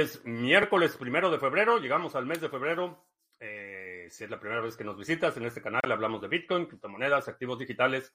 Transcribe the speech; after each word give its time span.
Es 0.00 0.24
miércoles 0.24 0.96
primero 0.96 1.30
de 1.30 1.38
febrero, 1.38 1.78
llegamos 1.78 2.16
al 2.16 2.24
mes 2.24 2.40
de 2.40 2.48
febrero. 2.48 3.04
Eh, 3.38 4.06
si 4.08 4.24
es 4.24 4.30
la 4.30 4.40
primera 4.40 4.62
vez 4.62 4.74
que 4.74 4.82
nos 4.82 4.96
visitas 4.96 5.36
en 5.36 5.44
este 5.44 5.60
canal, 5.60 5.82
hablamos 5.84 6.22
de 6.22 6.28
Bitcoin, 6.28 6.64
criptomonedas, 6.64 7.28
activos 7.28 7.58
digitales 7.58 8.10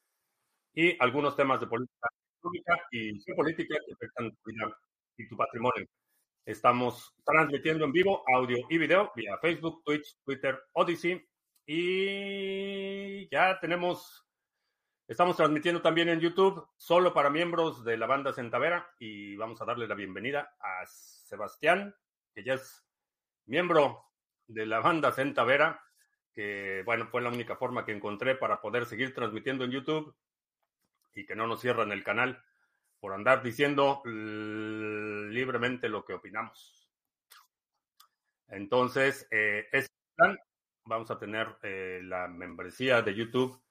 y 0.73 0.97
algunos 0.99 1.35
temas 1.35 1.59
de 1.59 1.67
política 1.67 2.09
pública 2.41 2.81
y 2.89 3.21
geopolítica 3.21 3.75
que 3.85 3.93
afectan 3.93 4.31
tu 4.31 4.49
vida 4.49 4.75
y 5.15 5.27
tu 5.27 5.37
patrimonio. 5.37 5.85
Estamos 6.43 7.13
transmitiendo 7.23 7.85
en 7.85 7.91
vivo 7.91 8.23
audio 8.33 8.65
y 8.67 8.79
video 8.79 9.11
vía 9.15 9.37
Facebook, 9.37 9.83
Twitch, 9.85 10.17
Twitter, 10.25 10.59
Odyssey 10.73 11.23
y 11.67 13.29
ya 13.29 13.59
tenemos 13.59 14.24
Estamos 15.07 15.37
transmitiendo 15.37 15.83
también 15.83 16.09
en 16.09 16.19
YouTube, 16.19 16.67
solo 16.77 17.13
para 17.13 17.29
miembros 17.29 17.83
de 17.83 17.95
la 17.95 18.07
banda 18.07 18.33
Centavera, 18.33 18.89
y 18.97 19.35
vamos 19.35 19.61
a 19.61 19.65
darle 19.65 19.87
la 19.87 19.93
bienvenida 19.93 20.55
a 20.59 20.83
Sebastián, 20.87 21.95
que 22.33 22.43
ya 22.43 22.55
es 22.55 22.83
miembro 23.45 24.03
de 24.47 24.65
la 24.65 24.79
banda 24.79 25.11
Centavera, 25.11 25.79
que 26.33 26.81
bueno, 26.85 27.05
fue 27.05 27.21
la 27.21 27.29
única 27.29 27.55
forma 27.55 27.85
que 27.85 27.91
encontré 27.91 28.33
para 28.33 28.59
poder 28.59 28.87
seguir 28.87 29.13
transmitiendo 29.13 29.63
en 29.63 29.71
YouTube 29.71 30.15
y 31.13 31.23
que 31.27 31.35
no 31.35 31.45
nos 31.45 31.61
cierran 31.61 31.91
el 31.91 32.03
canal 32.03 32.43
por 32.99 33.13
andar 33.13 33.43
diciendo 33.43 34.01
libremente 34.05 35.87
lo 35.87 36.03
que 36.03 36.13
opinamos. 36.13 36.89
Entonces, 38.47 39.27
eh, 39.29 39.67
plan, 40.15 40.35
vamos 40.83 41.11
a 41.11 41.19
tener 41.19 41.57
eh, 41.61 42.01
la 42.03 42.27
membresía 42.27 43.03
de 43.03 43.13
YouTube 43.13 43.61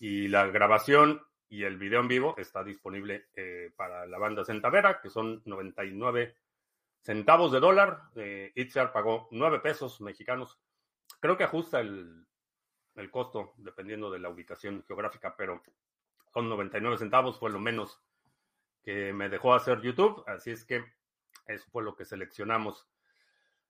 y 0.00 0.28
la 0.28 0.46
grabación 0.46 1.22
y 1.48 1.64
el 1.64 1.76
video 1.76 2.00
en 2.00 2.08
vivo 2.08 2.34
está 2.38 2.64
disponible 2.64 3.28
eh, 3.34 3.70
para 3.76 4.06
la 4.06 4.18
banda 4.18 4.44
Centavera, 4.44 5.00
que 5.00 5.10
son 5.10 5.42
99 5.44 6.34
centavos 7.02 7.52
de 7.52 7.60
dólar. 7.60 8.04
Eh, 8.16 8.50
Itziar 8.56 8.92
pagó 8.92 9.28
9 9.30 9.60
pesos 9.60 10.00
mexicanos. 10.00 10.58
Creo 11.20 11.36
que 11.36 11.44
ajusta 11.44 11.80
el, 11.80 12.26
el 12.94 13.10
costo 13.10 13.52
dependiendo 13.58 14.10
de 14.10 14.20
la 14.20 14.30
ubicación 14.30 14.82
geográfica, 14.86 15.36
pero 15.36 15.62
son 16.32 16.48
99 16.48 16.96
centavos, 16.96 17.38
fue 17.38 17.50
lo 17.50 17.58
menos 17.58 18.00
que 18.82 19.12
me 19.12 19.28
dejó 19.28 19.52
hacer 19.52 19.82
YouTube. 19.82 20.24
Así 20.26 20.50
es 20.50 20.64
que 20.64 20.84
eso 21.46 21.66
fue 21.70 21.82
lo 21.82 21.94
que 21.94 22.06
seleccionamos. 22.06 22.88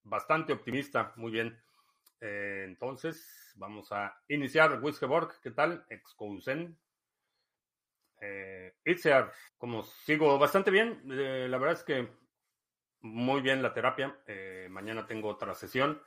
bastante 0.03 0.53
optimista. 0.53 1.13
Muy 1.15 1.31
bien. 1.31 1.59
Eh, 2.19 2.65
entonces, 2.67 3.51
vamos 3.55 3.91
a 3.91 4.15
iniciar. 4.27 4.79
Wiskeborg, 4.81 5.39
¿qué 5.41 5.51
tal? 5.51 5.85
Excousen. 5.89 6.77
Eh, 8.21 8.75
Itziar, 8.85 9.33
como 9.57 9.81
sigo 9.81 10.37
bastante 10.37 10.69
bien, 10.69 11.01
eh, 11.11 11.47
la 11.49 11.57
verdad 11.57 11.77
es 11.77 11.83
que 11.83 12.07
muy 13.01 13.41
bien 13.41 13.61
la 13.61 13.73
terapia. 13.73 14.19
Eh, 14.27 14.67
mañana 14.69 15.05
tengo 15.05 15.29
otra 15.29 15.53
sesión. 15.55 16.01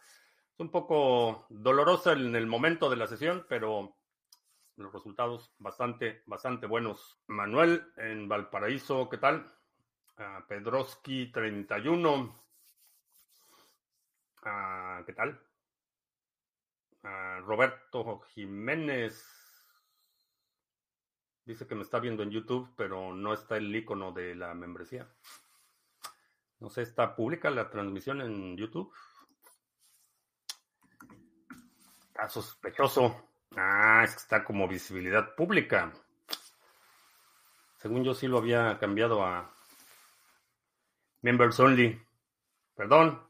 Es 0.53 0.61
un 0.61 0.71
poco 0.71 1.47
dolorosa 1.49 2.13
en 2.13 2.37
el 2.37 2.47
momento 2.47 2.89
de 2.89 2.97
la 2.97 3.07
sesión, 3.07 3.47
pero 3.49 3.97
los 4.77 4.93
resultados 4.93 5.53
bastante, 5.59 6.23
bastante 6.27 6.67
buenos. 6.67 7.21
Manuel 7.27 7.93
en 7.97 8.29
Valparaíso, 8.29 9.09
¿qué 9.09 9.19
tal? 9.19 9.53
Uh, 10.19 10.47
Pedroski 10.47 11.33
31. 11.33 12.41
¿Qué 15.07 15.13
tal? 15.15 15.41
Roberto 17.47 18.21
Jiménez 18.21 19.25
dice 21.45 21.67
que 21.67 21.75
me 21.75 21.83
está 21.83 21.99
viendo 21.99 22.23
en 22.23 22.31
YouTube, 22.31 22.73
pero 22.77 23.15
no 23.15 23.33
está 23.33 23.57
el 23.57 23.75
icono 23.75 24.13
de 24.13 24.35
la 24.35 24.55
membresía. 24.55 25.09
No 26.61 26.71
sé, 26.71 26.83
¿está 26.83 27.15
pública 27.15 27.51
la 27.51 27.69
transmisión 27.69 28.21
en 28.21 28.57
YouTube? 28.57 28.93
Está 32.09 32.29
sospechoso. 32.29 33.31
Ah, 33.57 34.03
es 34.05 34.13
que 34.13 34.21
está 34.21 34.45
como 34.45 34.69
visibilidad 34.69 35.35
pública. 35.35 35.93
Según 37.77 38.05
yo 38.05 38.15
sí 38.15 38.27
lo 38.27 38.39
había 38.39 38.79
cambiado 38.79 39.25
a 39.25 39.53
Members 41.23 41.59
Only. 41.61 42.01
Perdón. 42.75 43.23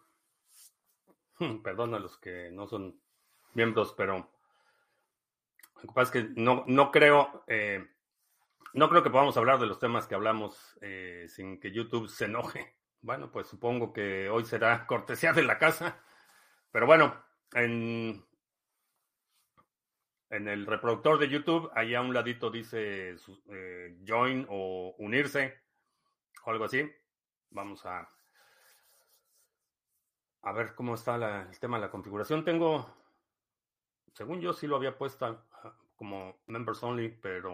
Perdón 1.62 1.94
a 1.94 1.98
los 1.98 2.18
que 2.18 2.50
no 2.50 2.66
son 2.66 3.00
miembros, 3.54 3.94
pero 3.96 4.30
lo 5.76 5.80
que 5.80 5.94
pasa 5.94 6.02
es 6.02 6.10
que 6.10 6.40
no, 6.40 6.64
no 6.66 6.90
creo, 6.90 7.44
eh, 7.46 7.86
no 8.72 8.88
creo 8.88 9.02
que 9.02 9.10
podamos 9.10 9.36
hablar 9.36 9.58
de 9.58 9.66
los 9.66 9.78
temas 9.78 10.06
que 10.06 10.14
hablamos 10.14 10.78
eh, 10.80 11.26
sin 11.28 11.60
que 11.60 11.72
YouTube 11.72 12.08
se 12.08 12.24
enoje. 12.26 12.74
Bueno, 13.04 13.30
pues 13.30 13.48
supongo 13.48 13.92
que 13.92 14.30
hoy 14.30 14.46
será 14.46 14.86
cortesía 14.86 15.34
de 15.34 15.42
la 15.42 15.58
casa. 15.58 16.00
Pero 16.72 16.86
bueno, 16.86 17.14
en, 17.52 18.24
en 20.30 20.48
el 20.48 20.64
reproductor 20.64 21.18
de 21.18 21.28
YouTube, 21.28 21.70
allá 21.74 21.98
a 21.98 22.00
un 22.02 22.14
ladito 22.14 22.50
dice 22.50 23.14
eh, 23.50 23.98
join 24.06 24.46
o 24.48 24.94
unirse 24.96 25.54
o 26.46 26.50
algo 26.50 26.64
así. 26.64 26.90
Vamos 27.50 27.84
a, 27.84 28.08
a 30.40 30.52
ver 30.52 30.74
cómo 30.74 30.94
está 30.94 31.16
el 31.42 31.58
tema 31.58 31.76
de 31.76 31.82
la 31.82 31.90
configuración. 31.90 32.42
Tengo, 32.42 32.90
según 34.14 34.40
yo 34.40 34.54
sí 34.54 34.66
lo 34.66 34.76
había 34.76 34.96
puesto 34.96 35.46
como 35.94 36.38
members 36.46 36.82
only, 36.82 37.10
pero 37.10 37.52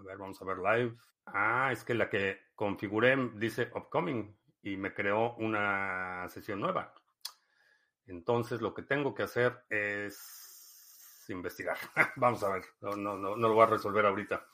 a 0.00 0.04
ver, 0.04 0.18
vamos 0.18 0.40
a 0.40 0.44
ver 0.44 0.58
live. 0.58 0.96
Ah, 1.26 1.70
es 1.72 1.84
que 1.84 1.94
la 1.94 2.08
que 2.08 2.38
configuré 2.54 3.16
dice 3.34 3.70
upcoming 3.74 4.36
y 4.62 4.76
me 4.76 4.92
creó 4.92 5.34
una 5.36 6.26
sesión 6.28 6.60
nueva. 6.60 6.94
Entonces 8.06 8.60
lo 8.60 8.74
que 8.74 8.82
tengo 8.82 9.14
que 9.14 9.22
hacer 9.22 9.64
es 9.68 11.26
investigar. 11.28 11.76
Vamos 12.16 12.42
a 12.42 12.50
ver, 12.50 12.64
no, 12.80 12.96
no, 12.96 13.16
no, 13.16 13.36
lo 13.36 13.54
voy 13.54 13.62
a 13.62 13.66
resolver 13.66 14.04
ahorita. 14.06 14.46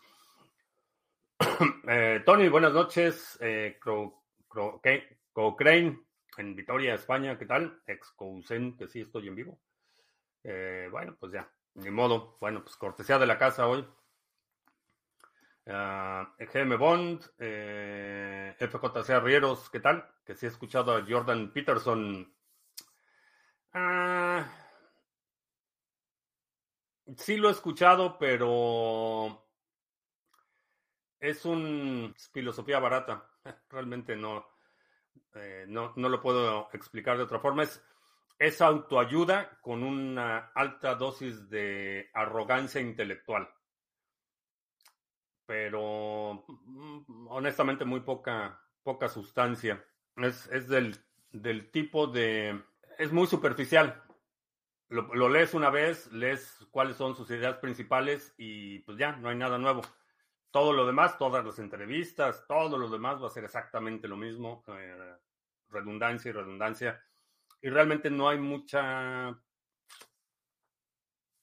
Eh, 1.88 2.22
Tony, 2.26 2.48
buenas 2.48 2.72
noches. 2.72 3.38
Eh, 3.40 3.78
Cochrane 5.32 6.00
en 6.36 6.56
Vitoria, 6.56 6.94
España, 6.94 7.38
¿qué 7.38 7.46
tal? 7.46 7.80
Ex 7.86 8.12
que 8.76 8.88
sí 8.88 9.02
estoy 9.02 9.28
en 9.28 9.36
vivo. 9.36 9.60
Eh, 10.42 10.88
bueno, 10.90 11.16
pues 11.18 11.32
ya, 11.32 11.48
ni 11.74 11.90
modo. 11.90 12.36
Bueno, 12.40 12.62
pues 12.64 12.76
cortesía 12.76 13.20
de 13.20 13.26
la 13.26 13.38
casa 13.38 13.68
hoy. 13.68 13.86
Uh, 15.68 16.24
GM 16.38 16.76
Bond, 16.76 17.24
eh, 17.40 18.54
FJC 18.56 19.10
Arrieros, 19.10 19.68
¿qué 19.68 19.80
tal? 19.80 20.08
Que 20.24 20.36
sí 20.36 20.46
he 20.46 20.48
escuchado 20.48 20.94
a 20.94 21.04
Jordan 21.04 21.52
Peterson. 21.52 22.32
Uh, 23.74 24.44
sí 27.16 27.36
lo 27.36 27.48
he 27.48 27.52
escuchado, 27.52 28.16
pero 28.16 29.44
es 31.18 31.44
un 31.44 32.14
filosofía 32.32 32.78
barata. 32.78 33.28
Realmente 33.68 34.14
no, 34.14 34.46
eh, 35.34 35.64
no, 35.66 35.92
no, 35.96 36.08
lo 36.08 36.22
puedo 36.22 36.68
explicar 36.74 37.16
de 37.16 37.24
otra 37.24 37.40
forma. 37.40 37.64
Es 38.38 38.60
autoayuda 38.60 39.58
con 39.62 39.82
una 39.82 40.52
alta 40.54 40.94
dosis 40.94 41.50
de 41.50 42.08
arrogancia 42.14 42.80
intelectual 42.80 43.48
pero 45.46 46.44
mm, 46.46 47.28
honestamente 47.28 47.84
muy 47.84 48.00
poca, 48.00 48.60
poca 48.82 49.08
sustancia. 49.08 49.84
Es, 50.16 50.46
es 50.48 50.68
del, 50.68 50.96
del, 51.30 51.70
tipo 51.70 52.06
de... 52.06 52.62
es 52.98 53.12
muy 53.12 53.26
superficial. 53.26 54.02
Lo, 54.88 55.14
lo, 55.14 55.28
lees 55.28 55.54
una 55.54 55.70
vez, 55.70 56.12
lees 56.12 56.58
cuáles 56.70 56.96
son 56.96 57.16
sus 57.16 57.30
ideas 57.30 57.56
principales 57.58 58.34
y 58.36 58.80
pues 58.80 58.98
ya, 58.98 59.12
no 59.16 59.28
hay 59.28 59.36
nada 59.36 59.58
nuevo. 59.58 59.82
Todo 60.50 60.72
lo 60.72 60.86
demás, 60.86 61.18
todas 61.18 61.44
las 61.44 61.58
entrevistas, 61.58 62.44
todo 62.46 62.78
lo 62.78 62.88
demás 62.88 63.22
va 63.22 63.26
a 63.26 63.30
ser 63.30 63.44
exactamente 63.44 64.08
lo 64.08 64.16
mismo. 64.16 64.64
Eh, 64.68 65.16
redundancia 65.68 66.28
y 66.28 66.32
redundancia. 66.32 67.02
Y 67.60 67.68
realmente 67.68 68.10
no 68.10 68.28
hay 68.28 68.38
mucha... 68.38 69.30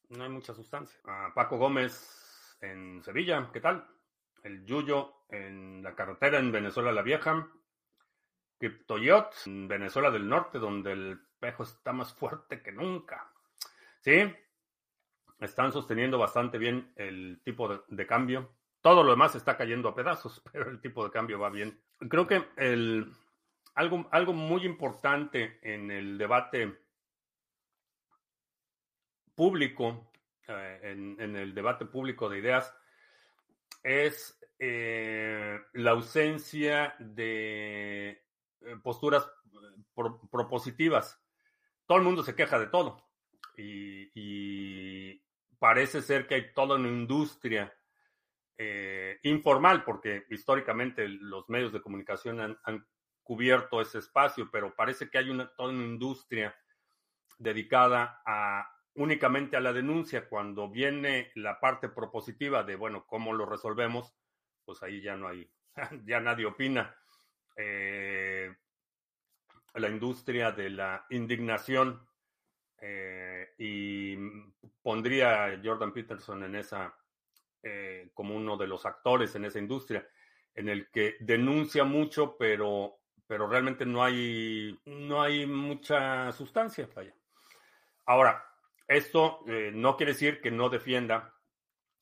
No 0.10 0.24
hay 0.24 0.30
mucha 0.30 0.54
sustancia. 0.54 1.00
Ah, 1.06 1.32
Paco 1.34 1.58
Gómez 1.58 2.23
en 2.64 3.04
Sevilla, 3.04 3.50
¿qué 3.54 3.62
tal? 3.62 3.88
el 4.44 4.66
Yuyo 4.66 5.26
en 5.30 5.82
la 5.82 5.96
carretera 5.96 6.38
en 6.38 6.52
Venezuela 6.52 6.92
la 6.92 7.02
Vieja, 7.02 7.50
Cryptoyot 8.60 9.34
en 9.46 9.68
Venezuela 9.68 10.12
del 10.12 10.28
Norte, 10.28 10.60
donde 10.60 10.92
el 10.92 11.20
pejo 11.40 11.64
está 11.64 11.94
más 11.94 12.14
fuerte 12.14 12.62
que 12.62 12.72
nunca. 12.72 13.32
¿Sí? 14.02 14.34
están 15.40 15.74
sosteniendo 15.74 16.18
bastante 16.18 16.58
bien 16.58 16.94
el 16.96 17.42
tipo 17.44 17.68
de, 17.68 17.82
de, 17.90 18.08
cambio. 18.08 18.56
Todo 18.80 19.04
lo 19.04 19.12
demás 19.12 19.36
está 19.36 19.58
cayendo 19.58 19.90
a 19.90 19.96
pedazos, 19.96 20.42
pero 20.52 20.70
el 20.70 20.80
tipo 20.80 21.04
de 21.04 21.12
cambio 21.12 21.40
va 21.40 21.50
bien. 21.50 21.82
Creo 22.10 22.28
que 22.28 22.46
el, 22.56 23.12
algo, 23.76 24.08
algo 24.12 24.34
muy 24.34 24.66
importante 24.66 25.60
en 25.62 25.92
el 25.92 26.18
debate 26.18 26.80
público, 29.36 30.13
eh, 30.48 30.80
en, 30.84 31.36
el 31.36 31.54
debate 31.54 31.86
público 31.86 32.30
de 32.30 32.40
ideas, 32.40 32.76
es 33.82 34.40
eh, 34.60 35.60
la 35.74 35.92
ausencia 35.92 36.96
de 37.00 38.10
eh, 38.10 38.76
posturas 38.82 39.30
pro, 39.94 40.20
propositivas. 40.30 41.22
Todo 41.86 41.98
el 41.98 42.04
mundo 42.04 42.24
se 42.24 42.36
queja 42.36 42.60
de 42.60 42.68
todo 42.68 43.06
y, 43.58 45.22
parece 45.60 46.02
ser 46.02 46.28
que 46.28 46.36
hay 46.36 46.54
toda 46.54 46.76
una 46.76 46.90
industria 46.90 47.74
informal, 49.24 49.84
porque 49.86 50.26
históricamente 50.30 51.08
los 51.08 51.48
medios 51.50 51.72
de 51.72 51.82
comunicación 51.82 52.42
han, 52.42 52.60
han, 52.64 52.86
cubierto 53.24 53.80
ese 53.80 54.00
espacio, 54.00 54.50
pero 54.52 54.76
parece 54.76 55.10
que 55.10 55.18
hay 55.18 55.30
una, 55.30 55.48
toda 55.56 55.70
una 55.70 55.86
industria 55.86 56.54
dedicada 57.38 58.22
a 58.26 58.73
únicamente 58.96 59.58
a 59.58 59.62
la 59.62 59.74
denuncia. 59.74 60.28
Cuando 60.28 60.70
viene 60.70 61.32
la 61.36 61.60
parte 61.60 61.90
propositiva 61.90 62.64
de, 62.64 62.76
bueno, 62.76 63.06
¿cómo 63.06 63.34
lo 63.34 63.46
resolvemos? 63.46 64.16
Pues 64.66 64.82
ahí 64.84 65.02
ya 65.02 65.16
no 65.16 65.28
hay, 65.28 65.50
ya 66.06 66.20
nadie 66.20 66.46
opina. 66.46 66.96
Eh, 67.56 68.54
la 69.76 69.90
industria 69.90 70.52
de 70.52 70.70
la 70.70 71.06
indignación 71.10 72.08
eh, 72.80 73.54
y 73.58 74.16
pondría 74.82 75.46
a 75.46 75.62
Jordan 75.64 75.94
Peterson 75.94 76.44
en 76.44 76.56
esa 76.56 76.96
eh, 77.62 78.12
como 78.14 78.36
uno 78.36 78.58
de 78.58 78.68
los 78.68 78.86
actores 78.86 79.34
en 79.36 79.46
esa 79.46 79.60
industria 79.60 80.08
en 80.54 80.70
el 80.70 80.92
que 80.92 81.16
denuncia 81.22 81.84
mucho 81.86 82.36
pero 82.38 83.00
pero 83.26 83.48
realmente 83.48 83.86
no 83.86 84.04
hay 84.04 84.78
no 84.86 85.22
hay 85.22 85.46
mucha 85.46 86.32
sustancia 86.34 86.90
vaya 86.94 87.16
ahora 88.06 88.46
esto 88.88 89.40
eh, 89.48 89.72
no 89.74 89.96
quiere 89.98 90.14
decir 90.14 90.42
que 90.42 90.52
no 90.52 90.70
defienda 90.70 91.34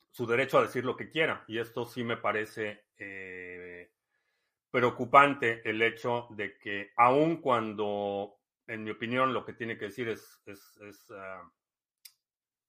su 0.10 0.26
derecho 0.26 0.58
a 0.58 0.64
decir 0.64 0.84
lo 0.84 0.98
que 0.98 1.10
quiera 1.10 1.44
y 1.48 1.60
esto 1.60 1.86
sí 1.86 2.04
me 2.04 2.18
parece 2.18 2.86
eh, 2.98 3.92
preocupante 4.70 5.62
el 5.70 5.82
hecho 5.82 6.28
de 6.32 6.58
que 6.58 6.92
aun 6.98 7.38
cuando 7.38 8.42
en 8.68 8.84
mi 8.84 8.92
opinión 8.92 9.34
lo 9.34 9.46
que 9.46 9.54
tiene 9.54 9.78
que 9.78 9.86
decir 9.86 10.08
es, 10.08 10.42
uh, 11.10 11.14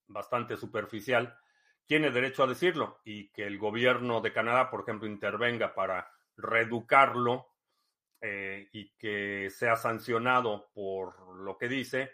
bastante 0.09 0.57
superficial, 0.57 1.37
tiene 1.87 2.11
derecho 2.11 2.43
a 2.43 2.49
decirlo 2.49 3.01
y 3.05 3.31
que 3.31 3.47
el 3.47 3.59
gobierno 3.59 4.21
de 4.21 4.33
Canadá, 4.33 4.71
por 4.71 4.81
ejemplo, 4.83 5.07
intervenga 5.07 5.75
para 5.75 6.11
reeducarlo 6.37 7.47
eh, 8.21 8.69
y 8.73 8.91
que 8.97 9.49
sea 9.51 9.77
sancionado 9.77 10.71
por 10.73 11.37
lo 11.37 11.57
que 11.57 11.69
dice, 11.69 12.13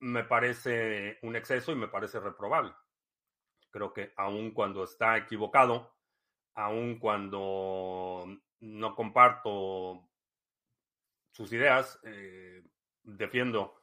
me 0.00 0.24
parece 0.24 1.18
un 1.22 1.36
exceso 1.36 1.72
y 1.72 1.76
me 1.76 1.88
parece 1.88 2.20
reprobable. 2.20 2.72
Creo 3.70 3.92
que 3.92 4.12
aun 4.16 4.52
cuando 4.52 4.84
está 4.84 5.16
equivocado, 5.16 5.94
aun 6.54 6.98
cuando 6.98 8.24
no 8.60 8.94
comparto 8.94 10.08
sus 11.30 11.52
ideas, 11.52 12.00
eh, 12.04 12.64
defiendo 13.02 13.78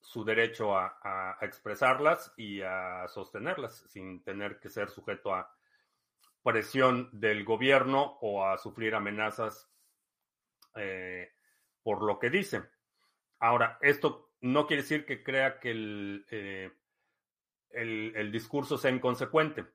su 0.00 0.24
derecho 0.24 0.76
a, 0.76 1.38
expresarlas 1.42 2.32
y 2.36 2.62
a 2.62 3.06
sostenerlas 3.08 3.84
sin 3.88 4.22
tener 4.24 4.58
que 4.58 4.70
ser 4.70 4.88
sujeto 4.88 5.34
a 5.34 5.54
presión 6.42 7.10
del 7.12 7.44
gobierno 7.44 8.18
o 8.22 8.44
a 8.44 8.56
sufrir 8.58 8.94
amenazas 8.94 9.70
eh, 10.74 11.32
por 11.82 12.02
lo 12.02 12.18
que 12.18 12.30
dice. 12.30 12.62
Ahora, 13.38 13.78
esto 13.82 14.29
no 14.40 14.66
quiere 14.66 14.82
decir 14.82 15.04
que 15.04 15.22
crea 15.22 15.60
que 15.60 15.70
el, 15.70 16.26
eh, 16.30 16.72
el, 17.70 18.12
el 18.16 18.32
discurso 18.32 18.78
sea 18.78 18.90
inconsecuente. 18.90 19.66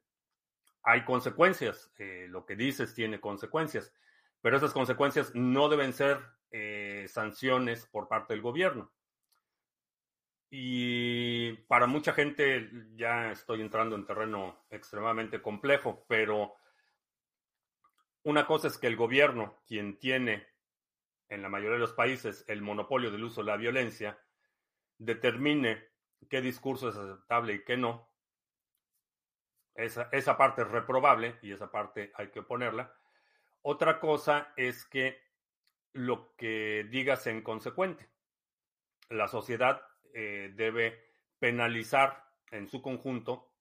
Hay 0.83 1.03
consecuencias, 1.03 1.91
eh, 1.97 2.27
lo 2.29 2.45
que 2.45 2.55
dices 2.55 2.93
tiene 2.93 3.19
consecuencias, 3.19 3.93
pero 4.41 4.57
esas 4.57 4.73
consecuencias 4.73 5.33
no 5.33 5.69
deben 5.69 5.93
ser 5.93 6.19
eh, 6.51 7.05
sanciones 7.09 7.87
por 7.87 8.07
parte 8.07 8.33
del 8.33 8.41
gobierno. 8.41 8.91
Y 10.49 11.53
para 11.67 11.87
mucha 11.87 12.13
gente 12.13 12.69
ya 12.95 13.31
estoy 13.31 13.61
entrando 13.61 13.95
en 13.95 14.05
terreno 14.05 14.65
extremadamente 14.69 15.41
complejo, 15.41 16.05
pero 16.07 16.53
una 18.23 18.45
cosa 18.45 18.67
es 18.67 18.77
que 18.77 18.87
el 18.87 18.95
gobierno, 18.95 19.59
quien 19.67 19.97
tiene 19.97 20.47
en 21.29 21.41
la 21.41 21.49
mayoría 21.49 21.73
de 21.73 21.79
los 21.79 21.93
países 21.93 22.45
el 22.47 22.61
monopolio 22.61 23.11
del 23.11 23.23
uso 23.23 23.41
de 23.41 23.47
la 23.47 23.57
violencia, 23.57 24.19
determine 24.97 25.83
qué 26.29 26.41
discurso 26.41 26.89
es 26.89 26.95
aceptable 26.95 27.53
y 27.53 27.63
qué 27.63 27.77
no. 27.77 28.09
Esa, 29.73 30.09
esa 30.11 30.37
parte 30.37 30.61
es 30.61 30.69
reprobable 30.69 31.37
y 31.41 31.51
esa 31.51 31.69
parte 31.69 32.11
hay 32.15 32.29
que 32.29 32.41
ponerla. 32.41 32.93
Otra 33.61 33.99
cosa 33.99 34.53
es 34.55 34.85
que 34.85 35.19
lo 35.93 36.35
que 36.35 36.85
diga 36.89 37.15
sea 37.15 37.33
inconsecuente. 37.33 38.09
La 39.09 39.27
sociedad 39.27 39.81
eh, 40.13 40.51
debe 40.55 41.03
penalizar 41.39 42.25
en 42.51 42.67
su 42.67 42.81
conjunto 42.81 43.53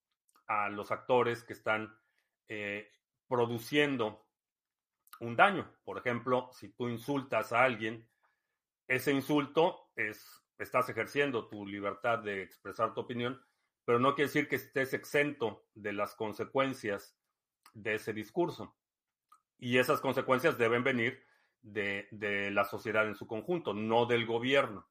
a 0.47 0.69
los 0.69 0.91
actores 0.91 1.43
que 1.43 1.53
están 1.53 1.97
eh, 2.49 2.91
produciendo 3.29 4.27
un 5.21 5.37
daño. 5.37 5.71
Por 5.85 5.99
ejemplo, 5.99 6.51
si 6.53 6.69
tú 6.71 6.89
insultas 6.89 7.53
a 7.53 7.63
alguien, 7.63 8.09
ese 8.87 9.13
insulto 9.13 9.91
es, 9.97 10.44
estás 10.59 10.89
ejerciendo 10.89 11.49
tu 11.49 11.67
libertad 11.67 12.21
de 12.21 12.43
expresar 12.43 12.95
tu 12.95 13.01
opinión, 13.01 13.41
pero 13.85 13.99
no 13.99 14.15
quiere 14.15 14.29
decir 14.29 14.49
que 14.49 14.57
estés 14.57 14.95
exento 14.95 15.67
de 15.75 15.93
las 15.93 16.15
consecuencias 16.15 17.19
de 17.75 17.95
ese 17.95 18.13
discurso. 18.13 18.77
Y 19.59 19.79
esas 19.79 20.01
consecuencias 20.01 20.59
deben 20.59 20.85
venir 20.85 21.25
de, 21.63 22.09
de 22.11 22.51
la 22.51 22.65
sociedad 22.65 23.07
en 23.07 23.15
su 23.15 23.27
conjunto, 23.27 23.75
no 23.75 24.07
del 24.07 24.27
gobierno. 24.27 24.89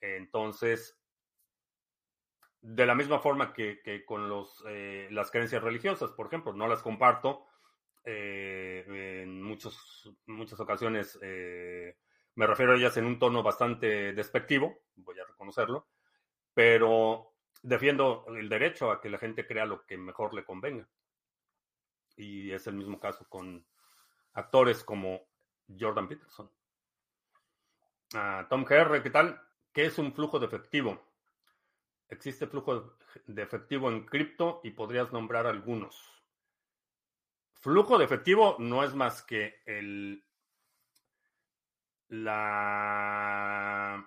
Entonces, 0.00 0.98
de 2.60 2.86
la 2.86 2.94
misma 2.94 3.20
forma 3.20 3.52
que, 3.52 4.04
con 4.04 4.28
los, 4.28 4.64
eh, 4.68 5.08
las 5.10 5.30
creencias 5.30 5.62
religiosas, 5.62 6.10
por 6.12 6.26
ejemplo, 6.26 6.52
no 6.52 6.68
las 6.68 6.82
comparto. 6.82 7.46
Eh, 8.04 9.22
en 9.22 9.42
muchos, 9.42 10.10
muchas 10.26 10.58
ocasiones 10.60 11.18
eh, 11.20 11.96
me 12.38 12.46
refiero 12.46 12.72
a 12.72 12.76
ellas 12.76 12.96
en 12.96 13.04
un 13.04 13.18
tono 13.18 13.42
bastante 13.42 14.12
despectivo, 14.12 14.78
voy 14.94 15.18
a 15.18 15.24
reconocerlo, 15.24 15.88
pero 16.54 17.34
defiendo 17.62 18.26
el 18.28 18.48
derecho 18.48 18.92
a 18.92 19.00
que 19.00 19.10
la 19.10 19.18
gente 19.18 19.44
crea 19.44 19.66
lo 19.66 19.84
que 19.84 19.98
mejor 19.98 20.32
le 20.34 20.44
convenga. 20.44 20.88
Y 22.14 22.52
es 22.52 22.64
el 22.68 22.74
mismo 22.74 23.00
caso 23.00 23.28
con 23.28 23.66
actores 24.34 24.84
como 24.84 25.26
Jordan 25.80 26.06
Peterson. 26.06 26.48
Uh, 28.14 28.46
Tom 28.48 28.64
GR, 28.64 29.02
¿qué 29.02 29.10
tal? 29.10 29.42
¿Qué 29.72 29.86
es 29.86 29.98
un 29.98 30.12
flujo 30.12 30.38
de 30.38 30.46
efectivo? 30.46 31.02
Existe 32.08 32.46
flujo 32.46 32.98
de 33.26 33.42
efectivo 33.42 33.90
en 33.90 34.06
cripto 34.06 34.60
y 34.62 34.70
podrías 34.70 35.12
nombrar 35.12 35.48
algunos. 35.48 36.22
Flujo 37.54 37.98
de 37.98 38.04
efectivo 38.04 38.54
no 38.60 38.84
es 38.84 38.94
más 38.94 39.22
que 39.22 39.60
el, 39.66 40.24
la, 42.08 44.04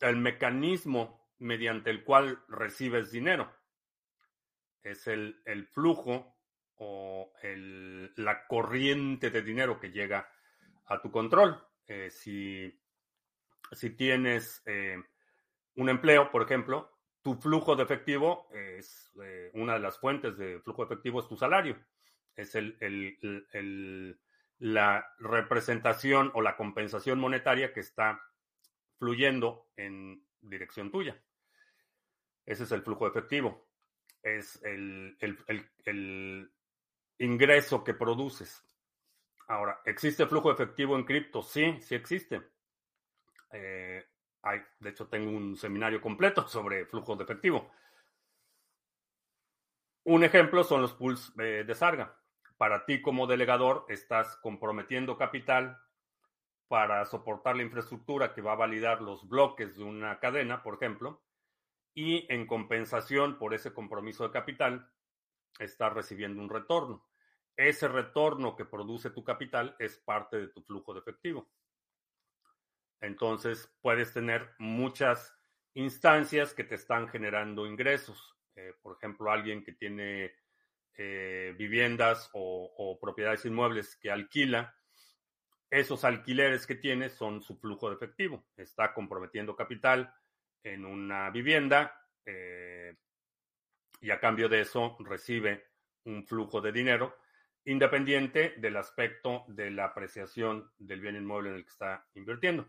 el 0.00 0.16
mecanismo 0.16 1.28
mediante 1.38 1.90
el 1.90 2.04
cual 2.04 2.42
recibes 2.48 3.10
dinero. 3.10 3.52
Es 4.82 5.06
el, 5.06 5.42
el 5.44 5.66
flujo 5.66 6.36
o 6.76 7.32
el, 7.42 8.12
la 8.16 8.46
corriente 8.46 9.30
de 9.30 9.42
dinero 9.42 9.78
que 9.78 9.90
llega 9.90 10.30
a 10.86 11.00
tu 11.00 11.10
control. 11.10 11.62
Eh, 11.86 12.10
si 12.10 12.80
si 13.72 13.90
tienes 13.90 14.62
eh, 14.66 15.02
un 15.76 15.88
empleo, 15.88 16.30
por 16.30 16.42
ejemplo, 16.42 16.90
tu 17.22 17.34
flujo 17.34 17.76
de 17.76 17.84
efectivo 17.84 18.48
es 18.52 19.12
eh, 19.22 19.50
una 19.54 19.74
de 19.74 19.80
las 19.80 19.98
fuentes 19.98 20.36
de 20.36 20.60
flujo 20.60 20.84
de 20.84 20.94
efectivo 20.94 21.20
es 21.20 21.28
tu 21.28 21.36
salario. 21.36 21.78
Es 22.34 22.54
el, 22.54 22.76
el, 22.80 23.46
el, 23.52 24.20
la 24.60 25.14
representación 25.18 26.30
o 26.34 26.42
la 26.42 26.56
compensación 26.56 27.18
monetaria 27.18 27.72
que 27.72 27.80
está 27.80 28.22
fluyendo 28.98 29.70
en 29.76 30.24
dirección 30.40 30.92
tuya. 30.92 31.20
Ese 32.46 32.64
es 32.64 32.72
el 32.72 32.82
flujo 32.82 33.06
efectivo. 33.08 33.68
Es 34.22 34.62
el, 34.62 35.16
el 35.18 36.52
ingreso 37.18 37.82
que 37.82 37.94
produces. 37.94 38.62
Ahora, 39.48 39.80
¿existe 39.84 40.26
flujo 40.26 40.52
efectivo 40.52 40.94
en 40.94 41.04
cripto? 41.04 41.42
Sí, 41.42 41.80
sí 41.80 41.94
existe. 41.94 42.40
Eh, 43.52 44.06
hay, 44.42 44.60
de 44.78 44.90
hecho, 44.90 45.08
tengo 45.08 45.30
un 45.30 45.56
seminario 45.56 46.00
completo 46.00 46.46
sobre 46.46 46.86
flujo 46.86 47.16
de 47.16 47.24
efectivo. 47.24 47.72
Un 50.04 50.22
ejemplo 50.22 50.62
son 50.64 50.82
los 50.82 50.92
pools 50.92 51.32
eh, 51.38 51.64
de 51.66 51.74
Sarga. 51.74 52.19
Para 52.60 52.84
ti 52.84 53.00
como 53.00 53.26
delegador 53.26 53.86
estás 53.88 54.36
comprometiendo 54.36 55.16
capital 55.16 55.80
para 56.68 57.02
soportar 57.06 57.56
la 57.56 57.62
infraestructura 57.62 58.34
que 58.34 58.42
va 58.42 58.52
a 58.52 58.56
validar 58.56 59.00
los 59.00 59.26
bloques 59.26 59.78
de 59.78 59.84
una 59.84 60.20
cadena, 60.20 60.62
por 60.62 60.74
ejemplo, 60.74 61.22
y 61.94 62.30
en 62.30 62.46
compensación 62.46 63.38
por 63.38 63.54
ese 63.54 63.72
compromiso 63.72 64.24
de 64.24 64.32
capital, 64.32 64.92
estás 65.58 65.94
recibiendo 65.94 66.42
un 66.42 66.50
retorno. 66.50 67.08
Ese 67.56 67.88
retorno 67.88 68.54
que 68.54 68.66
produce 68.66 69.08
tu 69.08 69.24
capital 69.24 69.74
es 69.78 69.96
parte 69.96 70.36
de 70.36 70.48
tu 70.48 70.60
flujo 70.60 70.92
de 70.92 71.00
efectivo. 71.00 71.50
Entonces, 73.00 73.74
puedes 73.80 74.12
tener 74.12 74.50
muchas 74.58 75.34
instancias 75.72 76.52
que 76.52 76.64
te 76.64 76.74
están 76.74 77.08
generando 77.08 77.66
ingresos. 77.66 78.36
Eh, 78.54 78.74
por 78.82 78.98
ejemplo, 78.98 79.30
alguien 79.30 79.64
que 79.64 79.72
tiene 79.72 80.34
eh, 80.96 81.54
viviendas 81.56 82.30
o, 82.32 82.98
propiedades 83.00 83.44
inmuebles 83.44 83.96
que 83.96 84.10
alquila, 84.10 84.74
esos 85.70 86.04
alquileres 86.04 86.66
que 86.66 86.74
tiene 86.74 87.08
son 87.08 87.42
su 87.42 87.56
flujo 87.56 87.88
de 87.88 87.96
efectivo. 87.96 88.44
Está 88.56 88.92
comprometiendo 88.92 89.54
capital 89.54 90.12
en 90.62 90.84
una 90.84 91.30
vivienda 91.30 92.06
eh, 92.26 92.96
y 94.00 94.10
a 94.10 94.20
cambio 94.20 94.48
de 94.48 94.62
eso 94.62 94.96
recibe 95.00 95.68
un 96.04 96.26
flujo 96.26 96.60
de 96.60 96.72
dinero 96.72 97.16
independiente 97.64 98.54
del 98.56 98.76
aspecto 98.76 99.44
de 99.48 99.70
la 99.70 99.86
apreciación 99.86 100.70
del 100.78 101.00
bien 101.00 101.16
inmueble 101.16 101.50
en 101.50 101.56
el 101.56 101.64
que 101.64 101.70
está 101.70 102.06
invirtiendo. 102.14 102.62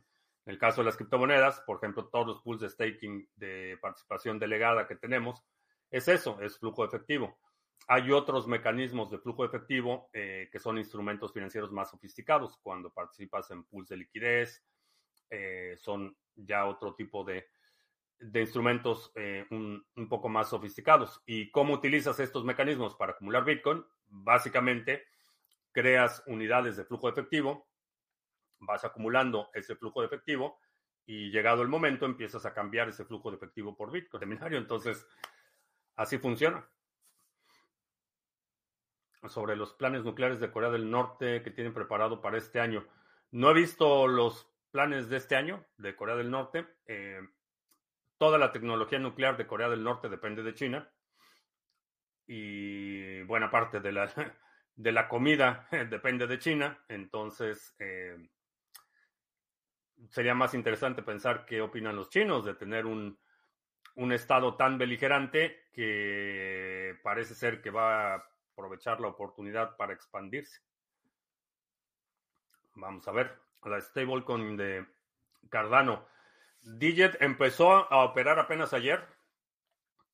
En 0.45 0.53
el 0.53 0.59
caso 0.59 0.81
de 0.81 0.85
las 0.85 0.97
criptomonedas, 0.97 1.61
por 1.61 1.77
ejemplo, 1.77 2.07
todos 2.07 2.27
los 2.27 2.41
pools 2.41 2.61
de 2.61 2.69
staking 2.69 3.29
de 3.35 3.77
participación 3.81 4.39
delegada 4.39 4.87
que 4.87 4.95
tenemos, 4.95 5.43
es 5.89 6.07
eso, 6.07 6.41
es 6.41 6.57
flujo 6.57 6.83
efectivo. 6.83 7.37
Hay 7.87 8.11
otros 8.11 8.47
mecanismos 8.47 9.09
de 9.09 9.17
flujo 9.17 9.43
efectivo 9.43 10.09
eh, 10.13 10.49
que 10.51 10.59
son 10.59 10.77
instrumentos 10.77 11.33
financieros 11.33 11.71
más 11.71 11.89
sofisticados. 11.89 12.57
Cuando 12.61 12.91
participas 12.91 13.49
en 13.51 13.63
pools 13.63 13.89
de 13.89 13.97
liquidez, 13.97 14.63
eh, 15.29 15.75
son 15.77 16.15
ya 16.35 16.65
otro 16.65 16.93
tipo 16.93 17.23
de, 17.23 17.49
de 18.19 18.41
instrumentos 18.41 19.11
eh, 19.15 19.45
un, 19.49 19.85
poco 20.09 20.29
más 20.29 20.49
sofisticados. 20.49 21.21
¿Y 21.25 21.51
cómo 21.51 21.73
utilizas 21.73 22.19
estos 22.19 22.45
mecanismos 22.45 22.95
para 22.95 23.13
acumular 23.13 23.43
Bitcoin? 23.43 23.83
Básicamente, 24.07 25.03
creas 25.71 26.23
unidades 26.27 26.77
de 26.77 26.85
flujo 26.85 27.09
efectivo 27.09 27.71
vas 28.61 28.85
acumulando 28.85 29.49
ese 29.53 29.75
flujo 29.75 30.01
de 30.01 30.07
efectivo 30.07 30.59
y 31.05 31.31
llegado 31.31 31.61
el 31.61 31.67
momento 31.67 32.05
empiezas 32.05 32.45
a 32.45 32.53
cambiar 32.53 32.89
ese 32.89 33.05
flujo 33.05 33.29
de 33.31 33.37
efectivo 33.37 33.75
por 33.75 33.91
Bitcoin. 33.91 34.37
Entonces, 34.53 35.05
así 35.95 36.17
funciona. 36.17 36.67
Sobre 39.27 39.55
los 39.55 39.73
planes 39.73 40.03
nucleares 40.03 40.39
de 40.39 40.51
Corea 40.51 40.71
del 40.71 40.89
Norte 40.89 41.43
que 41.43 41.51
tienen 41.51 41.73
preparado 41.73 42.21
para 42.21 42.37
este 42.37 42.59
año. 42.59 42.85
No 43.31 43.51
he 43.51 43.53
visto 43.53 44.07
los 44.07 44.49
planes 44.71 45.09
de 45.09 45.17
este 45.17 45.35
año 45.35 45.65
de 45.77 45.95
Corea 45.95 46.15
del 46.15 46.31
Norte. 46.31 46.65
Eh, 46.87 47.21
toda 48.17 48.37
la 48.37 48.51
tecnología 48.51 48.99
nuclear 48.99 49.37
de 49.37 49.47
Corea 49.47 49.69
del 49.69 49.83
Norte 49.83 50.09
depende 50.09 50.43
de 50.43 50.53
China. 50.53 50.91
Y 52.25 53.21
buena 53.23 53.51
parte 53.51 53.79
de 53.79 53.91
la, 53.91 54.11
de 54.75 54.91
la 54.91 55.07
comida 55.07 55.67
depende 55.89 56.27
de 56.27 56.39
China. 56.39 56.83
Entonces, 56.87 57.75
eh, 57.79 58.17
sería 60.09 60.33
más 60.33 60.53
interesante 60.53 61.03
pensar 61.03 61.45
qué 61.45 61.61
opinan 61.61 61.95
los 61.95 62.09
chinos 62.09 62.45
de 62.45 62.55
tener 62.55 62.85
un, 62.85 63.19
un 63.95 64.11
estado 64.11 64.55
tan 64.55 64.77
beligerante 64.77 65.69
que 65.73 66.97
parece 67.03 67.35
ser 67.35 67.61
que 67.61 67.69
va 67.69 68.25
aprovechar 68.61 69.01
la 69.01 69.07
oportunidad 69.07 69.75
para 69.75 69.93
expandirse. 69.93 70.61
Vamos 72.75 73.07
a 73.07 73.11
ver, 73.11 73.39
la 73.65 73.81
stablecoin 73.81 74.55
de 74.55 74.85
Cardano. 75.49 76.05
Digit 76.61 77.19
empezó 77.19 77.91
a 77.91 78.05
operar 78.05 78.37
apenas 78.37 78.73
ayer. 78.73 79.03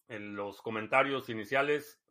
En 0.08 0.38
los 0.38 0.62
comentarios 0.62 1.28
iniciales 1.28 2.02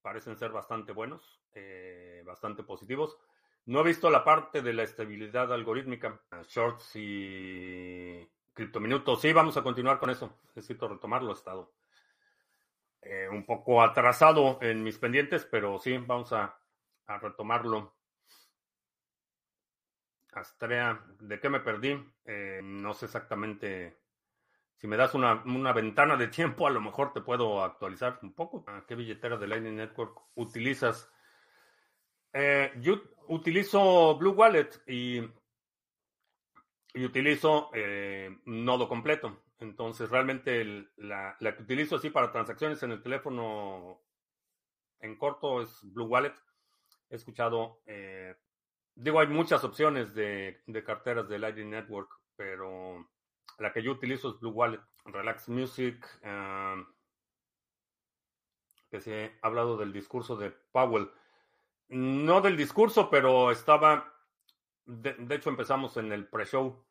parecen 0.00 0.38
ser 0.38 0.50
bastante 0.50 0.92
buenos, 0.92 1.42
eh, 1.52 2.22
bastante 2.24 2.62
positivos. 2.62 3.18
No 3.66 3.80
he 3.80 3.84
visto 3.84 4.08
la 4.08 4.24
parte 4.24 4.62
de 4.62 4.72
la 4.72 4.84
estabilidad 4.84 5.52
algorítmica, 5.52 6.22
shorts 6.48 6.92
y 6.94 8.26
criptominutos. 8.54 9.20
Sí, 9.20 9.34
vamos 9.34 9.58
a 9.58 9.62
continuar 9.62 9.98
con 9.98 10.08
eso. 10.08 10.38
Necesito 10.54 10.88
retomarlo. 10.88 11.34
Estado 11.34 11.70
eh, 13.02 13.28
un 13.30 13.46
poco 13.46 13.82
atrasado 13.82 14.58
en 14.60 14.82
mis 14.82 14.98
pendientes, 14.98 15.46
pero 15.50 15.78
sí, 15.78 15.96
vamos 15.98 16.32
a, 16.32 16.56
retomarlo. 17.20 17.96
Astrea, 20.32 21.04
¿de 21.18 21.40
qué 21.40 21.48
me 21.48 21.58
perdí? 21.58 22.00
Eh, 22.24 22.60
no 22.62 22.94
sé 22.94 23.06
exactamente. 23.06 23.98
Si 24.76 24.86
me 24.86 24.96
das 24.96 25.14
una, 25.14 25.72
ventana 25.72 26.16
de 26.16 26.28
tiempo, 26.38 26.66
a 26.66 26.70
lo 26.70 26.80
mejor 26.80 27.12
te 27.12 27.20
puedo 27.20 27.64
actualizar 27.64 28.20
un 28.22 28.32
poco. 28.32 28.64
¿Qué 28.86 28.94
billetera 28.94 29.36
de 29.38 29.48
Lightning 29.48 29.76
Network 29.76 30.20
utilizas? 30.36 31.10
Eh, 32.32 32.72
yo 32.76 33.02
utilizo 33.26 34.16
Blue 34.18 34.34
Wallet 34.34 34.70
y, 34.86 35.20
utilizo 36.94 37.70
nodo 38.44 38.88
completo. 38.88 39.49
Entonces, 39.60 40.08
realmente 40.08 40.88
la, 40.96 41.36
que 41.38 41.62
utilizo 41.62 41.96
así 41.96 42.08
para 42.08 42.32
transacciones 42.32 42.82
en 42.82 42.92
el 42.92 43.02
teléfono 43.02 44.00
en 45.00 45.16
corto 45.16 45.60
es 45.60 45.80
Blue 45.92 46.06
Wallet. 46.06 46.34
He 47.10 47.16
escuchado, 47.16 47.82
eh, 47.86 48.36
digo, 48.94 49.20
hay 49.20 49.26
muchas 49.26 49.62
opciones 49.62 50.14
de, 50.14 50.62
de, 50.66 50.84
carteras 50.84 51.28
de 51.28 51.38
Lightning 51.38 51.70
Network, 51.70 52.10
pero 52.36 53.06
la 53.58 53.72
que 53.72 53.82
yo 53.82 53.92
utilizo 53.92 54.30
es 54.30 54.40
Blue 54.40 54.52
Wallet. 54.52 54.80
Relax 55.04 55.48
Music, 55.48 56.06
uh, 56.22 56.84
que 58.90 59.00
se 59.00 59.38
ha 59.42 59.46
hablado 59.46 59.76
del 59.76 59.92
discurso 59.92 60.36
de 60.36 60.50
Powell. 60.50 61.10
No 61.88 62.40
del 62.40 62.56
discurso, 62.56 63.10
pero 63.10 63.50
estaba, 63.50 64.14
de, 64.86 65.14
de 65.14 65.34
hecho 65.34 65.50
empezamos 65.50 65.96
en 65.96 66.12
el 66.12 66.28
pre-show, 66.28 66.84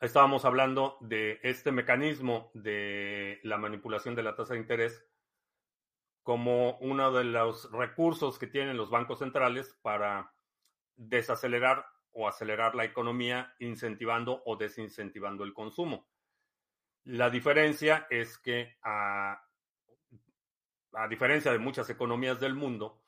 estábamos 0.00 0.44
hablando 0.44 0.98
de 1.00 1.40
este 1.42 1.72
mecanismo 1.72 2.50
de 2.54 3.40
la 3.42 3.56
manipulación 3.56 4.14
de 4.14 4.22
la 4.22 4.34
tasa 4.34 4.54
de 4.54 4.60
interés 4.60 5.04
como 6.22 6.76
uno 6.78 7.12
de 7.12 7.24
los 7.24 7.70
recursos 7.70 8.38
que 8.38 8.48
tienen 8.48 8.76
los 8.76 8.90
bancos 8.90 9.20
centrales 9.20 9.78
para 9.82 10.34
desacelerar 10.96 11.86
o 12.10 12.26
acelerar 12.26 12.74
la 12.74 12.84
economía, 12.84 13.54
incentivando 13.60 14.42
o 14.44 14.56
desincentivando 14.56 15.44
el 15.44 15.54
consumo. 15.54 16.08
La 17.04 17.30
diferencia 17.30 18.08
es 18.10 18.38
que, 18.38 18.76
a, 18.82 19.40
a 20.94 21.08
diferencia 21.08 21.52
de 21.52 21.58
muchas 21.58 21.88
economías 21.90 22.40
del 22.40 22.54
mundo, 22.54 23.02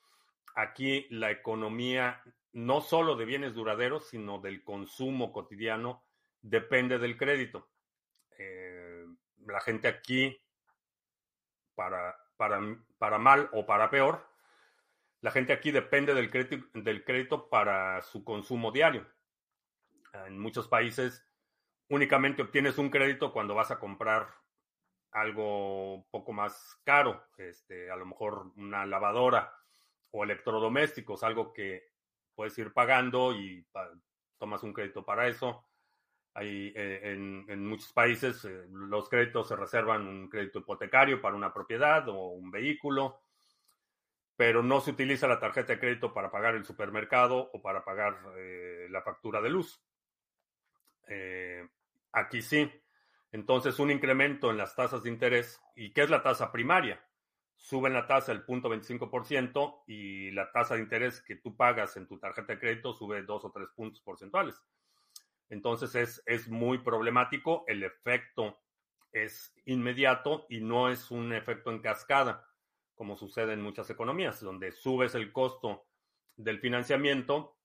aquí 0.55 1.07
la 1.11 1.33
economía 1.33 2.23
no 2.53 2.81
solo 2.81 3.17
de 3.17 3.25
bienes 3.25 3.55
duraderos, 3.55 4.09
sino 4.09 4.39
del 4.39 4.63
consumo 4.63 5.33
cotidiano, 5.33 6.05
depende 6.49 6.99
del 6.99 7.17
crédito. 7.17 7.69
Eh, 8.39 9.05
la 9.47 9.61
gente 9.61 9.89
aquí, 9.89 10.41
para, 11.75 12.17
para, 12.37 12.61
para, 12.99 13.19
mal 13.19 13.49
o 13.53 13.67
para 13.67 13.91
peor, 13.91 14.27
la 15.21 15.31
gente 15.31 15.53
aquí 15.53 15.71
depende 15.71 16.15
del 16.15 16.31
crédito, 16.31 16.67
del 16.75 17.05
crédito 17.05 17.49
para 17.49 18.03
su 18.03 18.25
consumo 18.25 18.71
diario. 18.71 19.07
En 20.27 20.39
muchos 20.39 20.69
países 20.69 21.25
únicamente 21.91 22.43
obtienes 22.43 22.79
un 22.79 22.91
crédito 22.91 23.33
cuando 23.33 23.55
vas 23.55 23.71
a 23.71 23.79
comprar 23.79 24.29
algo 25.13 26.07
poco 26.11 26.33
más 26.33 26.81
caro, 26.85 27.25
este, 27.39 27.91
a 27.91 27.97
lo 27.97 28.07
mejor 28.07 28.53
una 28.57 28.85
lavadora 28.85 29.55
o 30.11 30.25
electrodomésticos, 30.25 31.23
algo 31.23 31.53
que 31.53 31.89
puedes 32.35 32.57
ir 32.59 32.73
pagando 32.73 33.33
y 33.33 33.67
tomas 34.39 34.63
un 34.63 34.73
crédito 34.73 35.05
para 35.05 35.27
eso. 35.29 35.68
Hay, 36.39 36.73
eh, 36.77 37.01
en, 37.03 37.45
en, 37.49 37.67
muchos 37.67 37.93
países 37.93 38.45
eh, 38.45 38.67
los 38.71 39.09
créditos 39.09 39.49
se 39.49 39.57
reservan 39.57 40.07
un 40.07 40.29
crédito 40.29 40.61
hipotecario 40.61 41.21
para 41.21 41.35
una 41.35 41.53
propiedad 41.53 42.09
o 42.09 42.29
un 42.29 42.53
vehículo, 42.53 43.23
pero 44.37 44.63
no 44.63 44.81
se 44.81 44.93
utiliza 44.93 45.27
la 45.27 45.41
tarjeta 45.41 45.73
de 45.73 45.81
crédito 45.81 46.15
para 46.15 46.31
pagar 46.31 46.55
el 46.55 46.65
supermercado 46.65 47.51
o 47.53 47.61
para 47.61 47.85
pagar 47.85 48.19
eh, 48.37 48.87
la 48.89 49.03
factura 49.03 49.41
de 49.41 49.51
luz. 49.51 49.83
aquí 52.13 52.43
sí. 52.43 52.71
Entonces, 53.33 53.79
un 53.81 53.91
incremento 53.91 54.51
en 54.51 54.59
las 54.59 54.77
tasas 54.77 55.03
de 55.03 55.11
interés, 55.11 55.61
¿y 55.75 55.93
qué 55.93 56.03
es 56.03 56.11
la 56.11 56.23
tasa 56.23 56.53
primaria? 56.53 57.03
suben 57.59 57.93
la 57.93 58.07
tasa 58.07 58.31
el 58.31 58.47
0.25% 58.47 59.83
y 59.89 60.31
la 60.31 60.51
tasa 60.53 60.77
de 60.77 60.81
interés 60.83 61.21
que 61.21 61.37
tú 61.37 61.57
pagas 61.57 61.97
en 61.97 62.07
tu 62.07 62.17
tarjeta 62.19 62.53
de 62.53 62.61
crédito 62.61 62.95
sube 62.95 63.23
dos 63.25 63.45
o 63.45 63.51
tres 63.51 63.69
puntos 63.75 64.01
porcentuales. 64.01 64.63
Entonces 65.51 65.95
es, 65.95 66.23
es 66.27 66.49
muy 66.49 66.79
problemático, 66.79 67.65
el 67.67 67.83
efecto 67.83 68.59
es 69.13 69.55
inmediato 69.65 70.47
y 70.49 70.61
no 70.61 70.91
es 70.91 71.11
un 71.11 71.33
efecto 71.33 71.71
en 71.71 71.81
cascada, 71.81 72.47
como 72.95 73.17
sucede 73.17 73.55
en 73.55 73.63
muchas 73.63 73.89
economías, 73.91 74.41
donde 74.41 74.73
subes 74.73 75.15
el 75.15 75.33
costo 75.33 75.87
del 76.37 76.61
financiamiento 76.61 77.57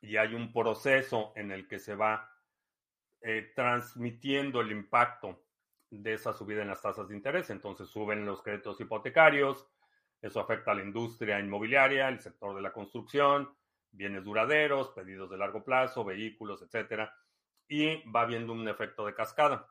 y 0.00 0.16
hay 0.16 0.34
un 0.34 0.52
proceso 0.52 1.32
en 1.36 1.50
el 1.50 1.68
que 1.68 1.78
se 1.78 1.94
va 1.94 2.30
eh, 3.20 3.52
transmitiendo 3.54 4.60
el 4.60 4.70
impacto 4.70 5.42
de 5.90 6.14
esa 6.14 6.32
subida 6.32 6.62
en 6.62 6.68
las 6.68 6.82
tasas 6.82 7.08
de 7.08 7.16
interés. 7.16 7.50
Entonces 7.50 7.88
suben 7.88 8.24
los 8.24 8.42
créditos 8.42 8.80
hipotecarios, 8.80 9.68
eso 10.20 10.40
afecta 10.40 10.72
a 10.72 10.74
la 10.74 10.82
industria 10.82 11.38
inmobiliaria, 11.38 12.08
el 12.08 12.20
sector 12.20 12.54
de 12.54 12.62
la 12.62 12.72
construcción, 12.72 13.54
bienes 13.96 14.24
duraderos, 14.24 14.90
pedidos 14.90 15.30
de 15.30 15.38
largo 15.38 15.64
plazo, 15.64 16.04
vehículos, 16.04 16.62
etcétera, 16.62 17.14
y 17.68 18.08
va 18.10 18.26
viendo 18.26 18.52
un 18.52 18.68
efecto 18.68 19.06
de 19.06 19.14
cascada 19.14 19.68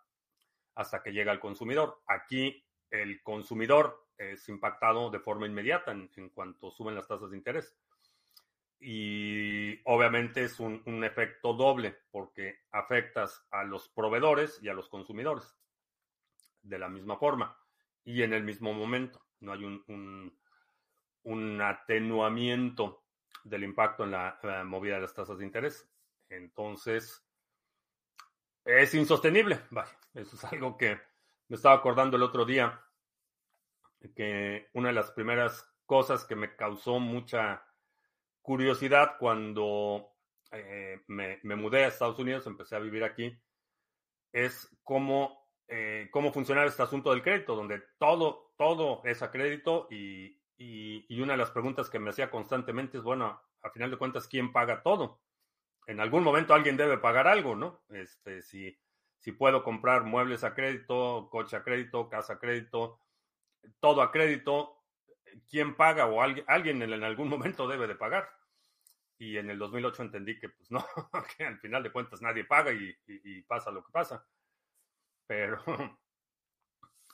hasta 0.76 1.02
que 1.02 1.14
llega 1.14 1.32
al 1.32 1.40
consumidor. 1.40 2.02
Aquí 2.08 2.66
el 2.90 3.22
consumidor 3.24 4.08
es 4.18 4.48
impactado 4.50 5.10
de 5.10 5.20
forma 5.20 5.46
inmediata 5.46 5.92
en, 5.92 6.30
cuanto 6.30 6.72
suben 6.72 6.96
las 6.96 7.08
tasas 7.08 7.32
de 7.32 7.38
interés. 7.38 7.78
Y 8.80 9.80
obviamente 9.86 10.44
es 10.44 10.60
un, 10.60 10.82
un, 10.86 11.04
efecto 11.04 11.54
doble 11.54 11.98
porque 12.12 12.60
afectas 12.72 13.46
a 13.52 13.64
los 13.64 13.88
proveedores 13.90 14.60
y 14.62 14.68
a 14.68 14.74
los 14.74 14.90
consumidores 14.90 15.58
de 16.62 16.78
la 16.78 16.90
misma 16.90 17.18
forma 17.18 17.58
y 18.04 18.22
en 18.22 18.34
el 18.34 18.44
mismo 18.44 18.74
momento. 18.74 19.26
No 19.40 19.54
hay 19.54 19.64
un, 19.64 20.38
un 21.24 21.62
atenuamiento 21.62 23.05
del 23.46 23.64
impacto 23.64 24.04
en 24.04 24.12
la, 24.12 24.40
movida 24.66 24.96
de 24.96 25.02
las 25.02 25.14
tasas 25.14 25.38
de 25.38 25.46
interés. 25.46 25.88
Entonces, 26.30 27.24
es 28.66 28.94
insostenible. 28.94 29.60
Vaya, 29.70 29.98
eso 30.16 30.36
es 30.36 30.44
algo 30.46 30.76
que 30.76 31.00
me 31.48 31.56
estaba 31.56 31.76
acordando 31.76 32.18
el 32.18 32.24
otro 32.24 32.44
día, 32.44 32.82
que 34.16 34.70
una 34.74 34.90
de 34.90 34.96
las 34.96 35.12
primeras 35.12 35.72
cosas 35.86 36.26
que 36.26 36.36
me 36.36 36.56
causó 36.56 37.00
mucha 37.00 37.64
curiosidad 38.42 39.18
cuando 39.20 40.16
eh, 40.52 41.02
me, 41.08 41.40
mudé 41.44 41.86
a 41.86 41.88
Estados 41.88 42.20
Unidos, 42.20 42.48
empecé 42.48 42.76
a 42.76 42.80
vivir 42.80 43.04
aquí, 43.04 43.40
es 44.32 44.76
cómo 44.84 45.46
eh, 45.68 46.10
cómo 46.12 46.32
funciona 46.32 46.64
este 46.64 46.84
asunto 46.84 47.12
del 47.12 47.24
crédito, 47.24 47.56
donde 47.56 47.82
todo, 47.98 48.54
todo 48.58 49.02
es 49.04 49.24
a 49.24 49.32
crédito 49.32 49.88
y, 49.90 50.40
y, 50.58 51.22
una 51.22 51.34
de 51.34 51.38
las 51.38 51.52
preguntas 51.52 51.90
que 51.90 52.00
me 52.00 52.10
hacía 52.10 52.32
constantemente 52.32 52.98
es, 52.98 53.04
bueno, 53.04 53.42
a 53.62 53.70
final 53.72 53.92
de 53.92 53.98
cuentas, 53.98 54.28
¿quién 54.28 54.52
paga 54.52 54.82
todo? 54.82 55.22
En 55.88 56.00
algún 56.00 56.24
momento 56.24 56.54
alguien 56.54 56.78
debe 56.78 56.98
pagar 56.98 57.28
algo, 57.28 57.56
¿no? 57.56 57.84
Este, 57.90 58.42
si, 58.42 58.78
si 59.20 59.32
puedo 59.32 59.64
comprar 59.64 60.04
muebles 60.04 60.44
a 60.44 60.54
crédito, 60.54 61.28
coche 61.30 61.58
a 61.58 61.64
crédito, 61.64 62.10
casa 62.10 62.34
a 62.34 62.40
crédito, 62.40 63.00
todo 63.80 64.02
a 64.02 64.12
crédito, 64.12 64.84
¿quién 65.50 65.76
paga 65.76 66.06
o 66.06 66.22
alguien, 66.22 66.46
alguien 66.48 66.82
en, 66.82 67.04
algún 67.04 67.30
momento 67.30 67.68
debe 67.68 67.88
de 67.88 67.96
pagar? 67.96 68.30
Y 69.18 69.38
en 69.38 69.50
el 69.50 69.60
2008 69.60 70.04
entendí 70.04 70.40
que, 70.40 70.50
pues 70.50 70.72
no, 70.72 70.86
que 71.38 71.46
al 71.46 71.60
final 71.60 71.84
de 71.84 71.92
cuentas 71.92 72.22
nadie 72.22 72.46
paga 72.46 72.72
y, 72.72 72.96
y 73.08 73.42
pasa 73.44 73.72
lo 73.72 73.84
que 73.84 73.92
pasa. 73.92 74.26
Pero 75.28 75.64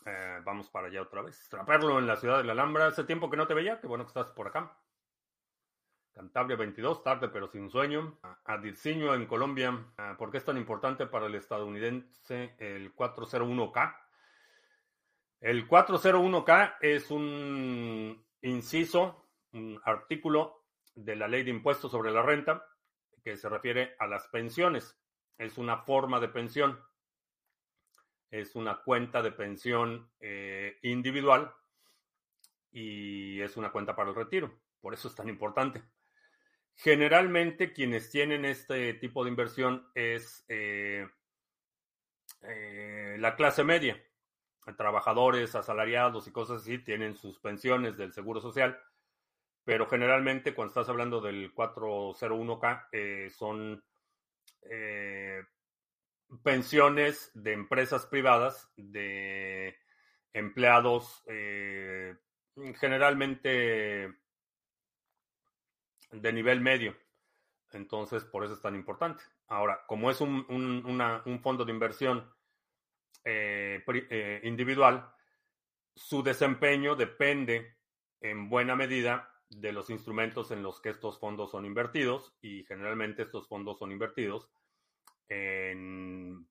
eh, 0.06 0.40
vamos 0.44 0.70
para 0.70 0.88
allá 0.88 1.02
otra 1.02 1.22
vez. 1.22 1.48
Traperlo 1.50 2.00
en 2.00 2.08
la 2.08 2.16
ciudad 2.16 2.38
de 2.38 2.44
la 2.44 2.54
Alhambra. 2.54 2.88
Hace 2.88 3.04
tiempo 3.04 3.30
que 3.30 3.38
no 3.38 3.48
te 3.48 3.54
veía. 3.54 3.80
Qué 3.80 3.88
bueno 3.88 4.04
que 4.04 4.10
estás 4.10 4.28
por 4.28 4.48
acá. 4.48 4.78
Cantabria 6.14 6.58
22, 6.58 7.04
tarde 7.04 7.30
pero 7.30 7.48
sin 7.48 7.70
sueño. 7.70 8.20
Adirciño 8.46 9.14
en 9.14 9.26
Colombia. 9.26 9.86
Ah, 9.98 10.16
¿Por 10.18 10.32
qué 10.32 10.38
es 10.38 10.46
tan 10.46 10.58
importante 10.58 11.06
para 11.06 11.28
el 11.28 11.36
estadounidense 11.36 12.56
el 12.58 12.94
401k? 12.96 13.96
El 15.40 15.68
401k 15.68 16.76
es 16.82 17.10
un 17.10 18.24
inciso, 18.42 19.30
un 19.54 19.82
artículo 19.84 20.66
de 20.94 21.16
la 21.16 21.28
ley 21.28 21.44
de 21.44 21.52
impuestos 21.52 21.92
sobre 21.92 22.12
la 22.12 22.22
renta 22.22 22.64
que 23.24 23.38
se 23.38 23.50
refiere 23.50 23.96
a 24.00 24.08
las 24.08 24.28
pensiones. 24.28 24.98
Es 25.38 25.58
una 25.58 25.78
forma 25.78 26.20
de 26.20 26.28
pensión 26.28 26.80
es 28.32 28.56
una 28.56 28.82
cuenta 28.82 29.22
de 29.22 29.34
pensión 29.34 30.10
eh, 30.22 30.80
individual 30.84 31.54
y 32.72 33.42
es 33.42 33.58
una 33.58 33.72
cuenta 33.72 33.94
para 33.94 34.10
el 34.10 34.16
retiro. 34.16 34.58
Por 34.80 34.94
eso 34.94 35.10
es 35.10 35.16
tan 35.16 35.28
importante. 35.28 35.84
Generalmente 36.76 37.74
quienes 37.74 38.10
tienen 38.10 38.46
este 38.46 38.94
tipo 38.96 39.24
de 39.24 39.30
inversión 39.30 39.86
es 39.94 40.46
eh, 40.48 41.08
eh, 42.44 43.18
la 43.20 43.36
clase 43.36 43.66
media. 43.66 44.02
Trabajadores, 44.78 45.54
asalariados 45.56 46.28
y 46.28 46.32
cosas 46.32 46.62
así 46.62 46.80
tienen 46.80 47.18
sus 47.18 47.40
pensiones 47.40 47.98
del 47.98 48.14
Seguro 48.14 48.40
Social, 48.40 48.80
pero 49.66 49.88
generalmente 49.88 50.54
cuando 50.54 50.70
estás 50.70 50.88
hablando 50.88 51.20
del 51.20 51.54
401k 51.54 53.30
son 53.32 53.84
pensiones 56.44 57.32
de 57.34 57.54
empresas 57.54 58.06
privadas, 58.06 58.70
de 58.78 59.78
empleados 60.34 61.24
eh, 61.28 62.16
generalmente 62.80 64.14
de 66.12 66.34
nivel 66.34 66.62
medio. 66.62 66.96
Entonces, 67.72 68.24
por 68.26 68.44
eso 68.44 68.54
es 68.54 68.62
tan 68.62 68.76
importante. 68.76 69.24
Ahora, 69.48 69.84
como 69.88 70.12
es 70.12 70.22
un, 70.22 71.40
fondo 71.42 71.66
de 71.66 71.72
inversión 71.72 72.34
eh, 73.24 73.84
eh, 73.88 74.42
individual, 74.44 75.14
su 75.96 76.24
desempeño 76.24 76.96
depende 76.96 77.78
en 78.20 78.50
buena 78.50 78.76
medida 78.76 79.30
de 79.50 79.74
los 79.74 79.90
instrumentos 79.90 80.52
en 80.52 80.64
los 80.64 80.80
que 80.80 80.90
estos 80.90 81.20
fondos 81.20 81.52
son 81.52 81.66
invertidos 81.66 82.34
y 82.42 82.64
generalmente 82.66 83.24
estos 83.24 83.48
fondos 83.48 83.80
son 83.80 83.92
invertidos 83.92 84.50
en 85.32 86.46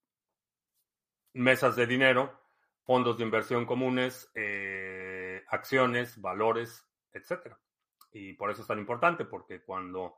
mesas 1.35 1.77
de 1.77 1.87
dinero, 1.87 2.41
fondos 2.83 3.19
de 3.19 3.25
inversión 3.25 3.67
comunes, 3.67 4.31
eh, 4.35 5.45
acciones, 5.49 6.19
valores, 6.19 6.89
etc. 7.13 7.55
Y 8.11 8.33
por 8.33 8.51
eso 8.51 8.63
es 8.63 8.69
tan 8.69 8.79
importante, 8.79 9.27
porque 9.27 9.63
cuando 9.63 10.17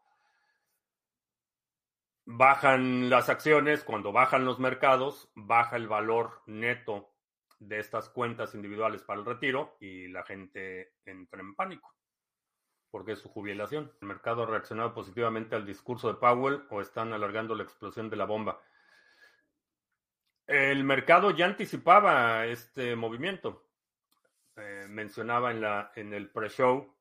bajan 2.24 3.10
las 3.10 3.28
acciones, 3.28 3.82
cuando 3.82 4.12
bajan 4.12 4.44
los 4.44 4.60
mercados, 4.60 5.28
baja 5.34 5.74
el 5.74 5.88
valor 5.88 6.42
neto 6.46 7.16
de 7.58 7.80
estas 7.80 8.10
cuentas 8.10 8.54
individuales 8.54 9.02
para 9.02 9.18
el 9.18 9.26
retiro 9.26 9.76
y 9.80 10.06
la 10.06 10.22
gente 10.22 10.94
entra 11.04 11.40
en 11.40 11.56
pánico 11.56 11.92
porque 12.92 13.16
su 13.16 13.30
jubilación. 13.30 13.90
¿El 14.02 14.06
mercado 14.06 14.42
ha 14.42 14.46
reaccionado 14.46 14.94
positivamente 14.94 15.56
al 15.56 15.64
discurso 15.64 16.08
de 16.08 16.20
Powell 16.20 16.62
o 16.68 16.82
están 16.82 17.12
alargando 17.14 17.54
la 17.54 17.62
explosión 17.64 18.10
de 18.10 18.16
la 18.16 18.26
bomba? 18.26 18.60
El 20.46 20.84
mercado 20.84 21.30
ya 21.30 21.46
anticipaba 21.46 22.44
este 22.44 22.94
movimiento. 22.94 23.66
Eh, 24.56 24.86
mencionaba 24.90 25.50
en, 25.50 25.62
la, 25.62 25.90
en 25.96 26.12
el 26.12 26.30
pre-show 26.30 26.94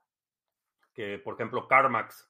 que, 0.93 1.19
por 1.19 1.34
ejemplo, 1.34 1.67
CarMax, 1.67 2.25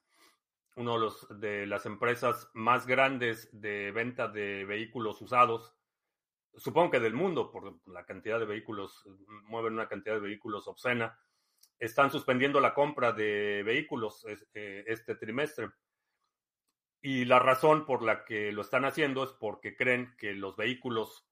uno 0.74 0.98
de, 0.98 1.36
de 1.36 1.66
las 1.66 1.86
empresas 1.86 2.50
más 2.54 2.84
grandes 2.84 3.48
de 3.52 3.92
venta 3.92 4.26
de 4.26 4.64
vehículos 4.64 5.22
usados, 5.22 5.72
supongo 6.56 6.90
que 6.90 7.00
del 7.00 7.14
mundo, 7.14 7.52
por 7.52 7.78
la 7.86 8.04
cantidad 8.04 8.40
de 8.40 8.46
vehículos, 8.46 9.08
mueven 9.44 9.74
una 9.74 9.88
cantidad 9.88 10.16
de 10.16 10.20
vehículos 10.22 10.66
obscena, 10.66 11.16
están 11.82 12.12
suspendiendo 12.12 12.60
la 12.60 12.74
compra 12.74 13.12
de 13.12 13.64
vehículos 13.64 14.24
eh, 14.54 14.84
este 14.86 15.16
trimestre. 15.16 15.70
Y 17.02 17.24
la 17.24 17.40
razón 17.40 17.86
por 17.86 18.04
la 18.04 18.24
que 18.24 18.52
lo 18.52 18.62
están 18.62 18.84
haciendo 18.84 19.24
es 19.24 19.32
porque 19.32 19.74
creen 19.74 20.14
que 20.16 20.32
los 20.32 20.56
vehículos 20.56 21.26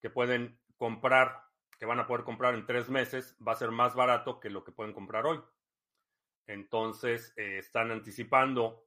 que 0.00 0.08
pueden 0.08 0.58
comprar, 0.78 1.42
que 1.78 1.84
van 1.84 2.00
a 2.00 2.06
poder 2.06 2.24
comprar 2.24 2.54
en 2.54 2.64
tres 2.64 2.88
meses, 2.88 3.36
va 3.46 3.52
a 3.52 3.56
ser 3.56 3.72
más 3.72 3.94
barato 3.94 4.40
que 4.40 4.48
lo 4.48 4.64
que 4.64 4.72
pueden 4.72 4.94
comprar 4.94 5.26
hoy. 5.26 5.38
Entonces, 6.46 7.34
eh, 7.36 7.58
están 7.58 7.90
anticipando 7.90 8.86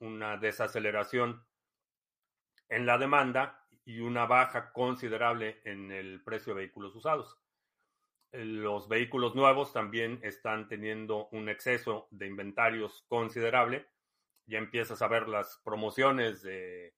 una 0.00 0.36
desaceleración 0.36 1.46
en 2.68 2.86
la 2.86 2.98
demanda 2.98 3.68
y 3.84 4.00
una 4.00 4.26
baja 4.26 4.72
considerable 4.72 5.60
en 5.64 5.92
el 5.92 6.24
precio 6.24 6.54
de 6.54 6.62
vehículos 6.62 6.96
usados 6.96 7.39
los 8.32 8.88
vehículos 8.88 9.34
nuevos 9.34 9.72
también 9.72 10.20
están 10.22 10.68
teniendo 10.68 11.28
un 11.32 11.48
exceso 11.48 12.08
de 12.10 12.26
inventarios 12.26 13.04
considerable. 13.08 13.86
Ya 14.46 14.58
empiezas 14.58 15.02
a 15.02 15.08
ver 15.08 15.28
las 15.28 15.60
promociones 15.64 16.42
de 16.42 16.94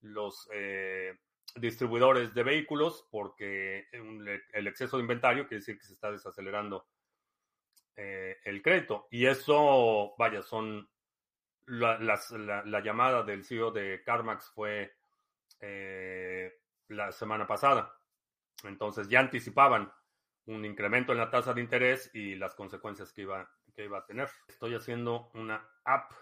los 0.00 0.48
eh, 0.52 1.18
distribuidores 1.56 2.34
de 2.34 2.42
vehículos 2.42 3.06
porque 3.10 3.88
el 3.92 4.66
exceso 4.66 4.96
de 4.96 5.02
inventario 5.02 5.46
quiere 5.46 5.60
decir 5.60 5.78
que 5.78 5.86
se 5.86 5.94
está 5.94 6.10
desacelerando 6.10 6.86
eh, 7.96 8.38
el 8.44 8.62
crédito. 8.62 9.08
Y 9.10 9.26
eso, 9.26 10.14
vaya, 10.18 10.42
son 10.42 10.88
la, 11.66 11.98
la, 11.98 12.80
llamada 12.80 13.22
del 13.22 13.44
CEO 13.44 13.70
de 13.70 14.02
CarMax 14.04 14.50
fue 14.50 14.94
eh, 15.60 16.60
la 16.88 17.10
semana 17.12 17.46
pasada. 17.46 17.98
Entonces 18.64 19.08
ya 19.08 19.20
anticipaban 19.20 19.90
un 20.46 20.64
incremento 20.64 21.12
en 21.12 21.18
la 21.18 21.30
tasa 21.30 21.52
de 21.52 21.60
interés 21.60 22.10
y 22.14 22.34
las 22.36 22.54
consecuencias 22.54 23.12
que 23.12 23.22
iba, 23.22 23.50
que 23.74 23.84
iba 23.84 23.98
a 23.98 24.06
tener. 24.06 24.28
Estoy 24.48 24.74
haciendo 24.74 25.30
una 25.34 25.68
app. 25.84 26.12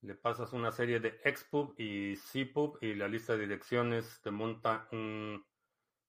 Le 0.00 0.14
pasas 0.14 0.52
una 0.52 0.72
serie 0.72 0.98
de 0.98 1.20
XPub 1.24 1.74
y 1.78 2.16
CPub 2.16 2.78
y 2.80 2.94
la 2.94 3.08
lista 3.08 3.34
de 3.34 3.40
direcciones 3.40 4.20
te 4.22 4.30
monta 4.30 4.88
un 4.90 5.44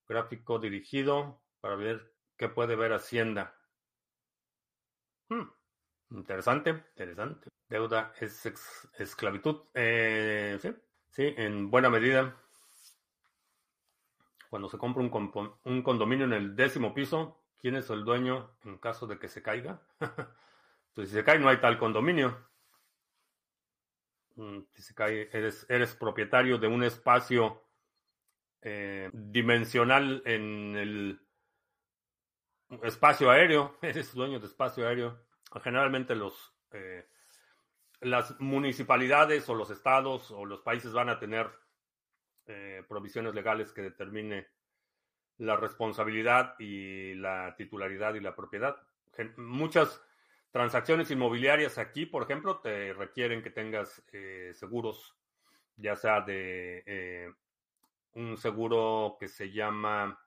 gráfico 0.07 0.57
dirigido 0.59 1.43
para 1.59 1.75
ver 1.75 2.15
qué 2.37 2.49
puede 2.49 2.75
ver 2.75 2.93
Hacienda. 2.93 3.55
Hmm, 5.29 5.47
interesante, 6.11 6.69
interesante. 6.95 7.49
Deuda 7.69 8.13
es 8.19 8.45
esclavitud. 8.97 9.63
Eh, 9.73 10.57
sí, 10.59 10.75
sí, 11.11 11.33
en 11.37 11.69
buena 11.69 11.89
medida 11.89 12.42
cuando 14.53 14.69
se 14.69 14.77
compra 14.77 15.01
un, 15.01 15.81
condominio 15.81 16.25
en 16.25 16.33
el 16.33 16.55
décimo 16.55 16.93
piso, 16.93 17.41
¿quién 17.57 17.75
es 17.75 17.89
el 17.89 18.05
dueño 18.05 18.51
en 18.65 18.77
caso 18.77 19.07
de 19.07 19.17
que 19.17 19.27
se 19.27 19.41
caiga? 19.41 19.81
pues 20.93 21.09
si 21.09 21.15
se 21.15 21.23
cae 21.23 21.39
no 21.39 21.49
hay 21.49 21.57
tal 21.57 21.79
condominio. 21.79 22.37
Mm, 24.35 24.59
si 24.71 24.83
se 24.83 24.93
cae, 24.93 25.27
eres, 25.33 25.65
eres 25.69 25.95
propietario 25.95 26.59
de 26.59 26.67
un 26.67 26.83
espacio 26.83 27.63
eh, 28.61 29.09
dimensional 29.11 30.21
en 30.23 30.75
el 30.77 31.19
espacio 32.83 33.31
aéreo, 33.31 33.75
eres 33.81 34.13
dueño 34.13 34.39
de 34.39 34.45
espacio 34.45 34.87
aéreo. 34.87 35.19
Generalmente 35.63 36.13
los 36.13 36.53
eh, 36.73 37.09
las 38.01 38.39
municipalidades 38.39 39.49
o 39.49 39.55
los 39.55 39.71
estados 39.71 40.29
o 40.29 40.45
los 40.45 40.61
países 40.61 40.93
van 40.93 41.09
a 41.09 41.17
tener 41.17 41.49
eh, 42.47 42.84
provisiones 42.88 43.34
legales 43.34 43.71
que 43.71 43.82
determine 43.82 44.47
la 45.38 45.56
responsabilidad 45.56 46.56
y 46.60 47.15
la 47.15 47.56
titularidad 47.56 48.13
y 48.15 48.19
la 48.19 48.36
propiedad. 48.36 48.75
Muchas 49.38 50.01
transacciones 50.51 51.10
inmobiliarias 51.12 51.77
aquí, 51.77 52.06
por 52.06 52.23
ejemplo, 52.23 52.60
te 52.60 52.93
requieren 52.93 53.41
que 53.41 53.49
tengas 53.49 54.03
eh, 54.12 54.51
seguros, 54.53 55.15
ya 55.77 55.95
sea 55.95 56.21
de 56.21 56.84
eh, 56.86 57.34
un 58.13 58.38
seguro 58.38 59.17
que 59.19 59.27
se 59.27 59.51
llama 59.51 60.19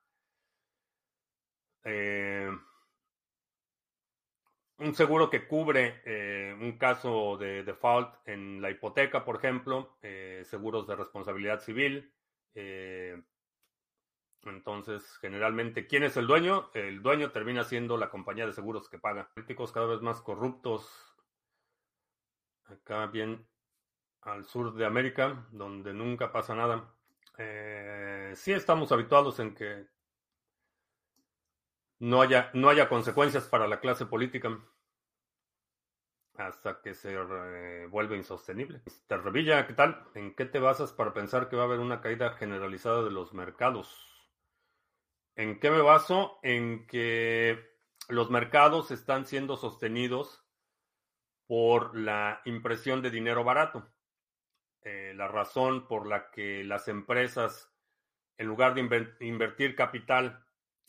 un 4.78 4.94
seguro 4.94 5.30
que 5.30 5.46
cubre 5.46 6.02
eh, 6.04 6.54
un 6.60 6.76
caso 6.78 7.36
de 7.38 7.62
default 7.62 8.14
en 8.26 8.60
la 8.60 8.70
hipoteca, 8.70 9.24
por 9.24 9.36
ejemplo, 9.36 9.96
eh, 10.02 10.42
seguros 10.44 10.86
de 10.86 10.96
responsabilidad 10.96 11.60
civil. 11.60 12.12
Eh, 12.54 13.22
entonces, 14.42 15.02
generalmente, 15.20 15.86
¿quién 15.86 16.02
es 16.04 16.16
el 16.16 16.26
dueño? 16.26 16.70
El 16.74 17.02
dueño 17.02 17.32
termina 17.32 17.64
siendo 17.64 17.96
la 17.96 18.10
compañía 18.10 18.46
de 18.46 18.52
seguros 18.52 18.88
que 18.88 18.98
paga. 18.98 19.30
Políticos 19.34 19.72
cada 19.72 19.86
vez 19.86 20.02
más 20.02 20.20
corruptos. 20.20 20.88
Acá 22.66 23.06
bien 23.06 23.46
al 24.20 24.44
sur 24.44 24.74
de 24.74 24.84
América, 24.84 25.46
donde 25.52 25.94
nunca 25.94 26.32
pasa 26.32 26.54
nada. 26.54 26.92
sí 28.34 28.52
estamos 28.52 28.92
habituados 28.92 29.38
en 29.40 29.54
que 29.54 29.86
no 31.98 32.20
haya, 32.20 32.50
no 32.54 32.68
haya 32.68 32.88
consecuencias 32.88 33.44
para 33.44 33.66
la 33.66 33.80
clase 33.80 34.06
política 34.06 34.58
hasta 36.34 36.82
que 36.82 36.94
se 36.94 37.14
eh, 37.14 37.86
vuelve 37.86 38.16
insostenible. 38.16 38.82
Te 39.06 39.16
Revilla, 39.16 39.66
¿qué 39.66 39.72
tal? 39.72 40.06
¿En 40.14 40.34
qué 40.34 40.44
te 40.44 40.58
basas 40.58 40.92
para 40.92 41.14
pensar 41.14 41.48
que 41.48 41.56
va 41.56 41.62
a 41.62 41.66
haber 41.66 41.80
una 41.80 42.00
caída 42.00 42.32
generalizada 42.32 43.02
de 43.02 43.10
los 43.10 43.32
mercados? 43.32 44.06
¿En 45.34 45.60
qué 45.60 45.70
me 45.70 45.80
baso? 45.80 46.38
En 46.42 46.86
que 46.86 47.76
los 48.08 48.30
mercados 48.30 48.90
están 48.90 49.26
siendo 49.26 49.56
sostenidos 49.56 50.44
por 51.46 51.96
la 51.96 52.42
impresión 52.44 53.02
de 53.02 53.10
dinero 53.10 53.44
barato. 53.44 53.86
Eh, 54.82 55.14
la 55.16 55.28
razón 55.28 55.88
por 55.88 56.06
la 56.06 56.30
que 56.30 56.64
las 56.64 56.88
empresas, 56.88 57.72
en 58.38 58.46
lugar 58.46 58.74
de 58.74 59.14
invertir 59.20 59.74
capital 59.74 60.45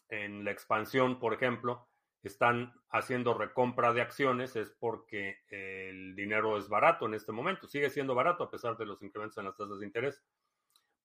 en 0.09 0.43
la 0.43 0.51
expansión, 0.51 1.19
por 1.19 1.33
ejemplo, 1.33 1.87
están 2.23 2.73
haciendo 2.89 3.33
recompra 3.33 3.93
de 3.93 4.01
acciones 4.01 4.55
es 4.55 4.71
porque 4.71 5.39
el 5.49 6.15
dinero 6.15 6.57
es 6.57 6.69
barato 6.69 7.05
en 7.05 7.13
este 7.13 7.31
momento. 7.31 7.67
Sigue 7.67 7.89
siendo 7.89 8.15
barato 8.15 8.43
a 8.43 8.51
pesar 8.51 8.77
de 8.77 8.85
los 8.85 9.01
incrementos 9.01 9.37
en 9.37 9.45
las 9.45 9.55
tasas 9.55 9.79
de 9.79 9.85
interés, 9.85 10.23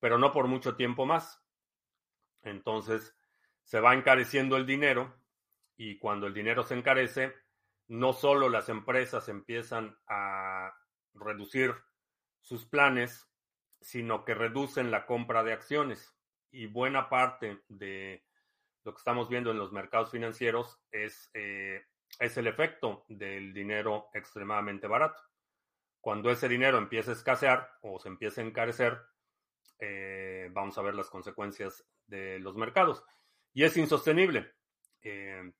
pero 0.01 0.19
no 0.19 0.33
por 0.33 0.47
mucho 0.49 0.77
tiempo 0.77 1.07
más. 1.07 1.43
Entonces, 2.43 3.17
se 3.63 3.81
va 3.81 3.95
encareciendo 3.95 4.57
el 4.57 4.67
dinero 4.67 5.15
y 5.77 5.99
cuando 5.99 6.27
el 6.27 6.35
dinero 6.35 6.65
se 6.65 6.75
encarece, 6.75 7.33
no 7.89 8.13
solo 8.13 8.49
las 8.49 8.69
empresas 8.69 9.29
empiezan 9.29 9.97
a 10.09 10.73
reducir 11.15 11.75
sus 12.41 12.67
planes, 12.67 13.29
sino 13.81 14.25
que 14.25 14.35
reducen 14.35 14.91
la 14.91 15.07
compra 15.07 15.43
de 15.45 15.53
acciones. 15.53 16.17
Y 16.51 16.67
buena 16.67 17.09
parte 17.09 17.63
de 17.69 18.25
lo 18.85 18.93
que 18.93 18.99
estamos 18.99 19.29
viendo 19.29 19.51
en 19.51 19.59
los 19.59 19.73
mercados 19.73 20.11
financieros 20.11 20.81
es, 20.91 21.31
eh, 21.35 21.85
es 22.19 22.37
el 22.37 22.47
efecto 22.47 23.05
del 23.09 23.53
dinero 23.53 24.09
extremadamente 24.13 24.87
barato. 24.87 25.23
Cuando 26.01 26.31
ese 26.31 26.49
dinero 26.49 26.79
empieza 26.79 27.13
a 27.13 27.15
escasear 27.15 27.71
o 27.83 27.99
se 28.01 28.09
empieza 28.09 28.41
a 28.41 28.45
encarecer, 28.45 29.01
eh, 29.79 30.49
vamos 30.53 30.77
a 30.79 30.83
ver 30.83 30.95
las 30.95 31.09
consecuencias 31.09 31.87
de 32.07 32.41
los 32.41 32.57
mercados. 32.57 33.05
Y 33.53 33.63
es 33.65 33.77
insostenible. 33.77 34.53
Eh, 35.03 35.53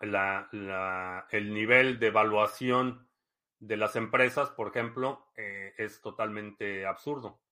el 0.00 1.54
nivel 1.54 2.00
de 2.00 2.06
evaluación 2.06 3.08
de 3.58 3.76
las 3.76 3.96
empresas, 3.96 4.50
por 4.50 4.68
ejemplo, 4.68 5.30
es 5.36 6.00
totalmente 6.00 6.86
absurdo. 6.86 7.42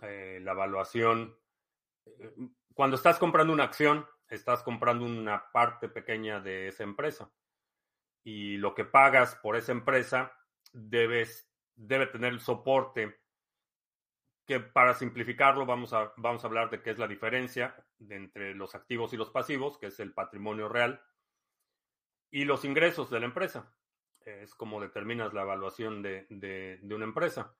la 0.00 0.52
evaluación, 0.52 1.36
cuando 2.74 2.96
estás 2.96 3.18
comprando 3.18 3.52
una 3.52 3.64
acción, 3.64 4.06
estás 4.28 4.62
comprando 4.62 5.04
una 5.04 5.50
parte 5.50 5.88
pequeña 5.88 6.40
de 6.40 6.68
esa 6.68 6.82
empresa. 6.82 7.32
Y 8.22 8.56
lo 8.58 8.74
que 8.74 8.84
pagas 8.84 9.36
por 9.36 9.56
esa 9.56 9.72
empresa 9.72 10.32
debes, 10.72 11.50
debe 11.74 12.06
tener 12.06 12.32
el 12.32 12.40
soporte 12.40 13.20
que 14.44 14.60
para 14.60 14.94
simplificarlo 14.94 15.66
vamos 15.66 15.92
a, 15.92 16.12
vamos 16.16 16.44
a 16.44 16.46
hablar 16.46 16.70
de 16.70 16.82
qué 16.82 16.90
es 16.90 16.98
la 16.98 17.08
diferencia 17.08 17.74
entre 18.08 18.54
los 18.54 18.74
activos 18.74 19.12
y 19.12 19.16
los 19.16 19.30
pasivos, 19.30 19.78
que 19.78 19.86
es 19.86 19.98
el 19.98 20.12
patrimonio 20.12 20.68
real, 20.68 21.02
y 22.30 22.44
los 22.44 22.64
ingresos 22.64 23.10
de 23.10 23.20
la 23.20 23.26
empresa. 23.26 23.74
Es 24.20 24.54
como 24.54 24.80
determinas 24.80 25.32
la 25.32 25.42
evaluación 25.42 26.02
de, 26.02 26.26
de 26.28 26.94
una 26.94 27.04
empresa. 27.04 27.56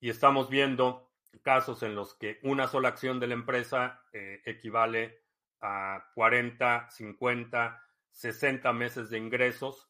Y 0.00 0.10
estamos 0.10 0.48
viendo 0.50 1.11
casos 1.40 1.82
en 1.82 1.94
los 1.94 2.14
que 2.14 2.38
una 2.42 2.68
sola 2.68 2.88
acción 2.88 3.18
de 3.18 3.26
la 3.26 3.34
empresa 3.34 4.02
eh, 4.12 4.42
equivale 4.44 5.22
a 5.60 6.10
40, 6.14 6.90
50, 6.90 7.82
60 8.10 8.72
meses 8.72 9.10
de 9.10 9.18
ingresos 9.18 9.88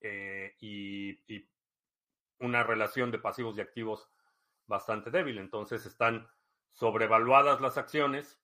eh, 0.00 0.56
y, 0.60 1.48
una 2.40 2.62
relación 2.62 3.10
de 3.10 3.18
pasivos 3.18 3.58
y 3.58 3.60
activos 3.60 4.08
bastante 4.66 5.10
débil. 5.10 5.38
Entonces 5.38 5.84
están 5.84 6.26
sobrevaluadas 6.72 7.60
las 7.60 7.76
acciones, 7.76 8.40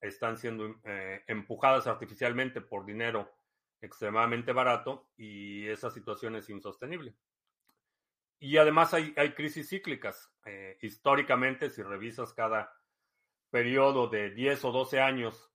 están 0.00 0.38
siendo 0.38 0.76
eh, 0.84 1.24
empujadas 1.26 1.88
artificialmente 1.88 2.60
por 2.60 2.84
dinero 2.84 3.34
extremadamente 3.80 4.52
barato 4.52 5.08
y 5.16 5.66
esa 5.66 5.90
situación 5.90 6.36
es 6.36 6.48
insostenible. 6.48 7.16
Y 8.44 8.58
además 8.58 8.92
hay, 8.92 9.14
hay 9.16 9.32
crisis 9.32 9.70
cíclicas. 9.70 10.30
Eh, 10.44 10.76
históricamente, 10.82 11.70
si 11.70 11.82
revisas 11.82 12.34
cada 12.34 12.78
periodo 13.48 14.06
de 14.06 14.32
10 14.32 14.66
o 14.66 14.70
12 14.70 15.00
años, 15.00 15.50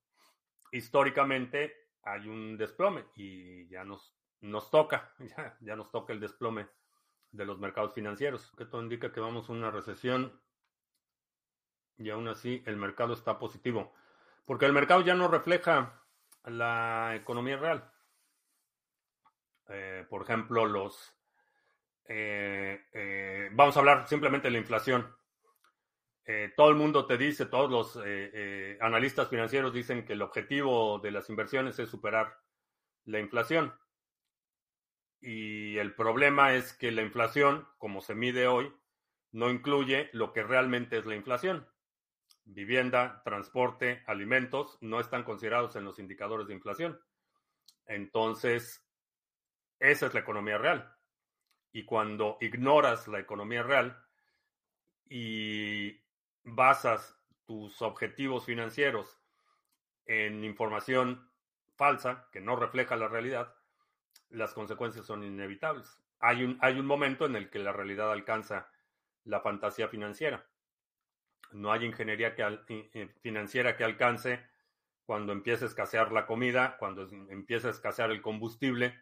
históricamente 0.71 1.71
hay 2.01 2.27
un 2.27 2.57
desplome 2.57 3.05
y 3.15 3.67
ya 3.67 3.83
nos, 3.83 4.17
nos 4.41 4.71
toca, 4.71 5.13
ya, 5.37 5.55
ya 5.59 5.75
nos 5.75 5.91
toca 5.91 6.13
el 6.13 6.19
desplome 6.19 6.67
de 7.29 7.45
los 7.45 7.59
mercados 7.59 7.93
financieros. 7.93 8.51
Esto 8.57 8.81
indica 8.81 9.11
que 9.11 9.19
vamos 9.19 9.49
a 9.49 9.53
una 9.53 9.69
recesión 9.69 10.41
y 11.95 12.09
aún 12.09 12.27
así 12.27 12.63
el 12.65 12.77
mercado 12.77 13.13
está 13.13 13.37
positivo, 13.37 13.93
porque 14.45 14.65
el 14.65 14.73
mercado 14.73 15.01
ya 15.01 15.13
no 15.13 15.27
refleja 15.27 16.01
la 16.43 17.15
economía 17.15 17.57
real. 17.57 17.93
Eh, 19.67 20.07
por 20.09 20.23
ejemplo, 20.23 20.65
los 20.65 21.18
eh, 22.11 22.87
eh, 22.91 23.49
vamos 23.51 23.77
a 23.77 23.79
hablar 23.81 24.07
simplemente 24.07 24.47
de 24.47 24.51
la 24.53 24.57
inflación. 24.57 25.15
Eh, 26.25 26.51
todo 26.57 26.69
el 26.69 26.75
mundo 26.75 27.05
te 27.05 27.17
dice, 27.17 27.45
todos 27.45 27.69
los 27.69 27.97
analistas 28.81 29.29
financieros 29.29 29.73
dicen 29.73 30.05
que 30.05 30.13
el 30.13 30.21
objetivo 30.21 30.99
de 30.99 31.11
las 31.11 31.29
inversiones 31.29 31.77
es 31.77 31.89
superar 31.89 32.35
la 33.05 33.19
inflación. 33.19 33.73
Y 35.21 35.77
el 35.77 35.93
problema 35.93 36.55
es 36.55 36.73
que 36.73 36.91
la 36.91 37.03
inflación, 37.03 37.67
como 37.77 38.01
se 38.01 38.15
mide 38.15 38.47
hoy, 38.47 38.73
no 39.31 39.51
incluye 39.51 40.09
lo 40.13 40.33
que 40.33 40.43
realmente 40.43 40.97
es 40.97 41.05
la 41.05 41.15
inflación. 41.15 41.67
vivienda, 42.51 43.21
transporte, 43.23 44.01
alimentos, 44.07 44.79
no 44.81 44.99
están 44.99 45.23
considerados 45.23 45.75
en 45.75 45.83
los 45.83 45.99
indicadores 45.99 46.47
de 46.47 46.55
inflación. 46.55 46.99
Entonces, 47.85 48.83
esa 49.79 50.07
es 50.07 50.13
la 50.15 50.21
economía 50.21 50.57
real. 50.57 50.98
Y 51.71 51.85
cuando 51.85 52.37
ignoras 52.41 53.07
la 53.07 53.19
economía 53.19 53.63
real 53.63 54.03
y 55.07 56.01
basas 56.43 57.15
tus 57.45 57.81
objetivos 57.81 58.45
financieros 58.45 59.19
en 60.05 60.43
información 60.43 61.29
falsa 61.75 62.27
que 62.31 62.41
no 62.41 62.55
refleja 62.55 62.95
la 62.95 63.07
realidad, 63.07 63.55
las 64.29 64.53
consecuencias 64.53 65.05
son 65.05 65.23
inevitables. 65.23 66.01
Hay 66.19 66.43
un, 66.43 66.57
hay 66.61 66.79
un 66.79 66.85
momento 66.85 67.25
en 67.25 67.35
el 67.35 67.49
que 67.49 67.59
la 67.59 67.71
realidad 67.71 68.11
alcanza 68.11 68.69
la 69.23 69.41
fantasía 69.41 69.87
financiera. 69.87 70.45
No 71.51 71.71
hay 71.71 71.85
ingeniería 71.85 72.35
financiera 73.21 73.75
que 73.75 73.83
alcance 73.83 74.43
cuando 75.03 75.31
empieza 75.31 75.65
a 75.65 75.67
escasear 75.67 76.11
la 76.11 76.27
comida, 76.27 76.77
cuando 76.77 77.07
empieza 77.29 77.69
a 77.69 77.71
escasear 77.71 78.11
el 78.11 78.21
combustible. 78.21 78.99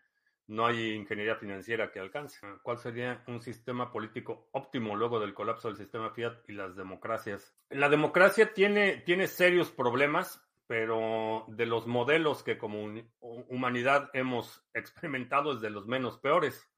No 0.48 0.66
hay 0.66 0.94
ingeniería 0.94 1.36
financiera 1.36 1.92
que 1.92 2.00
alcance. 2.00 2.40
¿Cuál 2.64 2.78
sería 2.78 3.22
un 3.28 3.42
sistema 3.42 3.92
político 3.92 4.48
óptimo 4.54 4.96
luego 4.96 5.20
del 5.20 5.34
colapso 5.34 5.68
del 5.68 5.78
sistema 5.78 6.12
Fiat 6.12 6.48
y 6.48 6.54
las 6.54 6.78
democracias? 6.78 7.54
La 7.70 7.90
democracia 7.90 8.54
tiene, 8.54 8.98
tiene 9.06 9.28
serios 9.28 9.72
problemas, 9.72 10.42
pero 10.66 11.44
de 11.50 11.66
los 11.66 11.86
modelos 11.86 12.44
que 12.44 12.58
como 12.58 12.80
humanidad 13.20 14.10
hemos 14.14 14.66
experimentado 14.74 15.54
es 15.54 15.60
de 15.60 15.70
los 15.70 15.86
menos 15.86 16.18
peores. 16.18 16.70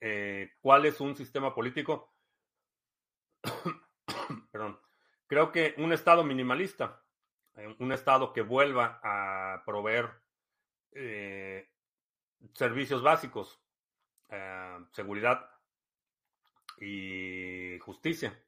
Eh, 0.00 0.52
¿Cuál 0.60 0.86
es 0.86 1.00
un 1.00 1.16
sistema 1.16 1.52
político? 1.52 2.14
Perdón. 4.52 4.78
Creo 5.26 5.50
que 5.50 5.74
un 5.78 5.92
Estado 5.92 6.22
minimalista, 6.22 7.02
eh, 7.56 7.74
un 7.80 7.92
Estado 7.92 8.32
que 8.32 8.42
vuelva 8.42 9.00
a 9.02 9.62
proveer 9.66 10.10
eh, 10.92 11.68
servicios 12.54 13.02
básicos, 13.02 13.60
eh, 14.28 14.78
seguridad 14.92 15.50
y 16.80 17.78
justicia. 17.80 18.38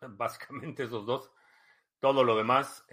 Básicamente 0.00 0.84
esos 0.84 1.06
dos. 1.06 1.30
Todo 2.00 2.22
lo 2.22 2.36
demás 2.36 2.84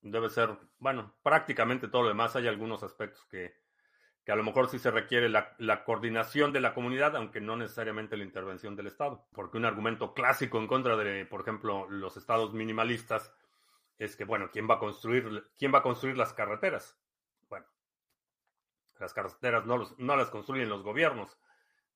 debe 0.00 0.28
ser, 0.30 0.58
bueno, 0.78 1.14
prácticamente 1.22 1.88
todo 1.88 2.02
lo 2.02 2.08
demás. 2.08 2.34
Hay 2.34 2.48
algunos 2.48 2.82
aspectos 2.82 3.24
que 3.26 3.64
que 4.24 4.32
a 4.32 4.36
lo 4.36 4.42
mejor 4.42 4.68
sí 4.68 4.78
se 4.78 4.90
requiere 4.90 5.28
la, 5.28 5.84
coordinación 5.84 6.52
de 6.52 6.60
la 6.60 6.72
comunidad, 6.72 7.14
aunque 7.14 7.42
no 7.42 7.56
necesariamente 7.56 8.16
la 8.16 8.24
intervención 8.24 8.74
del 8.74 8.86
Estado. 8.86 9.26
Porque 9.32 9.58
un 9.58 9.66
argumento 9.66 10.14
clásico 10.14 10.58
en 10.58 10.66
contra 10.66 10.96
de, 10.96 11.26
por 11.26 11.42
ejemplo, 11.42 11.86
los 11.90 12.16
estados 12.16 12.54
minimalistas 12.54 13.34
es 13.98 14.16
que, 14.16 14.24
bueno, 14.24 14.48
¿quién 14.50 14.68
va 14.68 14.76
a 14.76 14.78
construir, 14.78 15.46
quién 15.58 15.74
va 15.74 15.80
a 15.80 15.82
construir 15.82 16.16
las 16.16 16.32
carreteras? 16.32 16.98
Las 18.98 19.12
carreteras 19.12 19.66
no, 19.66 19.88
no 19.98 20.16
las 20.16 20.30
construyen 20.30 20.68
los 20.68 20.82
gobiernos, 20.82 21.38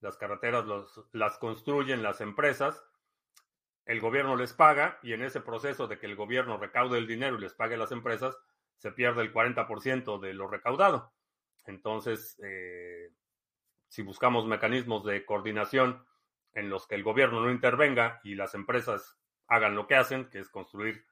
las 0.01 0.17
carreteras 0.17 0.65
las 1.13 1.39
construyen 1.39 2.03
las 2.03 2.21
empresas, 2.21 2.85
el 3.85 4.01
gobierno 4.01 4.37
les 4.37 4.53
paga 4.53 4.99
y 5.03 5.13
en 5.13 5.23
ese 5.23 5.41
proceso 5.41 5.87
de 5.87 5.99
que 5.99 6.07
el 6.07 6.15
gobierno 6.15 6.59
recaude 6.59 6.99
el 6.99 7.07
dinero 7.07 7.37
y 7.37 7.41
les 7.41 7.55
pague 7.55 7.77
las 7.77 7.91
empresas, 7.91 8.37
se 8.77 8.93
pierde 8.93 9.23
el 9.23 9.33
40% 9.33 10.21
de 10.21 10.35
lo 10.35 10.47
recaudado. 10.47 11.13
Entonces, 11.65 12.39
eh, 12.43 13.11
si 13.89 14.03
buscamos 14.03 14.47
mecanismos 14.47 15.05
de 15.05 15.25
coordinación 15.25 16.05
en 16.53 16.71
los 16.71 16.87
que 16.87 16.95
el 16.95 17.03
gobierno 17.03 17.41
no 17.41 17.51
intervenga 17.51 18.21
y 18.23 18.35
las 18.35 18.55
empresas 18.55 19.19
hagan 19.47 19.75
lo 19.75 19.87
que 19.87 19.97
hacen, 19.97 20.29
que 20.29 20.39
es 20.39 20.49
construir 20.49 21.05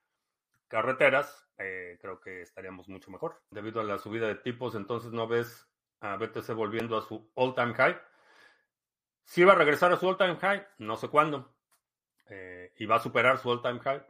carreteras, 0.68 1.48
eh, 1.58 1.98
creo 2.00 2.20
que 2.20 2.42
estaríamos 2.42 2.88
mucho 2.88 3.10
mejor. 3.10 3.40
Debido 3.50 3.80
a 3.80 3.84
la 3.84 3.98
subida 3.98 4.26
de 4.26 4.34
tipos, 4.34 4.74
entonces 4.74 5.12
no 5.12 5.26
ves 5.26 5.66
a 6.00 6.16
BTC 6.16 6.54
volviendo 6.54 6.96
a 6.96 7.02
su 7.02 7.30
all-time 7.34 7.74
high. 7.74 7.96
Si 9.24 9.44
va 9.44 9.52
a 9.52 9.56
regresar 9.56 9.92
a 9.92 9.96
su 9.96 10.08
all-time 10.08 10.36
high, 10.36 10.66
no 10.78 10.96
sé 10.96 11.08
cuándo. 11.08 11.54
Eh, 12.28 12.72
y 12.76 12.86
va 12.86 12.96
a 12.96 13.00
superar 13.00 13.38
su 13.38 13.50
all-time 13.50 13.80
high, 13.80 14.02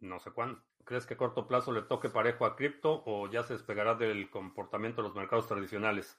no 0.00 0.18
sé 0.20 0.30
cuándo. 0.30 0.62
¿Crees 0.84 1.06
que 1.06 1.14
a 1.14 1.16
corto 1.16 1.46
plazo 1.46 1.72
le 1.72 1.82
toque 1.82 2.08
parejo 2.08 2.46
a 2.46 2.56
cripto 2.56 3.02
o 3.06 3.28
ya 3.28 3.42
se 3.42 3.54
despegará 3.54 3.94
del 3.94 4.30
comportamiento 4.30 5.02
de 5.02 5.08
los 5.08 5.16
mercados 5.16 5.46
tradicionales? 5.46 6.18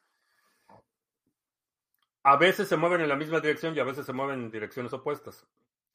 A 2.23 2.37
veces 2.37 2.67
se 2.67 2.77
mueven 2.77 3.01
en 3.01 3.09
la 3.09 3.15
misma 3.15 3.39
dirección 3.39 3.75
y 3.75 3.79
a 3.79 3.83
veces 3.83 4.05
se 4.05 4.13
mueven 4.13 4.41
en 4.41 4.51
direcciones 4.51 4.93
opuestas. 4.93 5.47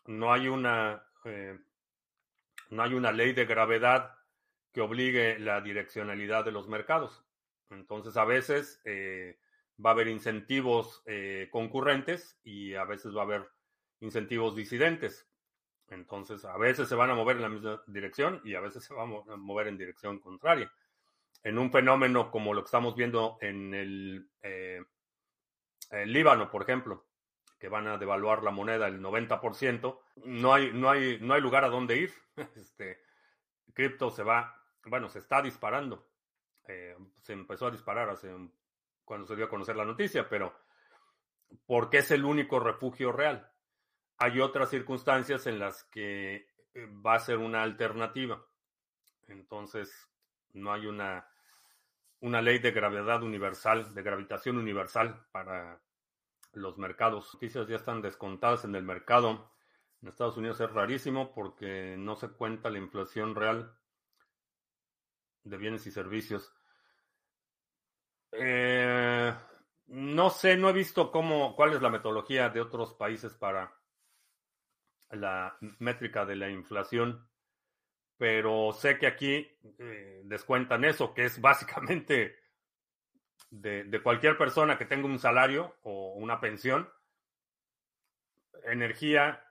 No 0.07 0.33
hay 0.33 0.49
una, 0.49 1.05
eh, 1.25 1.59
no 2.71 2.83
hay 2.83 2.95
una 2.95 3.13
ley 3.13 3.33
de 3.33 3.47
gravedad 3.47 4.17
que 4.73 4.81
obligue 4.81 5.39
la 5.39 5.61
direccionalidad 5.61 6.45
de 6.45 6.53
los 6.53 6.69
mercados. 6.69 7.26
Entonces, 7.71 8.17
a 8.17 8.25
veces 8.25 8.81
eh, 8.85 9.39
va 9.85 9.91
a 9.91 9.93
haber 9.93 10.09
incentivos 10.09 11.03
eh, 11.07 11.49
concurrentes 11.51 12.39
y 12.45 12.75
a 12.75 12.85
veces 12.85 13.15
va 13.15 13.23
a 13.23 13.25
haber 13.25 13.49
incentivos 14.01 14.55
disidentes. 14.55 15.29
Entonces, 15.89 16.45
a 16.45 16.57
veces 16.57 16.89
se 16.89 16.95
van 16.95 17.11
a 17.11 17.15
mover 17.15 17.37
en 17.37 17.43
la 17.43 17.49
misma 17.49 17.83
dirección 17.87 18.41
y 18.45 18.55
a 18.55 18.61
veces 18.61 18.85
se 18.85 18.95
van 18.95 19.13
a 19.29 19.37
mover 19.37 19.69
en 19.69 19.79
dirección 19.79 20.19
contraria. 20.19 20.73
En 21.43 21.59
un 21.59 21.71
fenómeno 21.71 22.31
como 22.31 22.55
lo 22.55 22.63
que 22.63 22.67
estamos 22.67 22.97
viendo 22.97 23.39
en 23.41 23.75
el, 23.75 24.31
eh, 24.43 24.83
Líbano, 26.05 26.51
por 26.51 26.63
ejemplo, 26.63 27.07
que 27.59 27.69
van 27.69 27.87
a 27.87 27.99
devaluar 27.99 28.43
la 28.43 28.51
moneda 28.51 28.89
el 28.89 29.01
90%, 29.01 30.01
no 30.25 30.53
hay, 30.53 30.73
no 30.73 30.91
hay, 30.91 31.19
no 31.21 31.35
hay 31.35 31.41
lugar 31.41 31.65
a 31.65 31.69
dónde 31.69 31.97
ir. 31.97 32.13
Este, 32.57 33.01
cripto 33.73 34.11
se 34.11 34.23
va, 34.23 34.63
bueno, 34.85 35.09
se 35.09 35.21
está 35.21 35.41
disparando. 35.41 36.07
Eh, 36.69 36.97
se 37.23 37.33
empezó 37.33 37.67
a 37.67 37.71
disparar 37.71 38.09
hace 38.11 38.35
cuando 39.05 39.27
se 39.27 39.37
dio 39.37 39.45
a 39.45 39.51
conocer 39.51 39.77
la 39.77 39.85
noticia, 39.85 40.29
pero 40.29 40.53
porque 41.65 41.99
es 41.99 42.11
el 42.11 42.25
único 42.25 42.59
refugio 42.59 43.13
real 43.13 43.53
hay 44.19 44.41
otras 44.41 44.71
circunstancias 44.71 45.47
en 45.47 45.59
las 45.59 45.85
que 45.85 46.49
eh, 46.75 46.87
va 47.05 47.15
a 47.15 47.21
ser 47.21 47.39
una 47.39 47.63
alternativa. 47.63 48.45
Entonces, 49.29 50.09
no 50.53 50.73
hay 50.73 50.87
una, 50.87 51.29
una 52.21 52.41
ley 52.41 52.59
de 52.59 52.71
gravedad 52.71 53.23
universal, 53.23 53.95
de 53.95 54.03
gravitación 54.03 54.57
universal 54.57 55.27
para 55.33 55.83
los 56.53 56.79
mercados. 56.79 57.35
Noticias 57.35 57.69
ya 57.69 57.77
están 57.77 58.01
descontadas 58.01 58.65
en 58.65 58.75
el 58.75 58.85
mercado. 58.85 59.53
En 60.01 60.09
Estados 60.09 60.37
Unidos 60.37 60.61
es 60.61 60.71
rarísimo 60.71 61.35
porque 61.35 61.97
no 61.99 62.17
se 62.17 62.29
cuenta 62.29 62.71
la 62.71 62.79
inflación 62.79 63.35
real 63.35 63.77
de 65.45 65.57
bienes 65.57 65.87
y 65.87 65.91
servicios. 65.91 66.55
Eh, 68.33 69.35
no 69.89 70.31
sé, 70.31 70.57
no 70.57 70.71
he 70.71 70.73
visto 70.73 71.11
cómo, 71.11 71.55
cuál 71.55 71.75
es 71.75 71.83
la 71.83 71.91
metodología 71.91 72.49
de 72.49 72.61
otros 72.61 72.95
países 72.95 73.35
para 73.35 73.73
la 75.11 75.57
métrica 75.79 76.27
de 76.27 76.37
la 76.37 76.51
inflación, 76.51 77.29
pero 78.17 78.73
sé 78.73 78.99
que 78.99 79.07
aquí 79.07 79.49
eh, 79.79 80.23
descuentan 80.25 80.85
eso, 80.85 81.15
que 81.15 81.27
es 81.27 81.41
básicamente 81.41 82.37
de, 83.51 84.01
cualquier 84.03 84.37
persona 84.37 84.77
que 84.77 84.87
tenga 84.87 85.07
un 85.07 85.19
salario 85.19 85.77
o 85.83 86.15
una 86.15 86.41
pensión, 86.41 86.89
energía, 88.65 89.45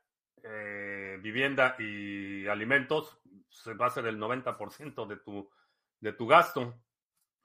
eh, 0.43 1.17
vivienda 1.21 1.75
y 1.79 2.47
alimentos, 2.47 3.17
se 3.49 3.73
va 3.73 3.87
a 3.87 3.91
ser 3.91 4.05
el 4.07 4.19
90% 4.19 5.07
de 5.07 5.17
tu, 5.17 5.49
de 5.99 6.13
tu 6.13 6.27
gasto. 6.27 6.75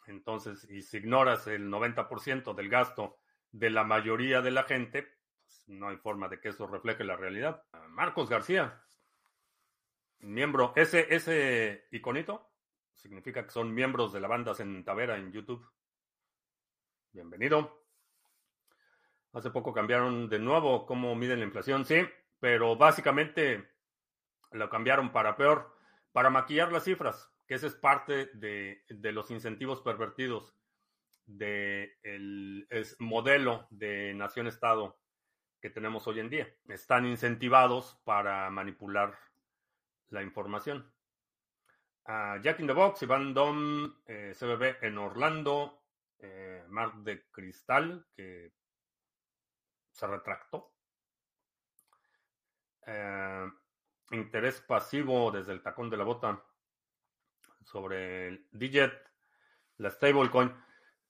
Entonces, 0.06 0.68
y 0.70 0.82
si 0.82 0.98
ignoras 0.98 1.46
el 1.46 1.68
90% 1.68 2.54
del 2.54 2.68
gasto 2.68 3.18
de 3.52 3.70
la 3.70 3.84
mayoría 3.84 4.40
de 4.40 4.50
la 4.50 4.64
gente, 4.64 5.08
no 5.66 5.88
hay 5.88 5.96
forma 5.96 6.28
de 6.28 6.40
que 6.40 6.50
eso 6.50 6.66
refleje 6.66 7.04
la 7.04 7.16
realidad. 7.16 7.62
Marcos 7.88 8.28
García, 8.28 8.82
miembro, 10.20 10.72
ese, 10.76 11.14
ese 11.14 11.88
iconito 11.90 12.50
significa 12.94 13.44
que 13.44 13.50
son 13.50 13.72
miembros 13.74 14.12
de 14.12 14.20
la 14.20 14.28
banda 14.28 14.54
Centavera 14.54 15.16
en 15.16 15.32
YouTube. 15.32 15.66
Bienvenido. 17.12 17.84
Hace 19.32 19.50
poco 19.50 19.72
cambiaron 19.72 20.28
de 20.28 20.38
nuevo 20.38 20.86
cómo 20.86 21.14
miden 21.14 21.38
la 21.38 21.46
inflación, 21.46 21.84
sí, 21.84 22.02
pero 22.40 22.76
básicamente 22.76 23.70
lo 24.50 24.68
cambiaron 24.68 25.12
para 25.12 25.36
peor, 25.36 25.76
para 26.12 26.30
maquillar 26.30 26.72
las 26.72 26.84
cifras, 26.84 27.30
que 27.50 27.56
ese 27.56 27.66
es 27.66 27.74
parte 27.74 28.26
de, 28.34 28.84
los 29.12 29.28
incentivos 29.32 29.80
pervertidos 29.80 30.54
del 31.26 32.68
de 32.70 32.86
modelo 33.00 33.66
de 33.70 34.14
nación-estado 34.14 35.00
que 35.60 35.68
tenemos 35.68 36.06
hoy 36.06 36.20
en 36.20 36.30
día. 36.30 36.48
Están 36.68 37.06
incentivados 37.06 38.00
para 38.04 38.48
manipular 38.50 39.18
la 40.10 40.22
información. 40.22 40.94
Jack 42.40 42.60
in 42.60 42.68
the 42.68 42.72
Box, 42.72 43.02
Iván 43.02 43.34
Dom, 43.34 43.96
eh, 44.06 44.32
CBB 44.32 44.84
en 44.86 44.98
Orlando, 44.98 45.82
eh, 46.20 46.64
Mar 46.68 46.98
de 46.98 47.28
Cristal, 47.32 48.06
que 48.14 48.52
se 49.90 50.06
retractó. 50.06 50.72
eh, 52.86 53.50
interés 54.12 54.60
pasivo 54.60 55.32
desde 55.32 55.52
el 55.52 55.62
tacón 55.62 55.90
de 55.90 55.96
la 55.96 56.04
bota 56.04 56.44
sobre 57.64 58.28
el 58.28 58.46
Digit, 58.52 58.92
la 59.78 59.90
stablecoin. 59.90 60.52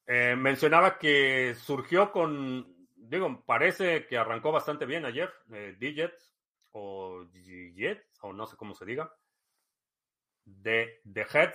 Eh, 0.07 0.35
mencionaba 0.37 0.99
que 0.99 1.55
surgió 1.55 2.11
con, 2.13 2.89
digo, 2.97 3.45
parece 3.47 4.07
que 4.07 4.19
arrancó 4.19 4.53
bastante 4.53 4.87
bien 4.87 5.05
ayer, 5.05 5.33
eh, 5.53 5.77
Digit 5.79 6.13
o 6.73 7.25
Digit, 7.33 7.99
o 8.23 8.33
no 8.33 8.47
sé 8.47 8.57
cómo 8.57 8.75
se 8.75 8.85
diga, 8.85 9.13
de, 10.45 11.01
de 11.05 11.27
Head. 11.33 11.55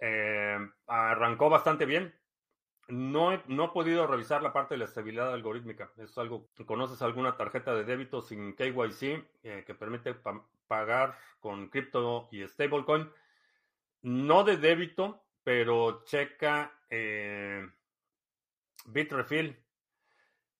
Eh, 0.00 0.58
arrancó 0.86 1.50
bastante 1.50 1.86
bien. 1.86 2.14
No 2.88 3.32
he, 3.32 3.42
no 3.48 3.66
he 3.66 3.68
podido 3.68 4.06
revisar 4.06 4.42
la 4.42 4.52
parte 4.52 4.74
de 4.74 4.78
la 4.78 4.86
estabilidad 4.86 5.32
algorítmica. 5.34 5.90
Es 5.98 6.16
algo, 6.16 6.48
¿conoces 6.66 7.02
alguna 7.02 7.36
tarjeta 7.36 7.74
de 7.74 7.84
débito 7.84 8.22
sin 8.22 8.54
KYC 8.54 9.24
eh, 9.42 9.64
que 9.66 9.74
permite 9.74 10.14
pa 10.14 10.42
pagar 10.66 11.18
con 11.40 11.68
cripto 11.68 12.28
y 12.32 12.46
stablecoin? 12.46 13.10
No 14.08 14.42
de 14.42 14.56
débito, 14.56 15.26
pero 15.44 16.02
checa 16.04 16.80
eh, 16.88 17.62
Bitrefill. 18.86 19.62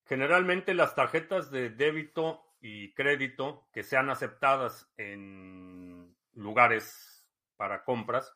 Generalmente 0.04 0.74
las 0.74 0.94
tarjetas 0.94 1.50
de 1.50 1.70
débito 1.70 2.52
y 2.60 2.92
crédito 2.92 3.66
que 3.72 3.82
sean 3.82 4.10
aceptadas 4.10 4.92
en 4.98 6.14
lugares 6.34 7.26
para 7.56 7.84
compras 7.84 8.34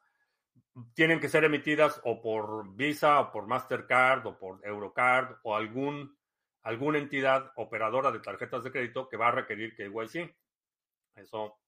tienen 0.94 1.20
que 1.20 1.28
ser 1.28 1.44
emitidas 1.44 2.00
o 2.04 2.22
por 2.22 2.74
Visa 2.74 3.20
o 3.20 3.32
por 3.32 3.46
Mastercard 3.46 4.26
o 4.26 4.38
por 4.38 4.66
Eurocard 4.66 5.40
o 5.42 5.54
algún, 5.54 6.16
alguna 6.62 6.96
entidad 6.96 7.52
operadora 7.56 8.10
de 8.10 8.20
tarjetas 8.20 8.64
de 8.64 8.72
crédito 8.72 9.10
que 9.10 9.18
va 9.18 9.28
a 9.28 9.32
requerir 9.32 9.74
KYC. 9.74 10.34
Eso 11.16 11.58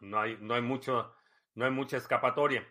no 0.00 0.18
hay, 0.18 0.36
no 0.40 0.54
hay 0.54 0.62
mucho, 0.62 1.14
no 1.54 1.64
hay 1.64 1.70
mucha 1.70 1.96
escapatoria. 1.96 2.66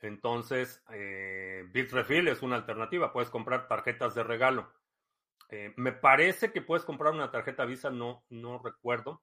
Entonces, 0.00 0.82
eh, 0.92 1.66
Bitrefill 1.70 2.28
es 2.28 2.42
una 2.42 2.56
alternativa. 2.56 3.12
Puedes 3.12 3.30
comprar 3.30 3.68
tarjetas 3.68 4.14
de 4.14 4.22
regalo. 4.22 4.72
Eh, 5.50 5.74
me 5.76 5.92
parece 5.92 6.52
que 6.52 6.62
puedes 6.62 6.84
comprar 6.84 7.12
una 7.12 7.30
tarjeta 7.30 7.64
Visa, 7.64 7.90
no, 7.90 8.24
no 8.30 8.58
recuerdo 8.58 9.22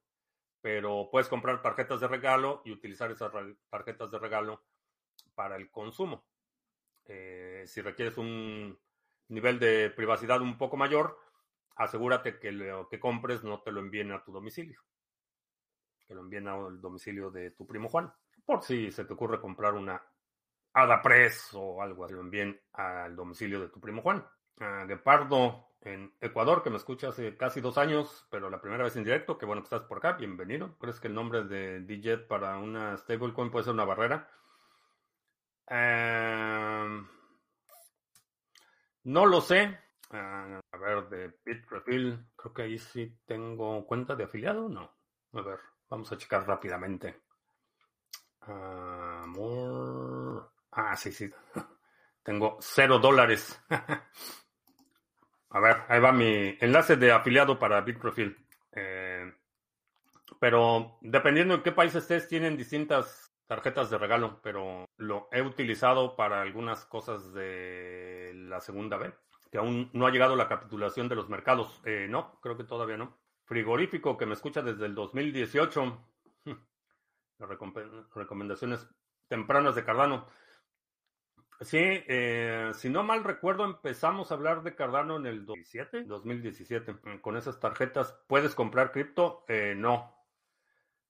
pero 0.62 1.10
puedes 1.12 1.30
comprar 1.30 1.62
tarjetas 1.62 2.00
de 2.00 2.08
regalo 2.08 2.62
y 2.66 2.72
utilizar 2.72 3.12
esas 3.12 3.32
tarjetas 3.70 4.12
de 4.12 4.20
regalo 4.20 4.64
para 5.36 5.56
el 5.56 5.70
consumo. 5.72 6.26
Eh, 7.06 7.64
si 7.68 7.82
requieres 7.82 8.18
un 8.18 8.78
nivel 9.30 9.60
de 9.60 9.90
privacidad 9.90 10.42
un 10.42 10.58
poco 10.58 10.76
mayor, 10.76 11.20
asegúrate 11.76 12.40
que 12.40 12.52
lo 12.52 12.90
que 12.90 13.00
compres 13.00 13.44
no 13.44 13.62
te 13.62 13.72
lo 13.72 13.80
envíen 13.80 14.12
a 14.12 14.24
tu 14.24 14.32
domicilio, 14.32 14.82
que 16.08 16.16
lo 16.16 16.22
envíen 16.22 16.48
al 16.48 16.80
domicilio 16.80 17.30
de 17.30 17.52
tu 17.52 17.68
primo 17.68 17.90
Juan. 17.90 18.12
Por 18.46 18.64
si 18.64 18.92
se 18.92 19.06
te 19.06 19.14
ocurre 19.14 19.42
comprar 19.42 19.74
una 19.74 20.02
Press 21.04 21.50
o 21.54 21.82
algo, 21.82 22.06
así, 22.06 22.14
lo 22.14 22.22
envíen 22.22 22.60
al 22.74 23.16
domicilio 23.16 23.60
de 23.60 23.70
tu 23.70 23.80
primo 23.80 24.02
Juan. 24.02 24.26
Uh, 24.60 24.88
Gepardo 24.88 25.68
en 25.82 26.14
Ecuador, 26.20 26.64
que 26.64 26.70
me 26.70 26.78
escucha 26.78 27.10
hace 27.10 27.36
casi 27.38 27.62
dos 27.62 27.78
años, 27.78 28.28
pero 28.30 28.50
la 28.50 28.62
primera 28.62 28.84
vez 28.84 28.96
en 28.96 29.04
directo, 29.04 29.38
que 29.38 29.46
bueno 29.46 29.62
que 29.62 29.68
estás 29.68 29.84
por 29.84 29.98
acá, 29.98 30.14
bienvenido. 30.14 30.78
¿Crees 30.78 31.00
que 31.00 31.08
el 31.08 31.14
nombre 31.14 31.44
de 31.44 31.82
DJ 31.82 32.20
para 32.20 32.58
una 32.58 32.98
stablecoin 32.98 33.52
puede 33.52 33.66
ser 33.66 33.74
una 33.74 33.86
barrera? 33.86 34.30
Uh, 35.70 37.06
no 39.04 39.26
lo 39.26 39.42
sé. 39.42 39.80
Uh, 40.12 40.60
a 40.72 40.78
ver, 40.80 41.10
de 41.10 41.34
Bitrefill, 41.44 42.26
creo 42.36 42.54
que 42.54 42.62
ahí 42.62 42.78
sí 42.78 43.18
tengo 43.26 43.86
cuenta 43.86 44.16
de 44.16 44.24
afiliado, 44.24 44.70
no. 44.70 44.92
A 45.34 45.42
ver, 45.42 45.60
vamos 45.90 46.12
a 46.12 46.18
checar 46.18 46.46
rápidamente. 46.48 47.22
More... 49.28 50.46
Ah, 50.72 50.96
sí, 50.96 51.12
sí. 51.12 51.30
Tengo 52.24 52.58
cero 52.60 53.00
dólares. 53.00 53.60
A 55.50 55.60
ver, 55.60 55.78
ahí 55.88 56.00
va 56.00 56.12
mi 56.12 56.58
enlace 56.60 56.98
de 56.98 57.12
afiliado 57.12 57.58
para 57.58 57.82
Bitprofil. 57.82 58.38
Eh, 58.74 59.34
pero 60.40 60.98
dependiendo 61.02 61.56
en 61.56 61.64
qué 61.64 61.72
país 61.72 61.96
estés, 61.96 62.28
tienen 62.28 62.58
distintas 62.58 63.34
tarjetas 63.48 63.90
de 63.90 63.98
regalo, 63.98 64.42
pero 64.44 64.86
lo 64.98 65.30
he 65.32 65.42
utilizado 65.42 66.16
para 66.16 66.42
algunas 66.42 66.86
cosas 66.86 67.34
de 67.34 68.34
la 68.36 68.60
segunda 68.60 68.98
B, 68.98 69.14
que 69.50 69.58
aún 69.58 69.90
no 69.94 70.06
ha 70.06 70.12
llegado 70.12 70.36
la 70.36 70.50
capitulación 70.50 71.08
de 71.08 71.16
los 71.16 71.30
mercados. 71.30 71.82
Eh, 71.86 72.08
no, 72.10 72.40
creo 72.42 72.58
que 72.58 72.66
todavía 72.66 72.98
no. 72.98 73.18
Frigorífico 73.48 74.18
que 74.18 74.26
me 74.26 74.34
escucha 74.34 74.62
desde 74.62 74.86
el 74.86 74.94
2018. 74.94 76.06
recomendaciones 78.14 78.86
tempranas 79.30 79.74
de 79.76 79.86
Cardano. 79.86 80.28
Sí, 81.62 81.80
eh, 81.80 82.72
si 82.76 82.90
no 82.90 83.04
mal 83.04 83.24
recuerdo, 83.24 83.64
empezamos 83.64 84.30
a 84.30 84.36
hablar 84.36 84.64
de 84.64 84.76
Cardano 84.76 85.16
en 85.16 85.26
el 85.26 85.46
2017. 85.46 86.04
2017. 86.04 86.94
Mm, 86.94 87.20
con 87.22 87.38
esas 87.38 87.60
tarjetas, 87.60 88.20
¿puedes 88.28 88.54
comprar 88.54 88.92
cripto? 88.92 89.46
Eh, 89.48 89.74
no. 89.76 90.14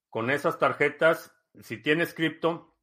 Con 0.08 0.30
esas 0.30 0.60
tarjetas, 0.60 1.36
si 1.60 1.82
tienes 1.82 2.14
cripto, 2.14 2.78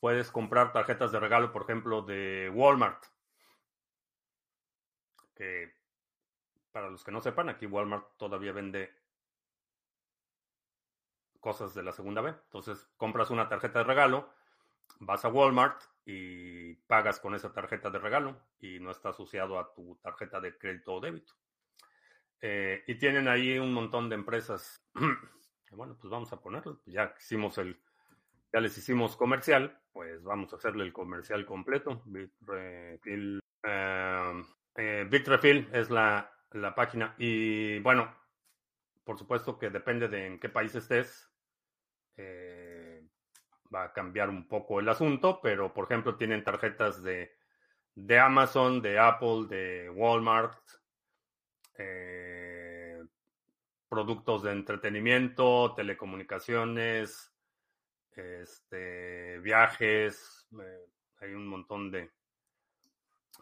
puedes 0.00 0.32
comprar 0.32 0.72
tarjetas 0.72 1.12
de 1.12 1.20
regalo, 1.20 1.52
por 1.52 1.62
ejemplo, 1.62 2.02
de 2.02 2.50
Walmart. 2.52 3.04
Que 5.36 5.72
para 6.76 6.90
los 6.90 7.02
que 7.02 7.10
no 7.10 7.22
sepan, 7.22 7.48
aquí 7.48 7.64
Walmart 7.64 8.18
todavía 8.18 8.52
vende 8.52 8.94
cosas 11.40 11.72
de 11.72 11.82
la 11.82 11.92
segunda 11.92 12.20
B. 12.20 12.28
Entonces, 12.28 12.86
compras 12.98 13.30
una 13.30 13.48
tarjeta 13.48 13.78
de 13.78 13.86
regalo 13.86 14.28
vas 15.00 15.24
a 15.24 15.28
Walmart 15.28 15.80
y 16.04 16.74
pagas 16.86 17.18
con 17.18 17.34
esa 17.34 17.50
tarjeta 17.50 17.88
de 17.88 17.98
regalo 17.98 18.38
y 18.60 18.78
no 18.78 18.90
está 18.90 19.08
asociado 19.08 19.58
a 19.58 19.72
tu 19.72 19.96
tarjeta 20.02 20.38
de 20.38 20.58
crédito 20.58 20.92
o 20.92 21.00
débito. 21.00 21.32
Eh, 22.42 22.84
y 22.86 22.96
tienen 22.96 23.26
ahí 23.26 23.58
un 23.58 23.72
montón 23.72 24.10
de 24.10 24.16
empresas. 24.16 24.84
bueno, 25.70 25.96
pues 25.98 26.10
vamos 26.10 26.30
a 26.34 26.40
ponerlo. 26.42 26.82
Ya 26.84 27.14
hicimos 27.18 27.56
el, 27.56 27.80
ya 28.52 28.60
les 28.60 28.76
hicimos 28.76 29.16
comercial, 29.16 29.80
pues 29.94 30.22
vamos 30.24 30.52
a 30.52 30.56
hacerle 30.56 30.84
el 30.84 30.92
comercial 30.92 31.46
completo. 31.46 32.02
Bitrefill, 32.04 33.40
eh, 33.62 34.42
eh, 34.76 35.06
Bitrefill 35.08 35.70
es 35.72 35.88
la, 35.88 36.35
la 36.52 36.74
página. 36.74 37.14
Y 37.18 37.78
bueno, 37.80 38.14
por 39.04 39.18
supuesto 39.18 39.58
que 39.58 39.70
depende 39.70 40.08
de 40.08 40.26
en 40.26 40.40
qué 40.40 40.48
país 40.48 40.74
estés. 40.74 41.30
Eh, 42.16 43.06
va 43.74 43.84
a 43.84 43.92
cambiar 43.92 44.30
un 44.30 44.48
poco 44.48 44.80
el 44.80 44.88
asunto, 44.88 45.40
pero 45.42 45.72
por 45.72 45.84
ejemplo 45.84 46.16
tienen 46.16 46.44
tarjetas 46.44 47.02
de, 47.02 47.36
de 47.94 48.18
Amazon, 48.18 48.80
de 48.80 48.98
Apple, 48.98 49.46
de 49.48 49.90
Walmart, 49.90 50.58
eh, 51.78 53.02
productos 53.88 54.42
de 54.42 54.52
entretenimiento, 54.52 55.74
telecomunicaciones, 55.74 57.32
este, 58.12 59.38
viajes, 59.40 60.48
eh, 60.60 60.86
hay 61.20 61.32
un 61.32 61.46
montón 61.46 61.90
de... 61.90 62.10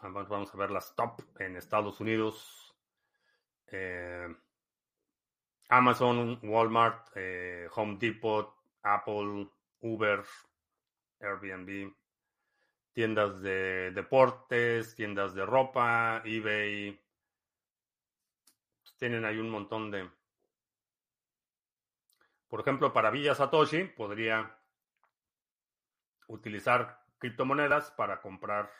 Vamos 0.01 0.53
a 0.53 0.57
ver 0.57 0.71
las 0.71 0.93
top 0.95 1.21
en 1.39 1.55
Estados 1.55 1.99
Unidos. 2.01 2.64
Eh, 3.67 4.27
Amazon, 5.69 6.39
Walmart, 6.43 7.09
Home 7.75 7.97
Depot, 7.99 8.53
Apple, 8.83 9.49
Uber, 9.81 10.23
Airbnb, 11.19 11.93
tiendas 12.93 13.41
de 13.41 13.91
deportes, 13.91 14.95
tiendas 14.95 15.33
de 15.33 15.45
ropa, 15.45 16.21
eBay. 16.23 17.01
Pues, 18.81 18.95
tienen 18.97 19.25
ahí 19.25 19.37
un 19.37 19.49
montón 19.49 19.91
de... 19.91 20.09
Por 22.47 22.61
ejemplo, 22.61 22.93
para 22.93 23.09
Villa 23.09 23.35
Satoshi 23.35 23.83
podría 23.83 24.55
utilizar 26.27 27.03
criptomonedas 27.17 27.91
para 27.91 28.21
comprar 28.21 28.71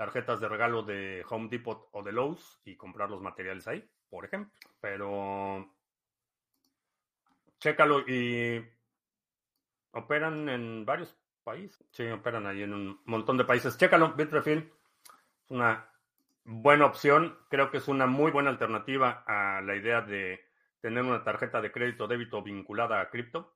tarjetas 0.00 0.40
de 0.40 0.48
regalo 0.48 0.82
de 0.82 1.22
Home 1.28 1.50
Depot 1.50 1.90
o 1.92 2.02
de 2.02 2.10
Lowe's 2.10 2.58
y 2.64 2.74
comprar 2.74 3.10
los 3.10 3.20
materiales 3.20 3.68
ahí, 3.68 3.86
por 4.08 4.24
ejemplo. 4.24 4.50
Pero 4.80 5.74
chécalo 7.58 8.00
y 8.08 8.64
Operan 9.92 10.48
en 10.48 10.86
varios 10.86 11.14
países. 11.44 11.86
Sí, 11.90 12.06
operan 12.06 12.46
ahí 12.46 12.62
en 12.62 12.72
un 12.72 13.00
montón 13.04 13.36
de 13.36 13.44
países. 13.44 13.76
Chécalo, 13.76 14.14
Bitrefill. 14.14 14.72
Es 15.44 15.50
una 15.50 15.86
buena 16.44 16.86
opción. 16.86 17.36
Creo 17.50 17.70
que 17.70 17.76
es 17.76 17.86
una 17.86 18.06
muy 18.06 18.30
buena 18.30 18.48
alternativa 18.48 19.22
a 19.26 19.60
la 19.60 19.76
idea 19.76 20.00
de 20.00 20.40
tener 20.80 21.02
una 21.02 21.22
tarjeta 21.24 21.60
de 21.60 21.72
crédito 21.72 22.08
débito 22.08 22.42
vinculada 22.42 23.02
a 23.02 23.10
cripto. 23.10 23.52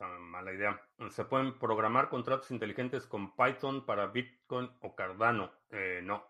Mala 0.00 0.52
idea. 0.52 0.80
¿Se 1.10 1.24
pueden 1.24 1.58
programar 1.58 2.08
contratos 2.08 2.50
inteligentes 2.50 3.06
con 3.06 3.36
Python 3.36 3.86
para 3.86 4.06
Bitcoin 4.08 4.70
o 4.80 4.94
Cardano? 4.94 5.52
Eh, 5.70 6.00
no. 6.02 6.26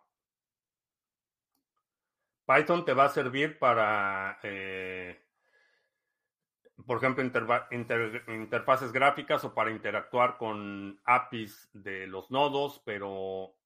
Python 2.46 2.84
te 2.84 2.92
va 2.92 3.04
a 3.06 3.08
servir 3.08 3.58
para, 3.58 4.38
eh, 4.42 5.24
por 6.86 6.98
ejemplo, 6.98 7.24
interfaces 7.24 8.92
gráficas 8.92 9.44
o 9.44 9.54
para 9.54 9.70
interactuar 9.70 10.36
con 10.36 11.00
APIs 11.04 11.70
de 11.72 12.06
los 12.06 12.30
nodos, 12.30 12.82
pero 12.84 13.56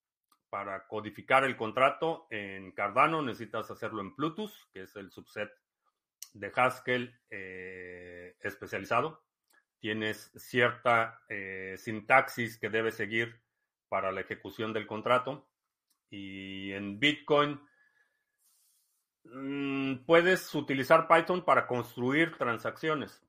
para 0.49 0.87
codificar 0.87 1.45
el 1.45 1.57
contrato 1.57 2.29
en 2.31 2.71
Cardano 2.71 3.21
necesitas 3.21 3.71
hacerlo 3.71 4.01
en 4.01 4.15
Plutus, 4.15 4.69
que 4.73 4.83
es 4.83 4.95
el 4.95 5.11
subset 5.11 5.51
de 6.35 6.53
Haskell 6.55 7.21
eh, 7.31 8.37
especializado. 8.41 9.28
Tienes 9.81 10.33
cierta 10.37 11.21
eh, 11.29 11.77
sintaxis 11.79 12.59
que 12.59 12.69
debes 12.69 12.97
seguir 12.97 13.41
para 13.89 14.13
la 14.13 14.21
ejecución 14.21 14.73
del 14.73 14.87
contrato. 14.87 15.49
Y 16.11 16.73
en 16.73 16.99
Bitcoin 16.99 17.61
mm, 19.25 20.05
puedes 20.07 20.55
utilizar 20.55 21.07
Python 21.07 21.45
para 21.45 21.67
construir 21.67 22.37
transacciones, 22.37 23.23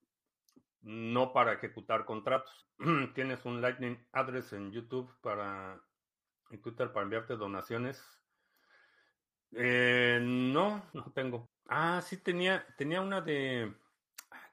no 0.82 1.34
para 1.34 1.54
ejecutar 1.54 2.06
contratos. 2.06 2.68
Tienes 3.14 3.46
un 3.46 3.62
Lightning 3.62 3.98
Address 4.12 4.54
en 4.54 4.72
YouTube 4.72 5.14
para 5.22 5.80
en 6.50 6.62
Twitter 6.62 6.92
para 6.92 7.04
enviarte 7.04 7.36
donaciones. 7.36 8.02
Eh, 9.52 10.20
no, 10.22 10.84
no 10.94 11.12
tengo. 11.14 11.50
Ah, 11.68 12.02
sí 12.04 12.18
tenía, 12.18 12.66
tenía 12.78 13.02
una 13.02 13.22
de, 13.22 13.74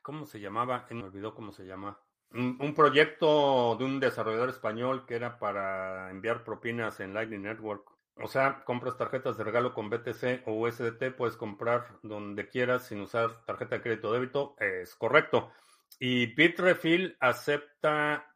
¿cómo 0.06 0.24
se 0.24 0.38
llamaba? 0.38 0.86
Me 0.90 1.02
olvidó 1.02 1.34
cómo 1.34 1.50
se 1.50 1.66
llama. 1.66 1.98
Un, 2.30 2.74
proyecto 2.76 3.74
de 3.76 3.84
un 3.84 3.98
desarrollador 3.98 4.50
español 4.50 5.04
que 5.04 5.16
era 5.16 5.36
para 5.40 6.12
enviar 6.12 6.44
propinas 6.44 7.00
en 7.00 7.12
Lightning 7.12 7.42
Network. 7.42 7.90
O 8.14 8.28
sea, 8.28 8.62
compras 8.64 8.96
tarjetas 8.96 9.36
de 9.36 9.42
regalo 9.42 9.74
con 9.74 9.90
BTC 9.90 10.46
o 10.46 10.52
USDT, 10.52 11.16
puedes 11.16 11.36
comprar 11.36 11.98
donde 12.04 12.48
quieras 12.48 12.86
sin 12.86 13.00
usar 13.00 13.44
tarjeta 13.46 13.76
de 13.76 13.82
crédito 13.82 14.10
o 14.10 14.12
débito. 14.12 14.54
Es 14.60 14.94
correcto. 14.94 15.50
Y 15.98 16.26
Bitrefill 16.34 17.16
acepta 17.18 18.32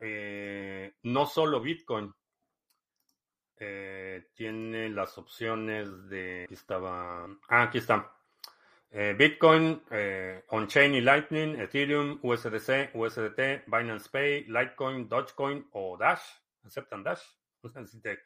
eh, 0.00 0.92
no 1.04 1.24
solo 1.24 1.58
Bitcoin, 1.58 2.12
eh, 3.56 4.26
tiene 4.34 4.90
las 4.90 5.16
opciones 5.16 6.06
de. 6.10 6.42
Aquí 6.44 6.54
estaba. 6.54 7.24
Ah, 7.48 7.62
aquí 7.62 7.78
está. 7.78 8.14
Eh, 8.96 9.12
Bitcoin, 9.18 9.82
eh, 9.90 10.44
On-Chain 10.50 10.94
y 10.94 11.00
Lightning, 11.00 11.58
Ethereum, 11.58 12.20
USDC, 12.22 12.92
USDT, 12.94 13.64
Binance 13.66 14.08
Pay, 14.08 14.44
Litecoin, 14.44 15.08
Dogecoin 15.08 15.66
o 15.72 15.96
Dash. 15.98 16.22
¿Aceptan 16.62 17.02
Dash? 17.02 17.20
si, 17.86 18.00
te, 18.00 18.20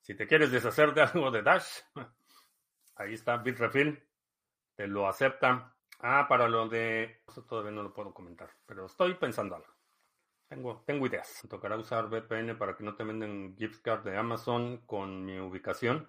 si 0.00 0.14
te 0.14 0.28
quieres 0.28 0.52
deshacer 0.52 0.94
de 0.94 1.02
algo 1.02 1.32
de 1.32 1.42
Dash, 1.42 1.80
ahí 2.94 3.14
está 3.14 3.38
Bitrefill. 3.38 4.00
Te 4.76 4.86
lo 4.86 5.08
acepta. 5.08 5.74
Ah, 5.98 6.26
para 6.28 6.48
lo 6.48 6.68
de. 6.68 7.22
Eso 7.26 7.42
todavía 7.42 7.72
no 7.72 7.82
lo 7.82 7.92
puedo 7.92 8.14
comentar, 8.14 8.50
pero 8.66 8.86
estoy 8.86 9.14
pensando 9.14 9.56
algo. 9.56 9.74
Tengo, 10.46 10.84
tengo 10.86 11.08
ideas. 11.08 11.40
Me 11.42 11.50
tocará 11.50 11.76
usar 11.76 12.08
VPN 12.08 12.54
para 12.56 12.76
que 12.76 12.84
no 12.84 12.94
te 12.94 13.02
venden 13.02 13.56
gift 13.58 13.82
card 13.82 14.04
de 14.04 14.16
Amazon 14.16 14.76
con 14.86 15.24
mi 15.24 15.40
ubicación. 15.40 16.08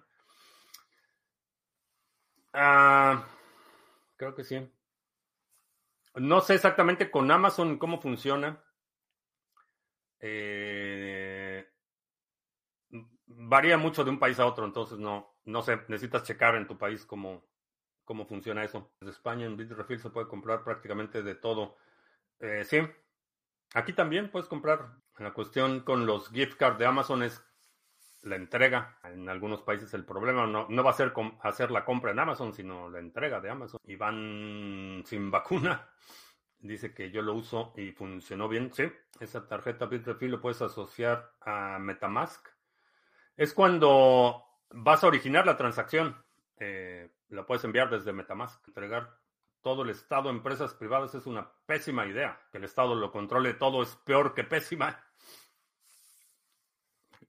Ah, 2.52 3.26
creo 4.20 4.34
que 4.34 4.44
sí. 4.44 4.70
No 6.16 6.42
sé 6.42 6.54
exactamente 6.54 7.10
con 7.10 7.30
Amazon 7.30 7.78
cómo 7.78 8.02
funciona. 8.02 8.62
Eh, 10.18 11.66
varía 13.26 13.78
mucho 13.78 14.04
de 14.04 14.10
un 14.10 14.18
país 14.18 14.38
a 14.38 14.44
otro, 14.44 14.66
entonces 14.66 14.98
no, 14.98 15.38
no 15.44 15.62
sé, 15.62 15.76
necesitas 15.88 16.24
checar 16.24 16.54
en 16.56 16.66
tu 16.66 16.76
país 16.76 17.06
cómo, 17.06 17.48
cómo 18.04 18.26
funciona 18.26 18.62
eso. 18.62 18.92
Desde 19.00 19.12
España 19.12 19.46
en 19.46 19.56
Bitrefill 19.56 19.98
se 19.98 20.10
puede 20.10 20.28
comprar 20.28 20.64
prácticamente 20.64 21.22
de 21.22 21.34
todo. 21.36 21.78
Eh, 22.40 22.64
sí, 22.64 22.80
Aquí 23.74 23.92
también 23.92 24.30
puedes 24.30 24.48
comprar. 24.48 24.96
La 25.18 25.32
cuestión 25.32 25.80
con 25.80 26.06
los 26.06 26.30
gift 26.30 26.56
cards 26.56 26.78
de 26.78 26.86
Amazon 26.86 27.22
es 27.22 27.44
la 28.22 28.36
entrega. 28.36 28.98
En 29.04 29.28
algunos 29.28 29.62
países 29.62 29.92
el 29.94 30.04
problema 30.04 30.46
no, 30.46 30.66
no 30.68 30.84
va 30.84 30.90
a 30.90 30.94
ser 30.94 31.12
hacer 31.42 31.70
la 31.70 31.84
compra 31.84 32.10
en 32.10 32.18
Amazon, 32.18 32.52
sino 32.52 32.88
la 32.88 32.98
entrega 32.98 33.40
de 33.40 33.50
Amazon. 33.50 33.80
Y 33.84 33.96
van 33.96 35.02
sin 35.06 35.30
vacuna. 35.30 35.88
Dice 36.58 36.92
que 36.92 37.10
yo 37.10 37.22
lo 37.22 37.34
uso 37.34 37.72
y 37.76 37.92
funcionó 37.92 38.48
bien. 38.48 38.72
Sí, 38.74 38.84
esa 39.18 39.48
tarjeta 39.48 39.86
Bitrefill 39.86 40.32
lo 40.32 40.40
puedes 40.40 40.60
asociar 40.60 41.32
a 41.40 41.78
Metamask. 41.78 42.46
Es 43.36 43.54
cuando 43.54 44.44
vas 44.70 45.02
a 45.02 45.06
originar 45.06 45.46
la 45.46 45.56
transacción. 45.56 46.22
Eh, 46.58 47.10
la 47.30 47.46
puedes 47.46 47.64
enviar 47.64 47.88
desde 47.88 48.12
Metamask, 48.12 48.66
entregar 48.68 49.16
todo 49.62 49.82
el 49.82 49.90
Estado, 49.90 50.30
empresas 50.30 50.74
privadas, 50.74 51.14
es 51.14 51.26
una 51.26 51.50
pésima 51.66 52.06
idea. 52.06 52.38
Que 52.52 52.58
el 52.58 52.64
Estado 52.64 52.94
lo 52.94 53.10
controle 53.10 53.54
todo 53.54 53.82
es 53.82 53.96
peor 53.96 54.34
que 54.34 54.44
pésima. 54.44 55.02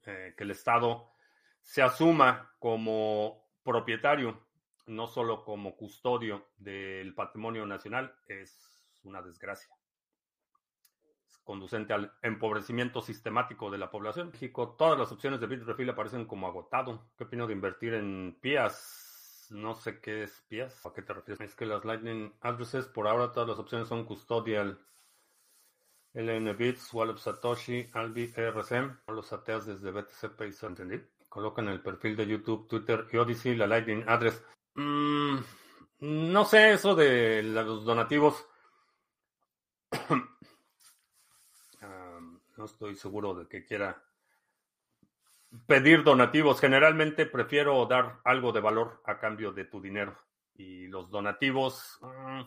Eh, 0.05 0.33
que 0.35 0.43
el 0.43 0.51
Estado 0.51 1.11
se 1.61 1.81
asuma 1.81 2.53
como 2.59 3.47
propietario, 3.63 4.45
no 4.87 5.07
solo 5.07 5.43
como 5.43 5.75
custodio 5.75 6.47
del 6.57 7.13
patrimonio 7.13 7.65
nacional, 7.65 8.15
es 8.27 8.83
una 9.03 9.21
desgracia. 9.21 9.73
Es 11.29 11.37
conducente 11.39 11.93
al 11.93 12.11
empobrecimiento 12.21 13.01
sistemático 13.01 13.69
de 13.69 13.77
la 13.77 13.91
población. 13.91 14.27
En 14.27 14.31
México, 14.33 14.75
todas 14.77 14.97
las 14.97 15.11
opciones 15.11 15.39
de 15.39 15.47
Bitrefill 15.47 15.89
aparecen 15.89 16.25
como 16.25 16.47
agotado. 16.47 17.11
¿Qué 17.17 17.25
opino 17.25 17.47
de 17.47 17.53
invertir 17.53 17.93
en 17.93 18.37
PIAS? 18.41 19.11
no 19.51 19.75
sé 19.75 19.99
qué 19.99 20.23
es 20.23 20.43
PIAS. 20.47 20.85
¿A 20.85 20.93
qué 20.93 21.01
te 21.01 21.13
refieres? 21.13 21.41
Es 21.41 21.55
que 21.55 21.65
las 21.65 21.85
Lightning 21.85 22.33
Addresses, 22.41 22.87
por 22.87 23.07
ahora 23.07 23.31
todas 23.31 23.49
las 23.49 23.59
opciones 23.59 23.87
son 23.87 24.05
custodial. 24.05 24.79
LN 26.13 26.55
Bits, 26.57 26.93
Wallet 26.93 27.17
Satoshi, 27.17 27.89
Albi, 27.93 28.33
ERC. 28.35 29.07
Los 29.07 29.31
ateas 29.31 29.65
desde 29.65 29.91
BTC 29.91 30.35
Pay, 30.35 30.51
¿entendí? 30.63 31.01
Colocan 31.29 31.69
el 31.69 31.81
perfil 31.81 32.15
de 32.15 32.27
YouTube, 32.27 32.67
Twitter 32.67 33.07
y 33.11 33.17
Odyssey, 33.17 33.55
la 33.55 33.67
Lightning 33.67 34.03
Address. 34.07 34.43
Mm, 34.75 35.37
no 36.01 36.45
sé 36.45 36.73
eso 36.73 36.95
de 36.95 37.43
los 37.43 37.85
donativos. 37.85 38.45
No 42.57 42.65
estoy 42.65 42.95
seguro 42.95 43.33
de 43.33 43.47
que 43.47 43.65
quiera 43.65 44.03
pedir 45.65 46.03
donativos. 46.03 46.59
Generalmente 46.59 47.25
prefiero 47.25 47.83
dar 47.87 48.19
algo 48.23 48.51
de 48.51 48.59
valor 48.59 49.01
a 49.05 49.17
cambio 49.17 49.51
de 49.51 49.65
tu 49.65 49.81
dinero. 49.81 50.15
Y 50.53 50.85
los 50.85 51.09
donativos, 51.09 51.97
mm, 52.01 52.41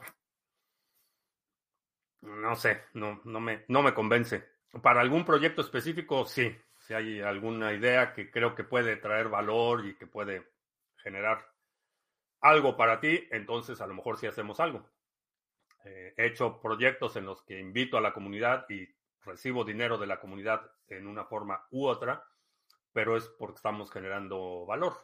no 2.25 2.57
sé, 2.57 2.83
no, 2.95 3.20
no, 3.25 3.41
me, 3.41 3.64
no 3.68 3.83
me 3.83 3.95
convence. 3.95 4.45
Para 4.83 5.01
algún 5.01 5.25
proyecto 5.25 5.61
específico, 5.61 6.25
sí. 6.27 6.57
Si 6.79 6.93
hay 6.93 7.20
alguna 7.20 7.72
idea 7.72 8.12
que 8.12 8.31
creo 8.31 8.55
que 8.55 8.64
puede 8.64 8.97
traer 8.97 9.29
valor 9.29 9.87
y 9.87 9.97
que 9.97 10.07
puede 10.07 10.53
generar 10.97 11.47
algo 12.41 12.77
para 12.77 13.01
ti, 13.01 13.27
entonces 13.31 13.81
a 13.81 13.87
lo 13.87 13.95
mejor 13.95 14.18
sí 14.18 14.27
hacemos 14.27 14.61
algo. 14.61 14.91
Eh, 15.85 16.14
he 16.16 16.27
hecho 16.27 16.61
proyectos 16.61 17.16
en 17.16 17.27
los 17.27 17.43
que 17.43 17.59
invito 17.59 17.97
a 17.97 18.03
la 18.03 18.12
comunidad 18.12 18.66
y 18.68 18.87
recibo 19.25 19.64
dinero 19.64 19.97
de 19.97 20.07
la 20.07 20.20
comunidad 20.20 20.70
en 20.89 21.07
una 21.07 21.25
forma 21.25 21.66
u 21.70 21.87
otra 21.87 22.25
pero 22.95 23.16
es 23.16 23.27
porque 23.27 23.57
estamos 23.57 23.91
generando 23.91 24.64
valor. 24.64 24.97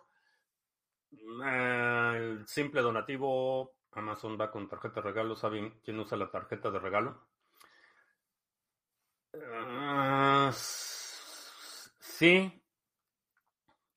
Eh, 1.45 2.13
el 2.17 2.47
simple 2.47 2.81
donativo, 2.81 3.75
Amazon 3.93 4.39
va 4.41 4.51
con 4.51 4.69
tarjeta 4.69 5.01
de 5.01 5.09
regalo. 5.09 5.37
¿Saben 5.37 5.81
quién 5.85 5.99
usa 5.99 6.17
la 6.17 6.31
tarjeta 6.31 6.71
de 6.71 6.79
regalo? 6.79 7.27
Ah, 9.35 10.51
sí. 12.01 12.63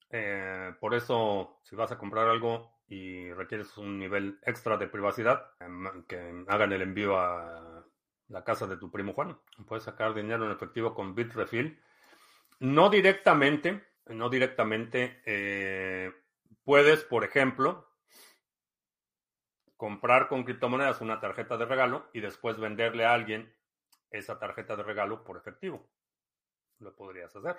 Eh, 0.10 0.74
por 0.80 0.94
eso, 0.94 1.60
si 1.64 1.76
vas 1.76 1.92
a 1.92 1.98
comprar 1.98 2.28
algo 2.28 2.80
y 2.88 3.32
requieres 3.34 3.78
un 3.78 3.98
nivel 3.98 4.40
extra 4.44 4.78
de 4.78 4.88
privacidad, 4.88 5.52
em, 5.60 6.04
que 6.06 6.46
hagan 6.48 6.72
el 6.74 6.82
envío 6.84 7.18
a 7.18 7.86
la 8.30 8.44
casa 8.44 8.68
de 8.68 8.78
tu 8.78 8.92
primo 8.92 9.14
Juan. 9.14 9.38
Puedes 9.68 9.84
sacar 9.86 10.14
dinero 10.14 10.46
en 10.46 10.52
efectivo 10.52 10.94
con 10.94 11.16
Bitrefill 11.16 11.80
no 12.64 12.90
directamente, 12.90 13.84
no 14.08 14.30
directamente. 14.30 15.22
Eh, 15.26 16.12
puedes, 16.64 17.04
por 17.04 17.24
ejemplo, 17.24 17.90
comprar 19.84 20.30
con 20.30 20.46
criptomonedas 20.46 21.02
una 21.02 21.20
tarjeta 21.20 21.58
de 21.58 21.66
regalo 21.66 22.10
y 22.14 22.22
después 22.22 22.58
venderle 22.58 23.04
a 23.04 23.14
alguien 23.14 23.54
esa 24.12 24.40
tarjeta 24.40 24.78
de 24.78 24.84
regalo 24.84 25.26
por 25.26 25.36
efectivo. 25.36 25.90
Lo 26.80 26.96
podrías 26.96 27.36
hacer. 27.36 27.58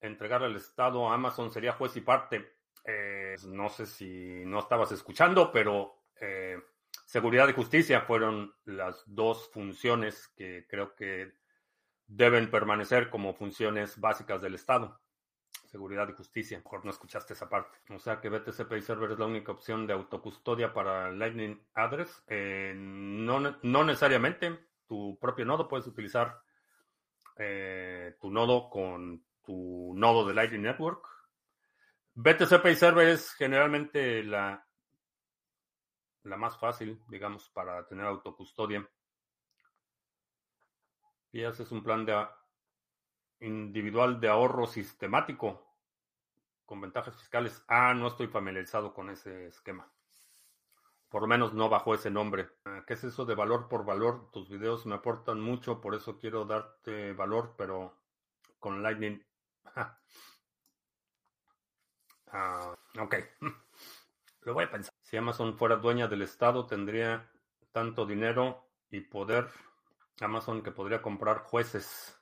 Entregarle 0.00 0.48
al 0.48 0.56
Estado 0.56 1.08
a 1.08 1.14
Amazon 1.14 1.52
sería 1.52 1.74
juez 1.74 1.96
y 1.96 2.00
parte. 2.00 2.56
Eh, 2.84 3.36
no 3.46 3.68
sé 3.68 3.86
si 3.86 4.42
no 4.44 4.58
estabas 4.58 4.90
escuchando, 4.90 5.52
pero 5.52 6.02
eh, 6.20 6.60
seguridad 7.06 7.48
y 7.48 7.52
justicia 7.52 8.00
fueron 8.00 8.56
las 8.64 9.04
dos 9.06 9.48
funciones 9.52 10.26
que 10.36 10.66
creo 10.68 10.96
que 10.96 11.32
deben 12.08 12.50
permanecer 12.50 13.08
como 13.08 13.34
funciones 13.34 14.00
básicas 14.00 14.42
del 14.42 14.56
Estado. 14.56 15.00
Seguridad 15.74 16.08
y 16.08 16.12
justicia. 16.12 16.58
Mejor 16.58 16.84
no 16.84 16.92
escuchaste 16.92 17.32
esa 17.32 17.48
parte. 17.48 17.76
O 17.92 17.98
sea 17.98 18.20
que 18.20 18.28
BTC 18.28 18.68
Pay 18.68 18.80
Server 18.80 19.10
es 19.10 19.18
la 19.18 19.26
única 19.26 19.50
opción 19.50 19.88
de 19.88 19.92
autocustodia 19.92 20.72
para 20.72 21.10
Lightning 21.10 21.60
Address. 21.74 22.22
No, 22.28 23.40
no, 23.40 23.84
necesariamente. 23.84 24.56
Tu 24.86 25.18
propio 25.20 25.44
nodo 25.44 25.66
puedes 25.66 25.88
utilizar 25.88 26.40
eh, 27.38 28.16
tu 28.20 28.30
nodo 28.30 28.70
con 28.70 29.24
tu 29.44 29.92
nodo 29.96 30.24
de 30.24 30.34
Lightning 30.34 30.62
Network. 30.62 31.04
BTC 32.14 32.62
Pay 32.62 32.76
Server 32.76 33.08
es 33.08 33.32
generalmente 33.32 34.22
la, 34.22 34.64
la 36.22 36.36
más 36.36 36.56
fácil, 36.56 37.02
digamos, 37.08 37.48
para 37.48 37.84
tener 37.88 38.06
autocustodia. 38.06 38.88
Y 41.32 41.42
haces 41.42 41.72
un 41.72 41.82
plan 41.82 42.06
de 42.06 42.12
individual 43.40 44.20
de 44.20 44.28
ahorro 44.28 44.66
sistemático 44.66 45.64
con 46.66 46.80
ventajas 46.80 47.16
fiscales. 47.16 47.62
Ah, 47.68 47.94
no 47.94 48.08
estoy 48.08 48.26
familiarizado 48.26 48.94
con 48.94 49.10
ese 49.10 49.46
esquema. 49.48 49.90
Por 51.08 51.22
lo 51.22 51.28
menos 51.28 51.52
no 51.52 51.68
bajo 51.68 51.94
ese 51.94 52.10
nombre. 52.10 52.48
Ah, 52.64 52.82
¿Qué 52.86 52.94
es 52.94 53.04
eso 53.04 53.24
de 53.24 53.34
valor 53.34 53.68
por 53.68 53.84
valor? 53.84 54.30
Tus 54.32 54.48
videos 54.48 54.86
me 54.86 54.96
aportan 54.96 55.40
mucho, 55.40 55.80
por 55.80 55.94
eso 55.94 56.18
quiero 56.18 56.44
darte 56.44 57.12
valor, 57.12 57.54
pero 57.56 57.96
con 58.58 58.82
Lightning. 58.82 59.24
Ah, 62.36 62.74
ok. 62.98 63.14
Lo 64.42 64.54
voy 64.54 64.64
a 64.64 64.70
pensar. 64.70 64.92
Si 65.02 65.16
Amazon 65.16 65.56
fuera 65.56 65.76
dueña 65.76 66.08
del 66.08 66.22
Estado, 66.22 66.66
tendría 66.66 67.30
tanto 67.70 68.06
dinero 68.06 68.66
y 68.90 69.00
poder. 69.00 69.50
Amazon 70.20 70.62
que 70.62 70.72
podría 70.72 71.00
comprar 71.00 71.38
jueces. 71.38 72.20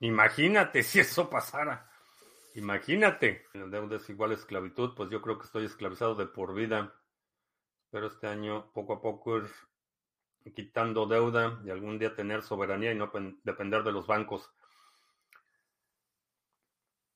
Imagínate 0.00 0.82
si 0.82 1.00
eso 1.00 1.28
pasara. 1.28 1.90
Imagínate. 2.54 3.46
El 3.54 3.70
deuda 3.70 3.96
es 3.96 4.08
igual 4.10 4.32
a 4.32 4.34
esclavitud, 4.34 4.94
pues 4.94 5.10
yo 5.10 5.20
creo 5.22 5.38
que 5.38 5.46
estoy 5.46 5.64
esclavizado 5.64 6.14
de 6.14 6.26
por 6.26 6.54
vida. 6.54 6.94
Pero 7.90 8.06
este 8.08 8.26
año 8.26 8.70
poco 8.72 8.94
a 8.94 9.00
poco 9.00 9.38
ir 9.38 9.50
quitando 10.54 11.06
deuda 11.06 11.60
y 11.64 11.70
algún 11.70 11.98
día 11.98 12.14
tener 12.14 12.42
soberanía 12.42 12.92
y 12.92 12.94
no 12.94 13.10
depender 13.42 13.82
de 13.82 13.92
los 13.92 14.06
bancos. 14.06 14.50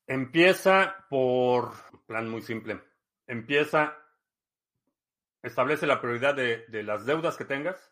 Empieza 0.07 1.07
por 1.09 1.73
plan 2.07 2.29
muy 2.29 2.43
simple. 2.43 2.83
Empieza, 3.27 3.97
establece 5.43 5.87
la 5.87 6.01
prioridad 6.01 6.35
de, 6.35 6.67
de 6.69 6.83
las 6.83 7.07
deudas 7.07 7.37
que 7.37 7.45
tengas 7.45 7.92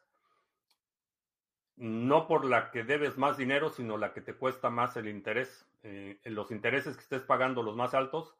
no 1.81 2.26
por 2.26 2.45
la 2.45 2.70
que 2.70 2.85
debes 2.85 3.16
más 3.16 3.39
dinero, 3.39 3.70
sino 3.70 3.97
la 3.97 4.12
que 4.12 4.20
te 4.20 4.35
cuesta 4.35 4.68
más 4.68 4.99
el 4.99 5.09
interés. 5.09 5.66
Eh, 5.83 6.20
los 6.24 6.51
intereses 6.51 6.95
que 6.95 7.03
estés 7.03 7.22
pagando 7.22 7.62
los 7.62 7.74
más 7.74 7.95
altos, 7.95 8.37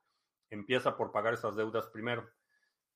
empieza 0.51 0.95
por 0.99 1.11
pagar 1.11 1.33
esas 1.33 1.57
deudas 1.57 1.87
primero. 1.87 2.31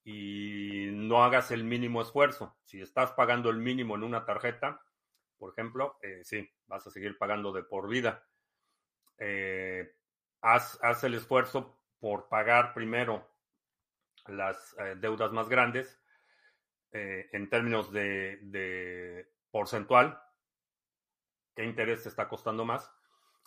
Y 0.05 0.91
no 0.93 1.25
hagas 1.25 1.51
el 1.51 1.65
mínimo 1.65 2.03
esfuerzo. 2.03 2.55
Si 2.65 2.79
estás 2.83 3.13
pagando 3.13 3.49
el 3.49 3.57
mínimo 3.57 3.95
en 3.95 4.03
una 4.03 4.27
tarjeta, 4.27 4.85
por 5.39 5.53
ejemplo, 5.53 5.97
eh, 6.03 6.21
sí, 6.25 6.47
vas 6.67 6.87
a 6.87 6.91
seguir 6.91 7.17
pagando 7.17 7.51
de 7.51 7.63
por 7.63 7.89
vida. 7.89 8.29
Eh, 9.17 9.97
haz, 10.43 11.05
el 11.05 11.15
esfuerzo 11.15 11.81
por 11.99 12.29
pagar 12.29 12.75
primero 12.75 13.31
las 14.27 14.77
deudas 14.97 15.33
más 15.33 15.49
grandes 15.49 16.03
en 16.93 17.49
términos 17.51 17.93
de 17.93 19.29
porcentual 19.51 20.21
qué 21.55 21.65
interés 21.65 22.03
te 22.03 22.09
está 22.09 22.29
costando 22.29 22.65
más. 22.65 22.91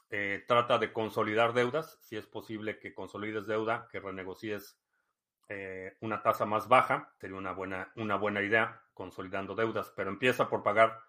Eh, 0.09 0.45
trata 0.47 0.77
de 0.77 0.93
consolidar 0.93 1.53
deudas, 1.53 1.99
si 2.01 2.15
es 2.15 2.25
posible 2.25 2.79
que 2.79 2.93
consolides 2.93 3.45
deuda, 3.45 3.89
que 3.91 3.99
renegocies 3.99 4.79
eh, 5.49 5.97
una 6.01 6.21
tasa 6.21 6.45
más 6.45 6.67
baja, 6.67 7.13
sería 7.19 7.37
una 7.37 7.51
buena, 7.51 7.91
una 7.95 8.15
buena 8.15 8.41
idea, 8.41 8.81
consolidando 8.93 9.55
deudas, 9.55 9.91
pero 9.95 10.09
empieza 10.09 10.49
por 10.49 10.63
pagar 10.63 10.99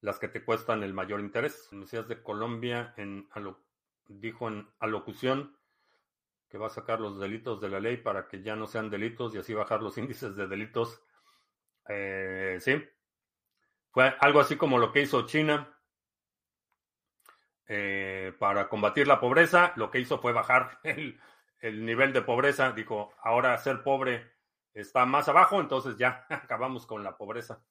las 0.00 0.18
que 0.18 0.28
te 0.28 0.44
cuestan 0.44 0.82
el 0.82 0.94
mayor 0.94 1.20
interés. 1.20 1.68
Mesías 1.72 2.08
de 2.08 2.22
Colombia 2.22 2.94
en, 2.96 3.28
dijo 4.08 4.48
en 4.48 4.68
alocución 4.78 5.56
que 6.48 6.58
va 6.58 6.68
a 6.68 6.70
sacar 6.70 7.00
los 7.00 7.18
delitos 7.18 7.60
de 7.60 7.68
la 7.68 7.80
ley 7.80 7.96
para 7.96 8.28
que 8.28 8.42
ya 8.42 8.56
no 8.56 8.66
sean 8.66 8.88
delitos 8.88 9.34
y 9.34 9.38
así 9.38 9.52
bajar 9.52 9.82
los 9.82 9.98
índices 9.98 10.36
de 10.36 10.46
delitos. 10.46 11.02
Eh, 11.88 12.58
sí, 12.60 12.82
fue 13.90 14.14
algo 14.20 14.40
así 14.40 14.56
como 14.56 14.78
lo 14.78 14.92
que 14.92 15.02
hizo 15.02 15.26
China 15.26 15.75
eh, 17.68 18.32
para 18.38 18.68
combatir 18.68 19.08
la 19.08 19.18
pobreza, 19.18 19.72
lo 19.76 19.90
que 19.90 19.98
hizo 19.98 20.18
fue 20.18 20.32
bajar 20.32 20.78
el, 20.84 21.84
nivel 21.84 22.12
de 22.12 22.22
pobreza. 22.22 22.72
Dijo, 22.72 23.12
ahora 23.22 23.56
ser 23.58 23.82
pobre 23.82 24.32
está 24.72 25.04
más 25.04 25.28
abajo, 25.28 25.60
entonces 25.60 25.96
ya 25.96 26.26
acabamos 26.30 26.86
con 26.86 27.02
la 27.02 27.16
pobreza. 27.16 27.64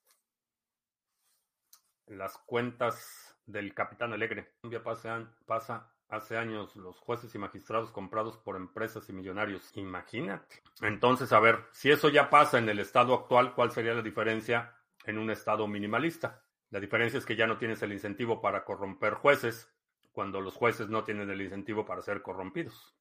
Las 2.08 2.38
cuentas 2.40 3.38
del 3.46 3.74
capitán 3.74 4.14
alegre. 4.14 4.54
Pasa, 4.84 5.32
pasa 5.46 5.92
hace 6.10 6.38
años 6.38 6.76
los 6.76 7.00
jueces 7.00 7.34
y 7.34 7.40
magistrados 7.40 7.92
comprados 7.92 8.38
por 8.38 8.58
empresas 8.58 9.10
y 9.10 9.14
millonarios. 9.14 9.72
Imagínate. 9.76 10.62
Entonces, 10.82 11.32
a 11.32 11.40
ver, 11.40 11.66
si 11.72 11.90
eso 11.90 12.10
ya 12.10 12.30
pasa 12.30 12.60
en 12.60 12.70
el 12.70 12.80
estado 12.80 13.14
actual, 13.14 13.56
¿cuál 13.56 13.72
sería 13.72 13.94
la 13.94 14.02
diferencia 14.02 14.76
en 15.06 15.18
un 15.18 15.32
estado 15.32 15.68
minimalista? 15.68 16.44
La 16.70 16.80
diferencia 16.80 17.18
es 17.18 17.26
que 17.26 17.36
ya 17.36 17.48
no 17.48 17.58
tienes 17.58 17.82
el 17.82 17.94
incentivo 17.94 18.42
para 18.42 18.66
corromper 18.66 19.14
jueces 19.14 19.75
cuando 20.16 20.40
los 20.40 20.56
jueces 20.56 20.88
no 20.88 21.04
tienen 21.04 21.30
el 21.30 21.42
incentivo 21.42 21.86
para 21.86 22.02
ser 22.02 22.22
corrompidos. 22.22 22.96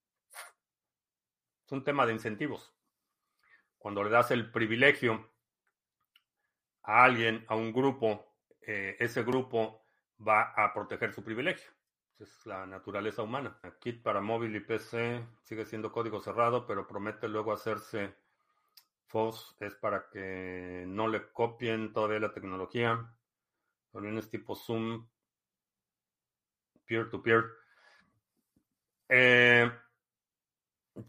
Es 1.64 1.70
un 1.70 1.84
tema 1.84 2.04
de 2.04 2.12
incentivos. 2.12 2.74
Cuando 3.78 4.02
le 4.02 4.10
das 4.10 4.32
el 4.32 4.50
privilegio 4.50 5.30
a 6.82 7.04
alguien, 7.04 7.44
a 7.46 7.54
un 7.54 7.72
grupo, 7.72 8.34
eh, 8.60 8.96
ese 8.98 9.22
grupo 9.22 9.86
va 10.26 10.54
a 10.56 10.74
proteger 10.74 11.12
su 11.12 11.22
privilegio. 11.22 11.70
Es 12.18 12.44
la 12.46 12.66
naturaleza 12.66 13.22
humana. 13.22 13.60
Kit 13.78 14.02
para 14.02 14.20
móvil 14.20 14.56
y 14.56 14.60
PC 14.60 15.24
sigue 15.44 15.66
siendo 15.66 15.92
código 15.92 16.20
cerrado, 16.20 16.66
pero 16.66 16.88
promete 16.88 17.28
luego 17.28 17.52
hacerse 17.52 18.12
FOS. 19.06 19.56
Es 19.60 19.76
para 19.76 20.08
que 20.10 20.84
no 20.88 21.06
le 21.06 21.30
copien 21.30 21.92
todavía 21.92 22.18
la 22.18 22.32
tecnología. 22.32 23.08
Reuniones 23.92 24.28
tipo 24.28 24.56
Zoom 24.56 25.06
peer-to-peer. 26.86 27.44
Eh, 29.08 29.70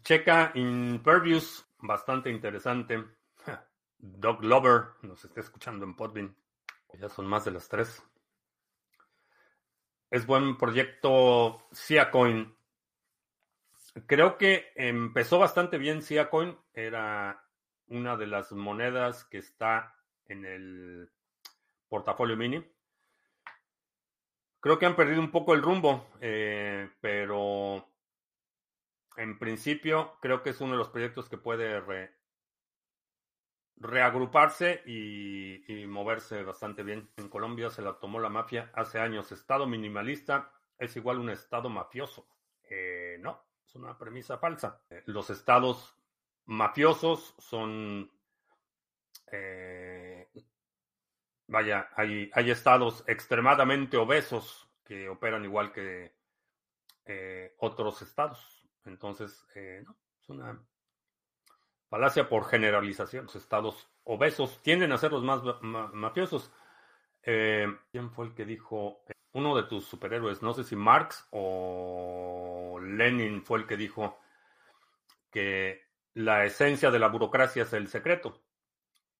checa 0.02 0.52
Impervious, 0.54 1.66
bastante 1.78 2.30
interesante. 2.30 3.04
Dog 3.98 4.44
Lover 4.44 4.88
nos 5.02 5.24
está 5.24 5.40
escuchando 5.40 5.84
en 5.84 5.94
Podbean. 5.94 6.36
Ya 6.98 7.08
son 7.08 7.26
más 7.26 7.44
de 7.44 7.50
las 7.50 7.68
tres. 7.68 8.02
Es 10.10 10.26
buen 10.26 10.56
proyecto 10.56 11.62
Coin. 12.10 12.56
Creo 14.06 14.38
que 14.38 14.72
empezó 14.76 15.38
bastante 15.38 15.78
bien 15.78 16.00
Coin. 16.30 16.56
Era 16.72 17.44
una 17.88 18.16
de 18.16 18.26
las 18.26 18.52
monedas 18.52 19.24
que 19.24 19.38
está 19.38 19.94
en 20.26 20.44
el 20.44 21.10
portafolio 21.88 22.36
mini. 22.36 22.64
Creo 24.60 24.78
que 24.78 24.86
han 24.86 24.96
perdido 24.96 25.20
un 25.20 25.30
poco 25.30 25.54
el 25.54 25.62
rumbo, 25.62 26.08
eh, 26.20 26.90
pero 27.00 27.86
en 29.16 29.38
principio 29.38 30.18
creo 30.20 30.42
que 30.42 30.50
es 30.50 30.60
uno 30.60 30.72
de 30.72 30.78
los 30.78 30.88
proyectos 30.88 31.28
que 31.28 31.38
puede 31.38 31.80
reagruparse 33.76 34.82
y, 34.86 35.86
moverse 35.86 36.42
bastante 36.42 36.82
bien. 36.82 37.10
En 37.16 37.28
Colombia 37.28 37.70
se 37.70 37.82
la 37.82 37.98
tomó 37.98 38.18
la 38.18 38.28
mafia 38.28 38.70
hace 38.74 38.98
años. 38.98 39.32
Estado 39.32 39.66
minimalista 39.66 40.52
es 40.78 40.96
igual 40.96 41.20
un 41.20 41.30
estado 41.30 41.68
mafioso. 41.68 42.26
Eh, 42.62 43.18
no, 43.20 43.44
es 43.64 43.74
una 43.74 43.96
premisa 43.96 44.38
falsa. 44.38 44.82
Eh, 44.90 45.02
los 45.06 45.30
estados 45.30 45.96
mafiosos 46.46 47.34
son 47.38 48.10
vaya, 51.46 51.88
hay, 51.94 52.30
hay 52.34 52.50
estados 52.50 53.04
extremadamente 53.06 53.96
obesos 53.96 54.68
que 54.84 55.08
operan 55.08 55.44
igual 55.44 55.72
que 55.72 56.14
eh, 57.04 57.54
otros 57.58 58.02
estados. 58.02 58.64
Entonces, 58.84 59.46
eh, 59.54 59.82
no, 59.84 59.96
es 60.20 60.28
una 60.28 60.60
falacia 61.88 62.28
por 62.28 62.46
generalización. 62.46 63.24
Los 63.24 63.36
estados 63.36 63.88
obesos 64.04 64.60
tienden 64.62 64.92
a 64.92 64.98
ser 64.98 65.12
los 65.12 65.22
más 65.22 65.42
mafiosos. 65.92 66.52
Eh, 67.22 67.66
¿Quién 67.90 68.10
fue 68.10 68.26
el 68.26 68.34
que 68.34 68.44
dijo? 68.44 69.02
Uno 69.32 69.54
de 69.54 69.64
tus 69.64 69.84
superhéroes, 69.84 70.40
no 70.40 70.54
sé 70.54 70.64
si 70.64 70.76
Marx 70.76 71.26
o 71.30 72.78
Lenin 72.80 73.44
fue 73.44 73.58
el 73.58 73.66
que 73.66 73.76
dijo 73.76 74.18
que 75.30 75.82
la 76.14 76.46
esencia 76.46 76.90
de 76.90 76.98
la 76.98 77.08
burocracia 77.08 77.64
es 77.64 77.72
el 77.74 77.88
secreto 77.88 78.45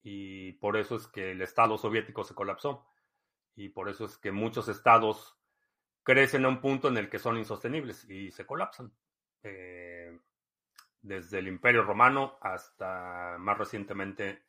y 0.09 0.53
por 0.53 0.77
eso 0.77 0.95
es 0.95 1.09
que 1.09 1.33
el 1.33 1.43
Estado 1.43 1.77
soviético 1.77 2.23
se 2.23 2.33
colapsó 2.33 2.87
y 3.57 3.71
por 3.71 3.89
eso 3.89 4.05
es 4.05 4.17
que 4.17 4.31
muchos 4.31 4.69
estados 4.69 5.37
crecen 6.05 6.45
a 6.45 6.49
un 6.49 6.61
punto 6.61 6.87
en 6.87 6.97
el 6.97 7.11
que 7.11 7.19
son 7.19 7.37
insostenibles 7.37 8.09
y 8.09 8.31
se 8.31 8.47
colapsan. 8.47 8.93
Eh, 9.43 10.17
desde 11.03 11.41
el 11.41 11.49
Imperio 11.49 11.83
Romano 11.83 12.39
hasta 12.41 13.35
más 13.41 13.59
recientemente 13.59 14.45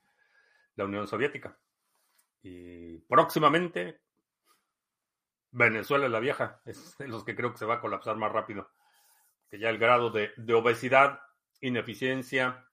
la 0.76 0.86
Unión 0.86 1.08
Soviética. 1.08 1.58
Y 2.44 3.00
próximamente 3.00 4.00
Venezuela 5.50 6.08
la 6.08 6.20
vieja 6.20 6.62
es 6.66 7.00
de 7.00 7.08
los 7.08 7.24
que 7.24 7.36
creo 7.36 7.52
que 7.52 7.58
se 7.58 7.66
va 7.66 7.76
a 7.76 7.82
colapsar 7.82 8.16
más 8.16 8.32
rápido. 8.32 8.70
Que 9.50 9.58
ya 9.58 9.72
el 9.72 9.80
grado 9.80 10.12
de, 10.12 10.34
de 10.38 10.54
obesidad, 10.54 11.20
ineficiencia 11.62 12.67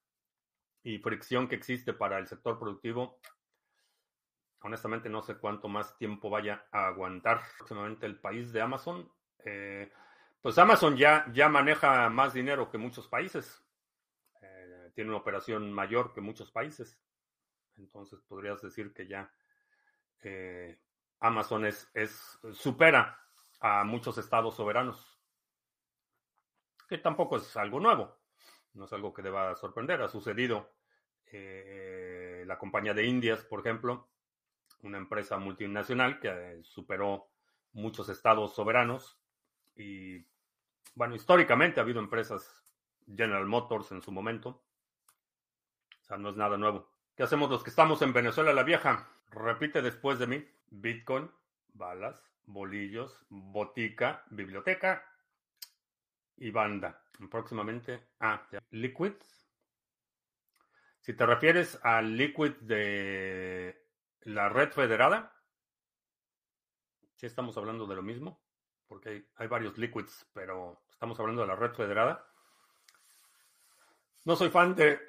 y 0.84 0.98
fricción 0.98 1.48
que 1.48 1.56
existe 1.56 1.92
para 1.92 2.18
el 2.18 2.28
sector 2.28 2.58
productivo 2.58 3.18
honestamente 4.64 5.10
no 5.10 5.22
sé 5.22 5.36
cuánto 5.36 5.68
más 5.68 5.96
tiempo 5.98 6.30
vaya 6.30 6.66
a 6.72 6.88
aguantar 6.88 7.42
próximamente 7.58 8.06
el 8.06 8.18
país 8.18 8.50
de 8.52 8.62
Amazon. 8.62 9.10
Eh, 9.44 9.92
pues 10.40 10.58
Amazon 10.58 10.96
ya, 10.96 11.26
ya 11.32 11.48
maneja 11.48 12.08
más 12.08 12.32
dinero 12.32 12.70
que 12.70 12.78
muchos 12.78 13.06
países. 13.06 13.62
Eh, 14.40 14.90
tiene 14.94 15.10
una 15.10 15.18
operación 15.18 15.70
mayor 15.70 16.14
que 16.14 16.22
muchos 16.22 16.50
países. 16.50 16.98
Entonces 17.76 18.20
podrías 18.22 18.62
decir 18.62 18.94
que 18.94 19.06
ya 19.06 19.30
eh, 20.22 20.78
Amazon 21.20 21.66
es, 21.66 21.90
es, 21.92 22.38
supera 22.52 23.20
a 23.60 23.84
muchos 23.84 24.16
estados 24.16 24.54
soberanos. 24.56 25.20
Que 26.88 26.96
tampoco 26.96 27.36
es 27.36 27.54
algo 27.58 27.80
nuevo. 27.80 28.16
No 28.72 28.86
es 28.86 28.92
algo 28.94 29.12
que 29.12 29.20
deba 29.20 29.54
sorprender. 29.56 30.00
Ha 30.00 30.08
sucedido. 30.08 30.73
La 32.46 32.58
compañía 32.58 32.94
de 32.94 33.04
Indias, 33.04 33.42
por 33.44 33.60
ejemplo, 33.60 34.08
una 34.82 34.98
empresa 34.98 35.38
multinacional 35.38 36.20
que 36.20 36.28
eh, 36.28 36.62
superó 36.62 37.28
muchos 37.72 38.08
estados 38.08 38.54
soberanos 38.54 39.18
y, 39.74 40.24
bueno, 40.94 41.14
históricamente 41.14 41.80
ha 41.80 41.82
habido 41.82 42.00
empresas, 42.00 42.62
General 43.06 43.44
Motors 43.46 43.92
en 43.92 44.02
su 44.02 44.12
momento, 44.12 44.62
o 46.00 46.04
sea, 46.04 46.16
no 46.16 46.30
es 46.30 46.36
nada 46.36 46.56
nuevo. 46.56 46.88
¿Qué 47.16 47.22
hacemos 47.22 47.50
los 47.50 47.62
que 47.62 47.70
estamos 47.70 48.02
en 48.02 48.12
Venezuela 48.12 48.52
la 48.52 48.62
vieja? 48.62 49.08
Repite 49.30 49.82
después 49.82 50.18
de 50.18 50.26
mí, 50.26 50.48
Bitcoin, 50.70 51.30
balas, 51.72 52.16
bolillos, 52.46 53.18
botica, 53.28 54.24
biblioteca 54.30 55.04
y 56.36 56.50
banda. 56.50 57.02
Próximamente, 57.30 58.02
ah, 58.20 58.42
Liquid. 58.70 59.12
Si 61.04 61.12
te 61.12 61.26
refieres 61.26 61.78
al 61.82 62.16
Liquid 62.16 62.52
de 62.62 63.78
la 64.22 64.48
red 64.48 64.72
federada, 64.72 65.38
si 67.14 67.26
estamos 67.26 67.58
hablando 67.58 67.86
de 67.86 67.94
lo 67.94 68.02
mismo, 68.02 68.40
porque 68.86 69.26
hay, 69.36 69.46
varios 69.46 69.76
liquids, 69.76 70.26
pero 70.32 70.82
estamos 70.88 71.20
hablando 71.20 71.42
de 71.42 71.48
la 71.48 71.56
red 71.56 71.74
federada. 71.74 72.26
No 74.24 74.34
soy 74.34 74.48
fan 74.48 74.74
de, 74.74 75.04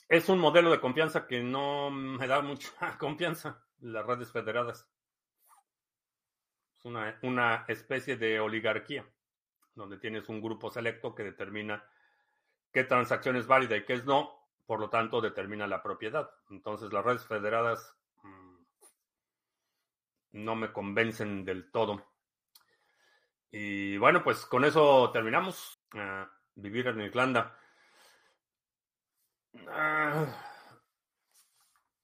Es 0.10 0.28
un 0.30 0.40
modelo 0.40 0.72
de 0.72 0.80
confianza 0.80 1.28
que 1.28 1.44
no 1.44 1.92
me 1.92 2.26
da 2.26 2.42
mucha 2.42 2.98
confianza, 2.98 3.64
las 3.82 4.08
redes 4.08 4.32
federadas. 4.32 4.90
Es 6.80 6.86
una 7.22 7.64
especie 7.68 8.18
de 8.18 8.40
oligarquía, 8.40 9.08
donde 9.76 10.00
tienes 10.00 10.28
un 10.30 10.42
grupo 10.42 10.72
selecto 10.72 11.14
que 11.14 11.24
determina 11.24 11.88
qué 12.76 12.84
transacción 12.84 13.38
es 13.38 13.48
válida 13.48 13.78
y 13.78 13.86
qué 13.86 13.94
es 13.94 14.04
no, 14.04 14.38
por 14.66 14.82
lo 14.82 14.90
tanto 14.90 15.22
determina 15.22 15.66
la 15.66 15.82
propiedad. 15.82 16.30
Entonces 16.50 16.92
las 16.92 17.06
redes 17.06 17.26
federadas 17.26 17.96
mm, 18.22 18.58
no 20.34 20.56
me 20.58 20.74
convencen 20.74 21.46
del 21.46 21.72
todo. 21.72 22.06
Y 23.50 23.96
bueno, 23.96 24.22
pues 24.26 24.46
con 24.46 24.66
eso 24.66 25.10
terminamos. 25.14 25.80
Ah, 25.94 26.30
vivir 26.56 26.88
en 26.88 27.00
Irlanda. 27.00 27.58
Ah, 29.70 30.26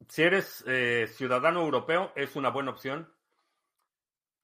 si 0.08 0.24
eres 0.24 0.64
eh, 0.68 1.06
ciudadano 1.14 1.60
europeo, 1.64 2.14
es 2.16 2.38
una 2.38 2.48
buena 2.48 2.72
opción. 2.72 3.14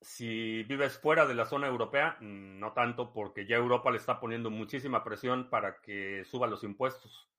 Si 0.07 0.63
vives 0.63 0.97
fuera 0.97 1.27
de 1.27 1.35
la 1.35 1.45
zona 1.45 1.67
europea, 1.67 2.15
no 2.21 2.71
tanto, 2.71 3.11
porque 3.11 3.45
ya 3.45 3.57
Europa 3.57 3.91
le 3.91 3.97
está 3.97 4.21
poniendo 4.21 4.49
muchísima 4.49 5.03
presión 5.03 5.49
para 5.49 5.81
que 5.81 6.23
suba 6.23 6.47
los 6.47 6.63
impuestos. 6.63 7.29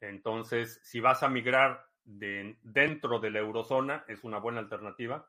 Entonces, 0.00 0.80
si 0.84 1.00
vas 1.00 1.24
a 1.24 1.28
migrar 1.28 1.84
de, 2.04 2.56
dentro 2.62 3.18
de 3.18 3.32
la 3.32 3.40
eurozona, 3.40 4.04
es 4.06 4.22
una 4.22 4.38
buena 4.38 4.60
alternativa. 4.60 5.28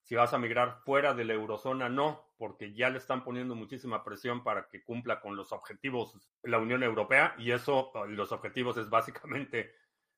Si 0.00 0.14
vas 0.14 0.32
a 0.32 0.38
migrar 0.38 0.80
fuera 0.84 1.12
de 1.12 1.26
la 1.26 1.34
eurozona, 1.34 1.90
no, 1.90 2.32
porque 2.38 2.72
ya 2.72 2.88
le 2.88 2.96
están 2.96 3.22
poniendo 3.22 3.54
muchísima 3.54 4.02
presión 4.02 4.42
para 4.42 4.68
que 4.68 4.82
cumpla 4.82 5.20
con 5.20 5.36
los 5.36 5.52
objetivos 5.52 6.14
de 6.42 6.50
la 6.50 6.58
Unión 6.58 6.82
Europea 6.82 7.34
y 7.36 7.52
eso, 7.52 7.92
los 8.08 8.32
objetivos 8.32 8.78
es 8.78 8.88
básicamente 8.88 9.74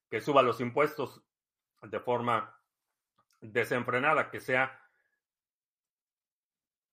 que 0.08 0.20
suba 0.20 0.42
los 0.42 0.60
impuestos 0.60 1.24
de 1.82 1.98
forma 1.98 2.56
desenfrenada, 3.40 4.30
que 4.30 4.38
sea 4.38 4.78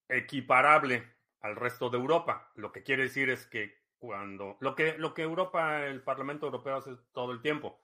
equiparable 0.09 1.15
al 1.41 1.55
resto 1.55 1.89
de 1.89 1.97
Europa. 1.97 2.51
Lo 2.55 2.71
que 2.71 2.83
quiere 2.83 3.03
decir 3.03 3.29
es 3.29 3.45
que 3.45 3.79
cuando 3.97 4.57
lo 4.59 4.75
que 4.75 4.97
lo 4.97 5.13
que 5.13 5.21
Europa, 5.21 5.85
el 5.85 6.01
Parlamento 6.01 6.45
Europeo 6.45 6.77
hace 6.77 6.95
todo 7.13 7.31
el 7.31 7.41
tiempo, 7.41 7.81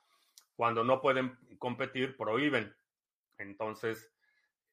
cuando 0.56 0.84
no 0.84 1.02
pueden 1.02 1.38
competir 1.60 2.18
prohíben. 2.18 2.76
Entonces 3.38 4.12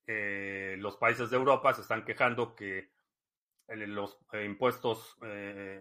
eh, 0.06 0.76
los 0.78 0.96
países 0.96 1.30
de 1.30 1.36
Europa 1.36 1.72
se 1.74 1.82
están 1.82 2.04
quejando 2.04 2.54
que 2.56 2.90
los 3.68 4.18
impuestos 4.44 5.16
eh, 5.22 5.80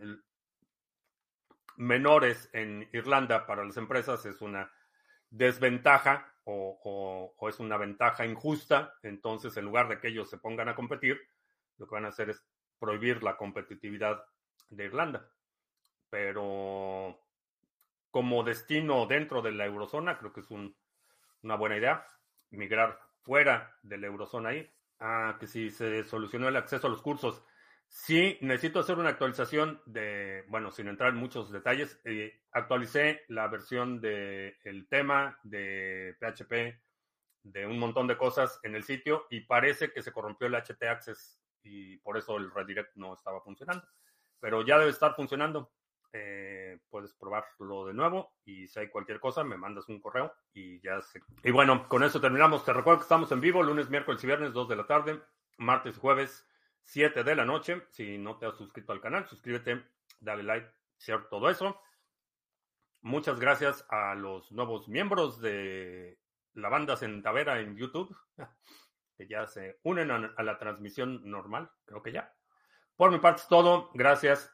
menores 1.77 2.49
en 2.53 2.87
Irlanda 2.93 3.45
para 3.45 3.65
las 3.65 3.77
empresas 3.77 4.25
es 4.25 4.41
una 4.41 4.71
desventaja 5.29 6.31
o, 6.43 7.33
es 7.49 7.59
una 7.59 7.77
ventaja 7.77 8.25
injusta. 8.25 8.93
Entonces, 9.03 9.55
en 9.57 9.65
lugar 9.65 9.87
de 9.87 9.99
que 9.99 10.09
ellos 10.09 10.29
se 10.29 10.37
pongan 10.37 10.69
a 10.69 10.75
competir, 10.75 11.19
lo 11.81 11.87
que 11.87 11.95
van 11.95 12.05
a 12.05 12.09
hacer 12.09 12.29
es 12.29 12.41
prohibir 12.79 13.21
la 13.23 13.35
competitividad 13.35 14.23
de 14.69 14.85
Irlanda 14.85 15.29
pero 16.11 17.17
como 18.11 18.43
destino 18.43 19.07
dentro 19.07 19.41
de 19.41 19.53
la 19.53 19.65
eurozona, 19.65 20.19
creo 20.19 20.33
que 20.33 20.41
es 20.41 20.51
una 20.51 21.55
buena 21.55 21.77
idea. 21.77 22.05
Migrar 22.51 22.99
fuera 23.21 23.77
de 23.81 23.97
la 23.97 24.07
eurozona 24.07 24.49
ahí. 24.49 24.69
Ah, 24.99 25.37
que 25.39 25.47
si 25.47 25.71
se 25.71 26.03
solucionó 26.03 26.49
el 26.49 26.57
acceso 26.57 26.87
a 26.87 26.89
los 26.89 27.01
cursos. 27.01 27.43
Sí, 27.87 28.37
necesito 28.41 28.81
hacer 28.81 28.99
una 28.99 29.09
actualización 29.09 29.81
de, 29.85 30.43
bueno, 30.49 30.69
sin 30.71 30.87
entrar 30.87 31.09
en 31.09 31.15
muchos 31.15 31.51
detalles, 31.51 31.99
eh, 32.05 32.41
actualicé 32.51 33.23
la 33.27 33.47
versión 33.47 33.99
del 33.99 34.55
el 34.63 34.87
tema 34.87 35.37
de 35.43 36.15
PHP, 36.19 36.79
de 37.43 37.65
un 37.65 37.79
montón 37.79 38.07
de 38.07 38.17
cosas 38.17 38.59
en 38.63 38.75
el 38.75 38.83
sitio 38.83 39.25
y 39.29 39.41
parece 39.41 39.91
que 39.91 40.01
se 40.01 40.11
corrompió 40.11 40.47
el 40.47 40.55
HT 40.55 40.83
Access 40.83 41.40
y 41.63 41.97
por 41.97 42.17
eso 42.17 42.37
el 42.37 42.51
redirect 42.51 42.95
no 42.95 43.13
estaba 43.13 43.41
funcionando. 43.41 43.85
Pero 44.39 44.65
ya 44.65 44.77
debe 44.77 44.91
estar 44.91 45.15
funcionando. 45.15 45.71
Eh, 46.13 46.79
puedes 46.89 47.13
probarlo 47.13 47.85
de 47.85 47.93
nuevo 47.93 48.33
y 48.43 48.67
si 48.67 48.79
hay 48.81 48.89
cualquier 48.89 49.21
cosa 49.21 49.45
me 49.45 49.55
mandas 49.55 49.87
un 49.87 50.01
correo 50.01 50.33
y 50.53 50.81
ya 50.81 51.01
sé. 51.01 51.21
Y 51.43 51.51
bueno, 51.51 51.87
con 51.87 52.03
eso 52.03 52.19
terminamos. 52.19 52.65
Te 52.65 52.73
recuerdo 52.73 52.99
que 52.99 53.03
estamos 53.03 53.31
en 53.31 53.39
vivo 53.39 53.63
lunes, 53.63 53.89
miércoles 53.89 54.21
y 54.23 54.27
viernes 54.27 54.51
2 54.51 54.67
de 54.67 54.75
la 54.75 54.87
tarde, 54.87 55.21
martes 55.57 55.95
y 55.95 55.99
jueves 55.99 56.45
7 56.83 57.23
de 57.23 57.35
la 57.35 57.45
noche. 57.45 57.83
Si 57.91 58.17
no 58.17 58.37
te 58.37 58.45
has 58.45 58.57
suscrito 58.57 58.91
al 58.91 58.99
canal, 58.99 59.25
suscríbete, 59.27 59.85
dale 60.19 60.43
like, 60.43 60.69
share 60.99 61.29
todo 61.29 61.49
eso. 61.49 61.79
Muchas 63.01 63.39
gracias 63.39 63.85
a 63.89 64.13
los 64.13 64.51
nuevos 64.51 64.87
miembros 64.87 65.39
de 65.39 66.19
la 66.53 66.69
banda 66.69 66.97
Centavera 66.97 67.59
en 67.59 67.75
YouTube, 67.75 68.15
que 69.21 69.27
ya 69.27 69.45
se 69.45 69.79
unen 69.83 70.09
a 70.09 70.43
la 70.43 70.57
transmisión 70.57 71.21
normal, 71.29 71.69
creo 71.85 72.01
que 72.01 72.11
ya. 72.11 72.33
Por 72.95 73.11
mi 73.11 73.19
parte 73.19 73.41
es 73.41 73.47
todo. 73.47 73.91
Gracias. 73.93 74.51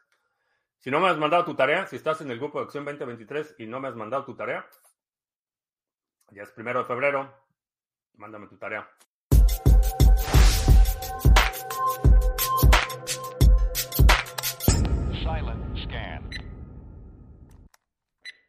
Si 0.80 0.92
no 0.92 1.00
me 1.00 1.08
has 1.08 1.18
mandado 1.18 1.46
tu 1.46 1.56
tarea, 1.56 1.88
si 1.88 1.96
estás 1.96 2.20
en 2.20 2.30
el 2.32 2.38
grupo 2.38 2.60
de 2.60 2.66
Acción 2.66 2.84
2023 2.84 3.56
y 3.60 3.66
no 3.66 3.80
me 3.80 3.88
has 3.88 3.96
mandado 3.96 4.26
tu 4.26 4.36
tarea, 4.36 4.68
ya 6.32 6.44
es 6.44 6.52
primero 6.52 6.80
de 6.80 6.86
febrero, 6.86 7.34
mándame 8.16 8.48
tu 8.48 8.58
tarea. 8.58 8.90